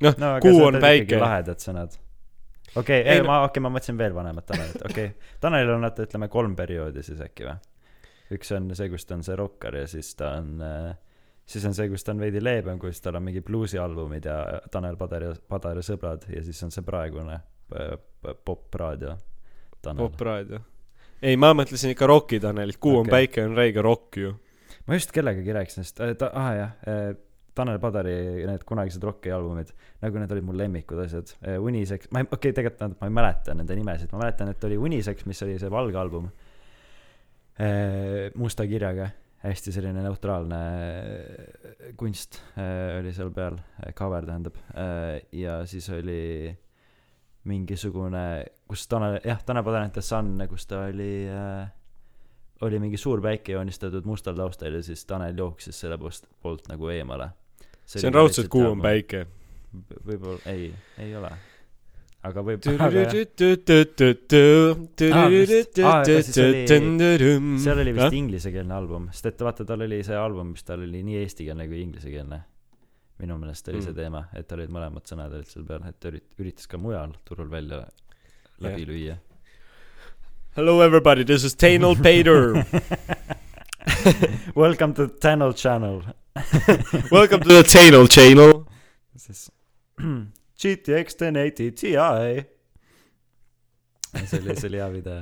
[0.00, 1.18] noh no,, aga Kuu on päike.
[1.20, 1.98] lahedad sõnad
[2.74, 5.30] okei Ei, okay,, no- ma okei okay,, ma mõtlesin veel vanemat Tanelit, okei okay.
[5.44, 7.58] Tanelil on vaata, ütleme kolm perioodi siis äkki või?
[8.34, 10.90] üks on see, kus ta on see rokkar ja siis ta on äh,
[11.50, 14.98] siis on see, kus ta on veidi leebem, kus tal on mingi bluusialbumid ja Tanel
[15.00, 17.96] Padar ja Padar ja sõbrad ja siis on see praegune äh,
[18.44, 19.16] popraadio
[19.96, 20.60] popraadio.
[21.22, 23.10] ei, ma mõtlesin ikka Rocki Tanelit, Kuu on Okei.
[23.16, 24.34] päike on räige rock ju.
[24.86, 27.10] ma just kellegagi rääkisin, sest äh, ta, ah jah äh,,
[27.54, 31.58] Tanel Padari need kunagised rocki albumid, nagu need olid mu lemmikud asjad äh,.
[31.58, 34.68] Unisex, ma ei, okei okay,, tegelikult tähendab, ma ei mäleta nende nimesid, ma mäletan, et
[34.68, 36.30] oli Unisex, mis oli see valge album
[37.58, 38.30] äh,.
[38.38, 43.56] musta kirjaga, hästi selline neutraalne äh, kunst äh, oli seal peal,
[43.96, 45.20] cover tähendab äh,.
[45.32, 46.52] ja siis oli
[47.48, 51.68] mingisugune, kus Tanel, jah, Tanel and the Sun, kus ta oli äh,
[52.60, 56.88] oli mingi suur päike joonistatud mustal taustal ja siis Tanel jooksis selle post, poolt nagu
[56.92, 57.30] eemale.
[57.86, 58.82] see on raudselt Kuu on.
[58.82, 59.26] päike.
[60.04, 61.30] võib-olla, ei, ei ole.
[62.28, 62.60] Aga võib,
[67.64, 71.02] seal oli vist inglisekeelne album, sest et vaata, tal oli see album, mis tal oli
[71.06, 72.40] nii eestikeelne kui inglisekeelne.
[73.20, 73.96] minu meelest oli see Mm.
[73.98, 77.50] teema, et olid mõlemad sõnad olid seal peal, et ta ürit-, üritas ka mujal turul
[77.52, 77.82] välja
[78.64, 79.16] läbi lüüa.
[80.56, 82.64] Hello everybody, this is Tanel Pater.
[84.56, 86.00] Welcome to Tanel Channel.
[87.12, 88.64] Welcome to the Tanel channel.
[89.16, 89.50] siis
[90.60, 91.92] GTX 1080 Ti.
[94.26, 95.20] see oli, see oli hea video.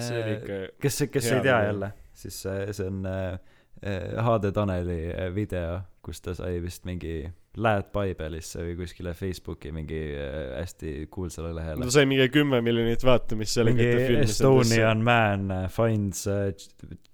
[0.00, 1.66] see oli ikka, kes, kes ei tea video.
[1.66, 3.38] jälle, siis see, see on äh,
[3.84, 7.24] äh, HD Taneli äh, video, kus ta sai vist mingi
[7.54, 11.92] Lähed Bibelisse või kuskile Facebooki mingi äh, hästi kuulsale lehele ta.
[11.98, 16.24] sai mingi kümme miljonit vaatamist sellega, et ta filmis Estonian man äh, finds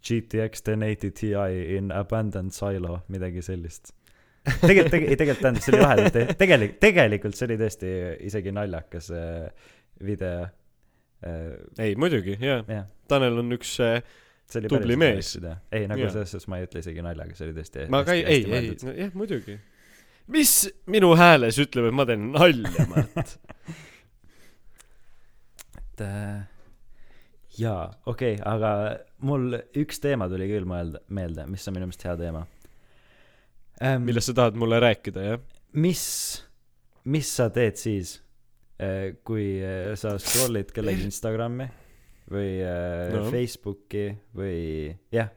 [0.07, 1.35] GTX 1080 Ti
[1.77, 3.97] in abandoned silo, midagi sellist.
[4.45, 7.91] tegelikult, tegelikult, tegelikult tähendab, see oli lahedalt tehtud, tegelik-, tegelikult see oli tõesti
[8.31, 9.69] isegi naljakas äh,
[10.07, 10.51] video äh,.
[11.85, 12.61] ei, muidugi, jaa.
[12.69, 14.01] jah, Tanel on üks äh,
[14.51, 15.37] Tubli mees.
[15.71, 16.11] ei, nagu Jaa.
[16.15, 18.65] selles suhtes ma ei ütle isegi naljaga, see oli tõesti ma ka ei, ei, ei,
[18.99, 19.55] jah, muidugi.
[20.33, 20.55] mis
[20.91, 23.29] minu hääles ütleb, et ma teen nalja, Mart?
[25.85, 26.01] et
[27.61, 28.71] jaa, okei okay,, aga
[29.29, 29.45] mul
[29.85, 32.43] üks teema tuli küll mõelda, meelde, mis on minu meelest hea teema
[33.83, 34.05] ähm,.
[34.07, 35.41] millest sa tahad mulle rääkida, jah?
[35.73, 36.05] mis,
[37.05, 38.17] mis sa teed siis,
[39.25, 41.67] kui äh, sa scroll'id kellegi Instagrami
[42.31, 43.27] või äh, No.
[43.31, 45.29] Facebooki või jah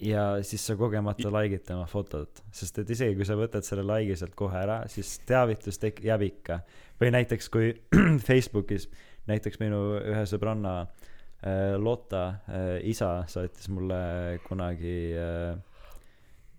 [0.00, 4.16] ja siis sa kogemata like'id tema fotot sest et isegi kui sa võtad selle like'i
[4.20, 6.58] sealt kohe ära siis teavitus tek- jääb ikka
[7.00, 7.70] või näiteks kui
[8.28, 8.88] Facebookis
[9.28, 15.56] näiteks minu ühe sõbranna äh, Lotta äh, isa saatis mulle kunagi äh,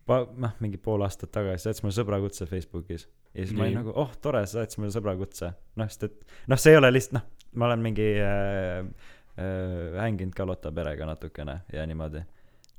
[0.08, 3.08] noh mingi pool aastat tagasi saatis mulle sõbrakutse Facebookis.
[3.34, 3.82] Ja siis ma olin Nii.
[3.84, 7.20] nagu oh tore sa saatis mulle sõbrakutse noh sest et noh see ei ole lihtsalt
[7.20, 7.26] noh
[7.58, 8.80] ma olen mingi äh,
[9.38, 12.24] äh, hänginud ka Lotta perega natukene ja niimoodi.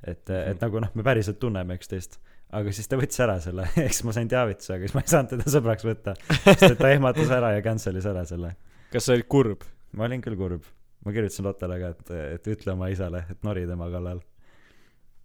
[0.03, 0.51] Et mm, -hmm.
[0.51, 2.19] et nagu noh me päriselt tunneme üksteist.
[2.49, 3.67] Aga siis ta võttis ära selle.
[3.87, 6.15] Eks ma sain teavituse aga siis ma ei saanud teda sõbraks võtta.
[6.45, 8.55] Sest et ta ehmatas ära ja cancel'is ära selle.
[8.93, 9.67] Kas sa olid kurb?
[9.93, 10.63] ma olin küll kurb.
[11.05, 14.21] Ma kirjutasin Lottele ka et et ütle oma isale et nori tema kallal.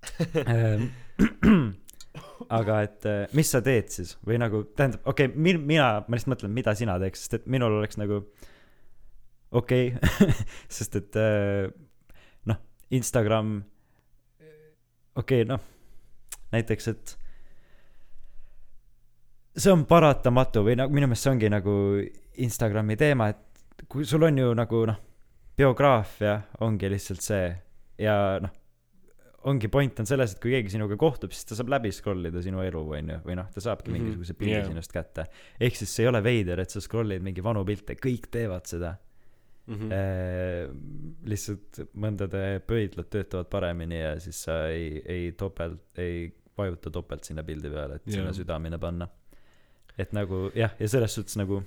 [0.44, 0.90] Ehm,
[2.58, 4.14] aga et eh, mis sa teed siis?
[4.26, 7.46] Või nagu tähendab okei okay, min- mina ma lihtsalt mõtlen mida sina teeks sest et
[7.50, 8.22] minul oleks nagu
[9.54, 10.34] okei okay,
[10.76, 11.68] sest et eh,
[12.50, 12.60] noh
[12.94, 13.56] Instagram
[15.16, 15.62] okei okay, noh
[16.54, 17.16] näiteks et
[19.54, 21.74] see on paratamatu või nagu minu meelest see ongi nagu
[22.44, 25.00] Instagrami teema et kui sul on ju nagu noh
[25.54, 27.46] biograafia ongi lihtsalt see
[28.02, 28.63] ja noh
[29.50, 32.40] ongi point on selles et kui keegi sinuga kohtub siis ta saab läbi scroll ida
[32.42, 34.66] sinu elu onju või noh ta saabki Mhm, mingisuguse pildi jaa.
[34.70, 35.26] sinust kätte.
[35.60, 38.94] Ehk siis see ei ole veider et sa scroll'id mingi vanu pilte kõik teevad seda.
[39.66, 39.88] Mm.
[41.24, 46.26] lihtsalt mõndade pöidlad töötavad paremini ja siis sa ei ei topelt ei
[46.58, 48.36] vajuta topelt sinna pildi peale et sinna Jaa.
[48.40, 49.08] südamine panna.
[49.98, 51.62] Et nagu jah ja selles suhtes nagu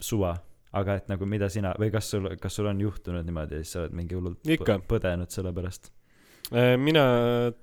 [0.00, 0.36] suva.
[0.76, 3.72] Aga et nagu mida sina või kas sul kas sul on juhtunud niimoodi ja siis
[3.72, 4.42] sa oled mingi hullult
[4.90, 5.90] põdenud selle pärast
[6.78, 7.04] mina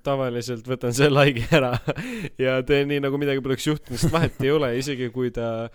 [0.04, 1.72] tavaliselt võtan selle like'i ära
[2.44, 5.70] ja teen nii nagu midagi poleks juhtunud sest vahet ei ole isegi kui ta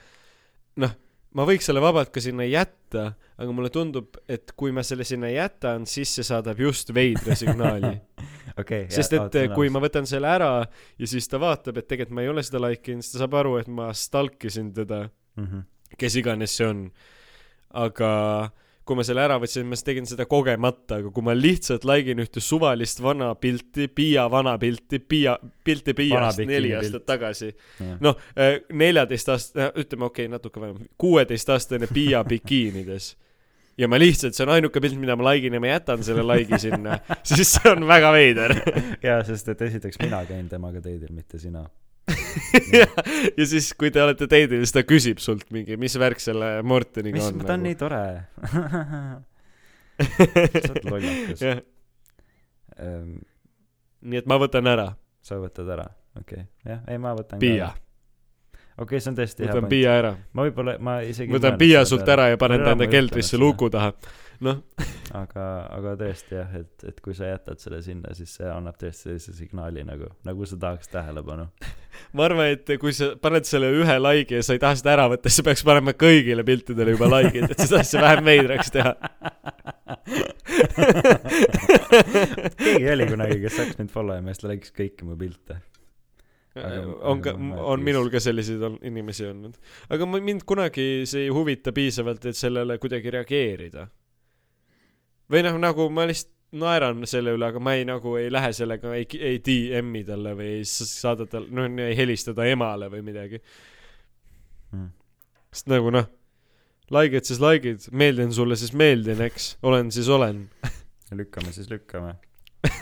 [0.80, 0.94] noh
[1.38, 5.30] ma võiks selle vabalt ka sinna jätta aga mulle tundub et kui ma selle sinna
[5.32, 7.94] jätan siis see saadab just veidra signaali.
[8.62, 10.52] Okei sest et eh, kui ma võtan selle ära
[11.00, 13.38] ja siis ta vaatab et tegelikult ma ei ole seda like inud siis ta saab
[13.40, 15.06] aru et ma stalkisin teda.
[15.40, 15.62] Mm -hmm.
[15.98, 16.90] kes iganes see on.
[17.70, 18.52] Aga
[18.90, 22.24] kui ma selle ära võtsin ma tegin seda kogemata aga kui ma lihtsalt like in
[22.24, 27.52] ühte suvalist vana pilti Piia vana pilti Piia pilti Piiast neli aastat tagasi.
[28.02, 28.18] Noh
[28.74, 33.14] neljateist aast- ütleme okei okay, natuke vähem kuueteistaastane Piia bikiinides.
[33.80, 36.26] Ja ma lihtsalt see on ainuke pilt mida ma like in ja ma jätan selle
[36.28, 36.98] like'i sinna.
[37.30, 38.56] Siis see on väga veider.
[39.08, 41.64] Jaa sest et esiteks mina käin temaga teidil mitte sina
[42.80, 42.88] ja,
[43.38, 47.18] ja siis kui te olete date'il siis ta küsib sult mingi mis värk selle Morteniga
[47.18, 47.48] mis on nagu.
[47.48, 48.04] ta on nii tore?
[50.00, 51.42] Sa oled lollakas.
[51.44, 51.58] Jah.
[52.80, 53.18] Ehm,
[54.08, 54.86] nii et ma võtan ära.
[55.26, 55.90] Sa võtad ära?
[56.20, 56.46] Okei.
[56.46, 56.72] Okay.
[56.72, 57.70] jah ei ma võtan Piia.
[58.80, 59.74] okei okay, see on tõesti hea võtan point.
[59.74, 60.14] Piia ära.
[60.34, 62.30] Ma võib-olla ma isegi võtan Piia sult peale.
[62.30, 63.94] ära ja panen ta Ära enda keldrisse luku taha
[64.46, 64.62] noh.
[65.18, 65.44] Aga
[65.74, 69.34] aga tõesti jah et et kui sa jätad selle sinna siis see annab tõesti sellise
[69.34, 71.48] signaali nagu nagu sa tahaks tähelepanu.
[72.14, 75.08] Ma arvan et kui sa paned selle ühe like'i ja sa ei taha seda ära
[75.12, 78.94] võtta siis sa peaks panema kõigile piltidele juba like'id et seda asja vähem veidraks teha.
[82.60, 85.60] Keegi oli kunagi kes hakkas mind follow ima ja siis ta likes kõiki mu pilte.
[86.60, 87.34] Aga- on ka
[87.74, 89.58] on minul ka selliseid on- inimesi olnud.
[89.90, 93.88] Aga mind kunagi see ei huvita piisavalt et sellele kuidagi reageerida
[95.32, 98.94] või noh nagu ma lihtsalt naeran selle üle aga ma ei nagu ei lähe sellega
[98.98, 103.42] ei ei DM-i talle või ei saada tal noh ei helista ta emale või midagi.
[104.74, 104.90] Mm.
[105.54, 106.08] sest nagu noh
[106.94, 110.48] like'id siis like'id meeldin sulle siis meeldin eks olen siis olen.
[111.20, 112.16] Lükkame siis lükkame.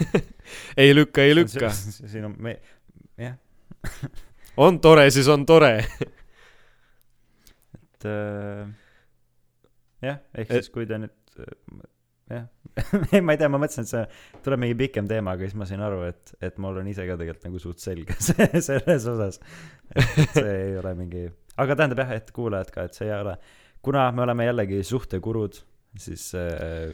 [0.76, 1.70] Ei lükka ei lükka.
[1.70, 2.58] siin on me
[3.16, 3.36] jah.
[4.64, 5.84] On tore siis on tore.
[7.78, 8.68] Et äh,
[10.02, 11.88] jah ehk siis kui te nüüd äh,
[12.28, 12.46] jah
[13.14, 15.66] ei ma ei tea ma mõtlesin et see tuleb mingi pikem teema aga siis ma
[15.68, 19.40] sain aru et et mul on ise ka tegelikult nagu suht selge see selles osas
[19.94, 21.24] et see ei ole mingi
[21.58, 23.36] aga tähendab jah et kuulajad ka et see ei ole
[23.82, 25.60] kuna me oleme jällegi suhtekurud
[25.98, 26.92] siis äh,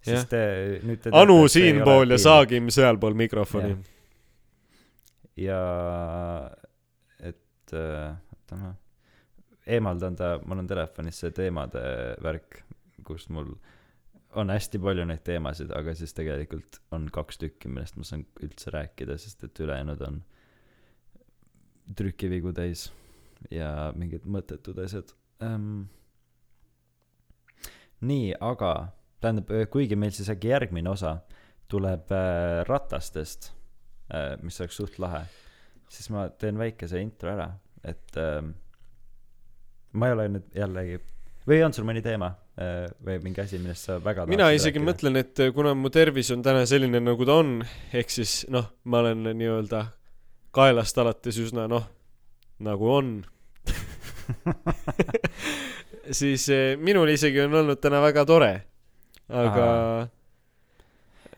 [0.00, 0.26] siis Jah.
[0.30, 0.42] te
[0.86, 2.20] nüüd te Anu siinpool ja.
[2.22, 3.74] Saagim sealpool mikrofoni
[5.38, 5.62] ja
[7.20, 8.74] et äh, oota ma
[9.68, 11.82] eemaldan ta mul on telefonis see teemade
[12.24, 12.62] värk
[13.06, 13.52] kus mul
[14.38, 18.72] on hästi palju neid teemasid aga siis tegelikult on kaks tükki millest ma saan üldse
[18.74, 20.22] rääkida sest et ülejäänud on
[21.98, 22.88] trükivigu täis
[23.54, 25.12] ja mingid mõttetud asjad.
[25.44, 25.86] Ähm,
[28.04, 28.72] nii aga
[29.22, 31.18] tähendab kuigi meil siis äkki järgmine osa
[31.70, 33.52] tuleb äh, ratastest
[34.14, 35.24] äh, mis oleks suht lahe
[35.88, 37.48] siis ma teen väikese intro ära
[37.86, 38.52] et ähm,
[39.92, 41.00] ma ei ole nüüd jällegi
[41.48, 42.32] või on sul mõni teema?
[42.34, 44.80] äh, või mingi asi, millest sa väga mina isegi.
[44.82, 47.60] mõtlen, et kuna mu tervis on täna selline, nagu ta on,
[47.94, 49.84] ehk siis noh, ma olen nii-öelda
[50.56, 51.84] kaelast alates üsna noh,
[52.66, 53.12] nagu on,
[56.18, 58.52] siis eh, minul isegi on olnud täna väga tore.
[59.28, 59.66] aga,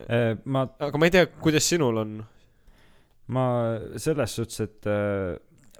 [0.09, 2.13] Äh, ma, aga ma ei tea, kuidas sinul on.
[3.31, 3.43] ma
[4.01, 5.35] selles suhtes, et äh,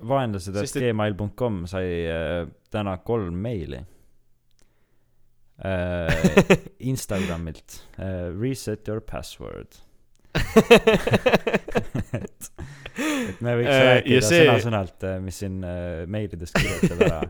[0.08, 3.88] vaenlased Sest at et- gmail.com sai äh, täna kolm meili äh,
[6.92, 8.30] Instagramilt äh,.
[8.42, 9.68] Reset your password.
[12.16, 12.50] et,
[12.98, 17.22] et me võiks Äh, rääkida see- sõna-sõnalt, mis siin äh, meilides kirjutab ära.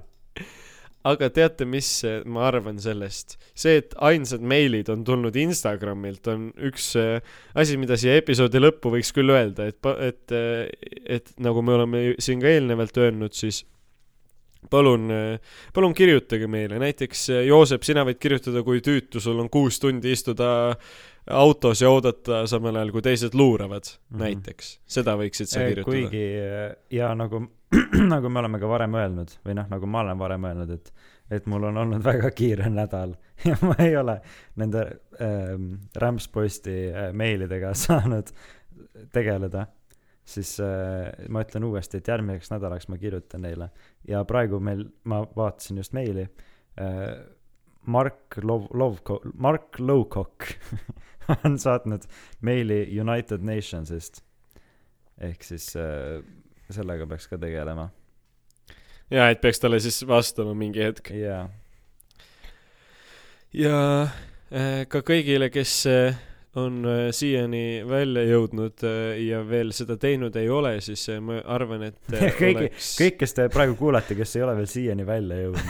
[1.12, 1.90] aga teate, mis
[2.30, 3.36] ma arvan sellest?
[3.58, 9.10] see, et ainsad meilid on tulnud Instagramilt, on üks asi, mida siia episoodi lõppu võiks
[9.16, 10.36] küll öelda, et, et,
[11.18, 13.64] et nagu me oleme siin ka eelnevalt öelnud, siis
[14.72, 15.12] palun,
[15.76, 20.14] palun kirjutage meile, näiteks eh, Joosep, sina võid kirjutada, kui tüütu sul on kuus tundi
[20.16, 20.52] istuda
[21.30, 24.16] autos ja oodata samal ajal, kui teised luuravad mm.
[24.16, 24.22] -hmm.
[24.24, 24.80] näiteks.
[24.86, 25.84] seda võiksid sa kirjutada.
[25.84, 27.46] kuigi ja nagu,
[28.14, 30.94] nagu me oleme ka varem öelnud või noh, nagu ma olen varem öelnud, et,
[31.32, 33.16] et mul on olnud väga kiire nädal
[33.50, 34.22] ja ma ei ole
[34.56, 34.88] nende
[35.22, 38.34] ähm, Rämpsposti äh, meilidega saanud
[39.14, 39.68] tegeleda,
[40.32, 43.70] siis äh, ma ütlen uuesti, et järgmiseks nädalaks ma kirjutan neile.
[44.08, 46.26] Ja praegu meil, ma vaatasin just meili
[46.80, 47.22] äh,,
[47.86, 50.52] Mark Lov-, Lovko-, Mark Lowcock
[51.46, 52.06] on saatnud
[52.42, 54.22] meili United Nationsist.
[55.22, 56.22] Ehk siis äh,
[56.72, 57.90] sellega peaks ka tegelema.
[59.12, 61.12] Ja, et peaks talle siis vastama mingi hetk.
[61.16, 61.50] jaa.
[63.54, 66.20] Ja äh, ka kõigile, kes äh,
[66.56, 71.40] on äh, siiani välja jõudnud äh, ja veel seda teinud ei ole, siis äh, ma
[71.48, 72.00] arvan, et
[72.42, 72.90] Kõigi- oleks...
[73.00, 75.66] kõik, kes te praegu kuulate, kes ei ole veel siiani välja jõudnud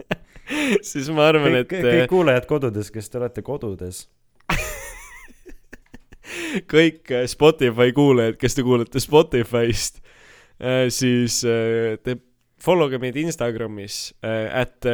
[0.90, 4.04] siis ma arvan, et kõik kuulajad kodudes, kes te olete kodudes
[6.74, 10.02] kõik Spotify kuulajad, kes te kuulate Spotify'st,
[10.92, 11.38] siis
[12.04, 12.20] te
[12.60, 14.84] follow ge meid Instagramis, at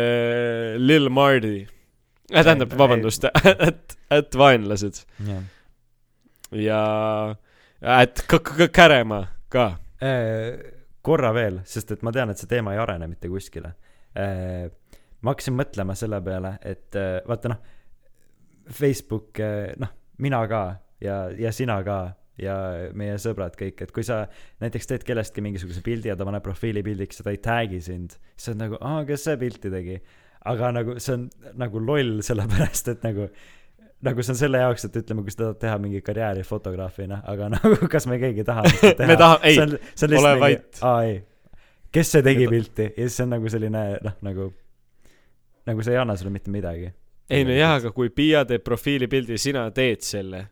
[0.79, 1.65] Lil Mardi.
[2.33, 5.03] tähendab, Ei- vabandust, at, at vaenlased
[6.53, 6.81] ja
[7.83, 9.67] at k- k- Käremaa ka.
[10.03, 10.73] Äh,
[11.07, 13.75] korra veel, sest et ma tean, et see teema ei arene mitte kuskile.
[14.17, 17.59] ma hakkasin mõtlema selle peale, et äh, vaata noh,
[18.73, 19.39] Facebook,
[19.79, 20.63] noh, mina ka
[21.05, 21.99] ja, ja sina ka
[22.41, 22.55] ja
[22.97, 24.25] meie sõbrad kõik, et kui sa
[24.61, 28.49] näiteks teed kellestki mingisuguse pildi ja ta paneb profiilipildiks ja ta ei tag'i sind, siis
[28.49, 29.97] sa oled nagu, aa, kes see pilti tegi.
[30.53, 31.29] Aga nagu see on
[31.59, 33.29] nagu loll, sellepärast et nagu
[34.07, 37.49] nagu see on selle jaoks, et ütleme, kui sa tahad teha mingi karjääri fotograafina, aga
[37.57, 40.83] nagu kas me keegi tahame seda teha me taha- ei, ole lihtsalt vait.
[40.85, 41.19] aa ei,
[41.93, 44.51] kes see tegi pilti ja siis see on nagu selline noh, nagu
[45.67, 46.91] nagu see ei anna sulle mitte midagi.
[47.31, 50.45] ei no jah, aga kui Piia teeb profiilipildi, sina teed selle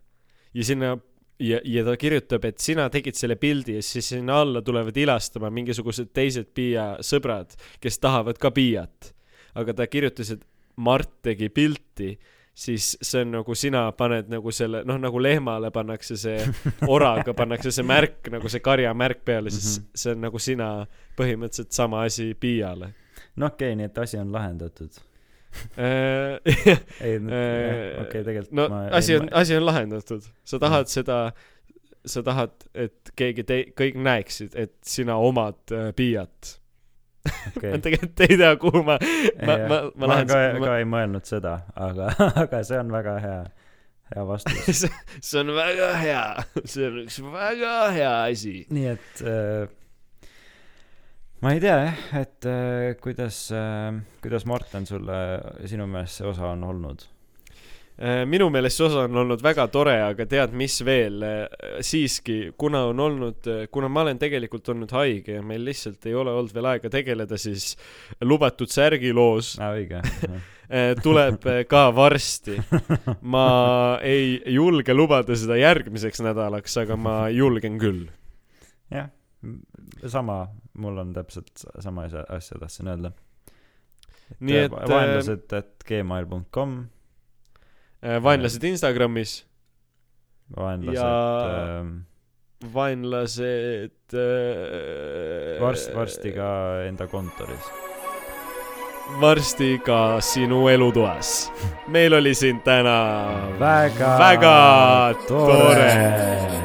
[0.54, 0.94] ja sinna
[1.38, 5.50] ja, ja ta kirjutab, et sina tegid selle pildi ja siis sinna alla tulevad ilastama
[5.54, 9.12] mingisugused teised Piia sõbrad, kes tahavad ka Piiat.
[9.54, 10.44] Aga ta kirjutas, et
[10.76, 12.16] Mart tegi pilti,
[12.54, 16.38] siis see on nagu sina paned nagu selle, noh nagu lehmale pannakse see,
[16.94, 19.86] oraga pannakse see märk nagu see karjamärk peale, siis Mhm.
[19.94, 20.68] see on nagu sina
[21.18, 22.92] põhimõtteliselt sama asi Piiale.
[23.36, 24.90] no okei okay,, nii et asi on lahendatud.
[25.78, 26.40] Äh,
[27.00, 30.22] ei, Äh, okei, tegelikult no ma asi on, asi on lahendatud.
[30.44, 31.18] sa tahad seda,
[32.06, 36.56] sa tahad, et keegi tei-, kõik näeksid, et sina omad äh, Piiat.
[37.56, 40.78] Okei ma tegelikult ei tea, kuhu ma, ma, ma, ma ma lähen ka, ma, ka
[40.80, 42.10] ei mõelnud seda, aga,
[42.44, 43.38] aga see on väga hea,
[44.14, 44.66] hea vastus.
[44.82, 46.26] see see on väga hea,
[46.64, 48.58] see on üks väga hea asi.
[48.74, 49.64] nii et äh,
[51.44, 53.90] ma ei tea jah, et äh, kuidas äh,,
[54.24, 55.18] kuidas Martin sulle,
[55.70, 57.08] sinu meelest see osa on olnud?
[57.94, 61.22] Äh, minu meelest see osa on olnud väga tore, aga tead, mis veel,
[61.84, 66.34] siiski, kuna on olnud, kuna ma olen tegelikult olnud haige ja meil lihtsalt ei ole
[66.34, 67.76] olnud veel aega tegeleda, siis
[68.26, 70.02] lubatud särgiloos aa, õige.
[71.04, 72.56] tuleb ka varsti.
[73.22, 73.46] ma
[74.14, 78.08] ei julge lubada seda järgmiseks nädalaks, aga ma julgen küll.
[78.90, 79.10] jah,
[80.06, 80.48] sama,
[80.78, 83.12] mul on täpselt sama asja, asja tahtsin öelda.
[84.40, 86.93] nii et vaenlased et gmail.com, eh,
[88.22, 89.44] vaenlased Instagramis,
[90.56, 91.04] vaenlased Ja-
[91.48, 91.84] ja...,
[92.74, 96.48] vaenlased äh, varsti, varsti ka
[96.88, 97.66] enda kontoris.
[99.20, 101.52] varsti ka sinu elutoas.
[101.88, 102.98] meil oli siin täna
[103.60, 105.92] väga, väga tore.
[105.92, 106.63] Keter-Jaaniku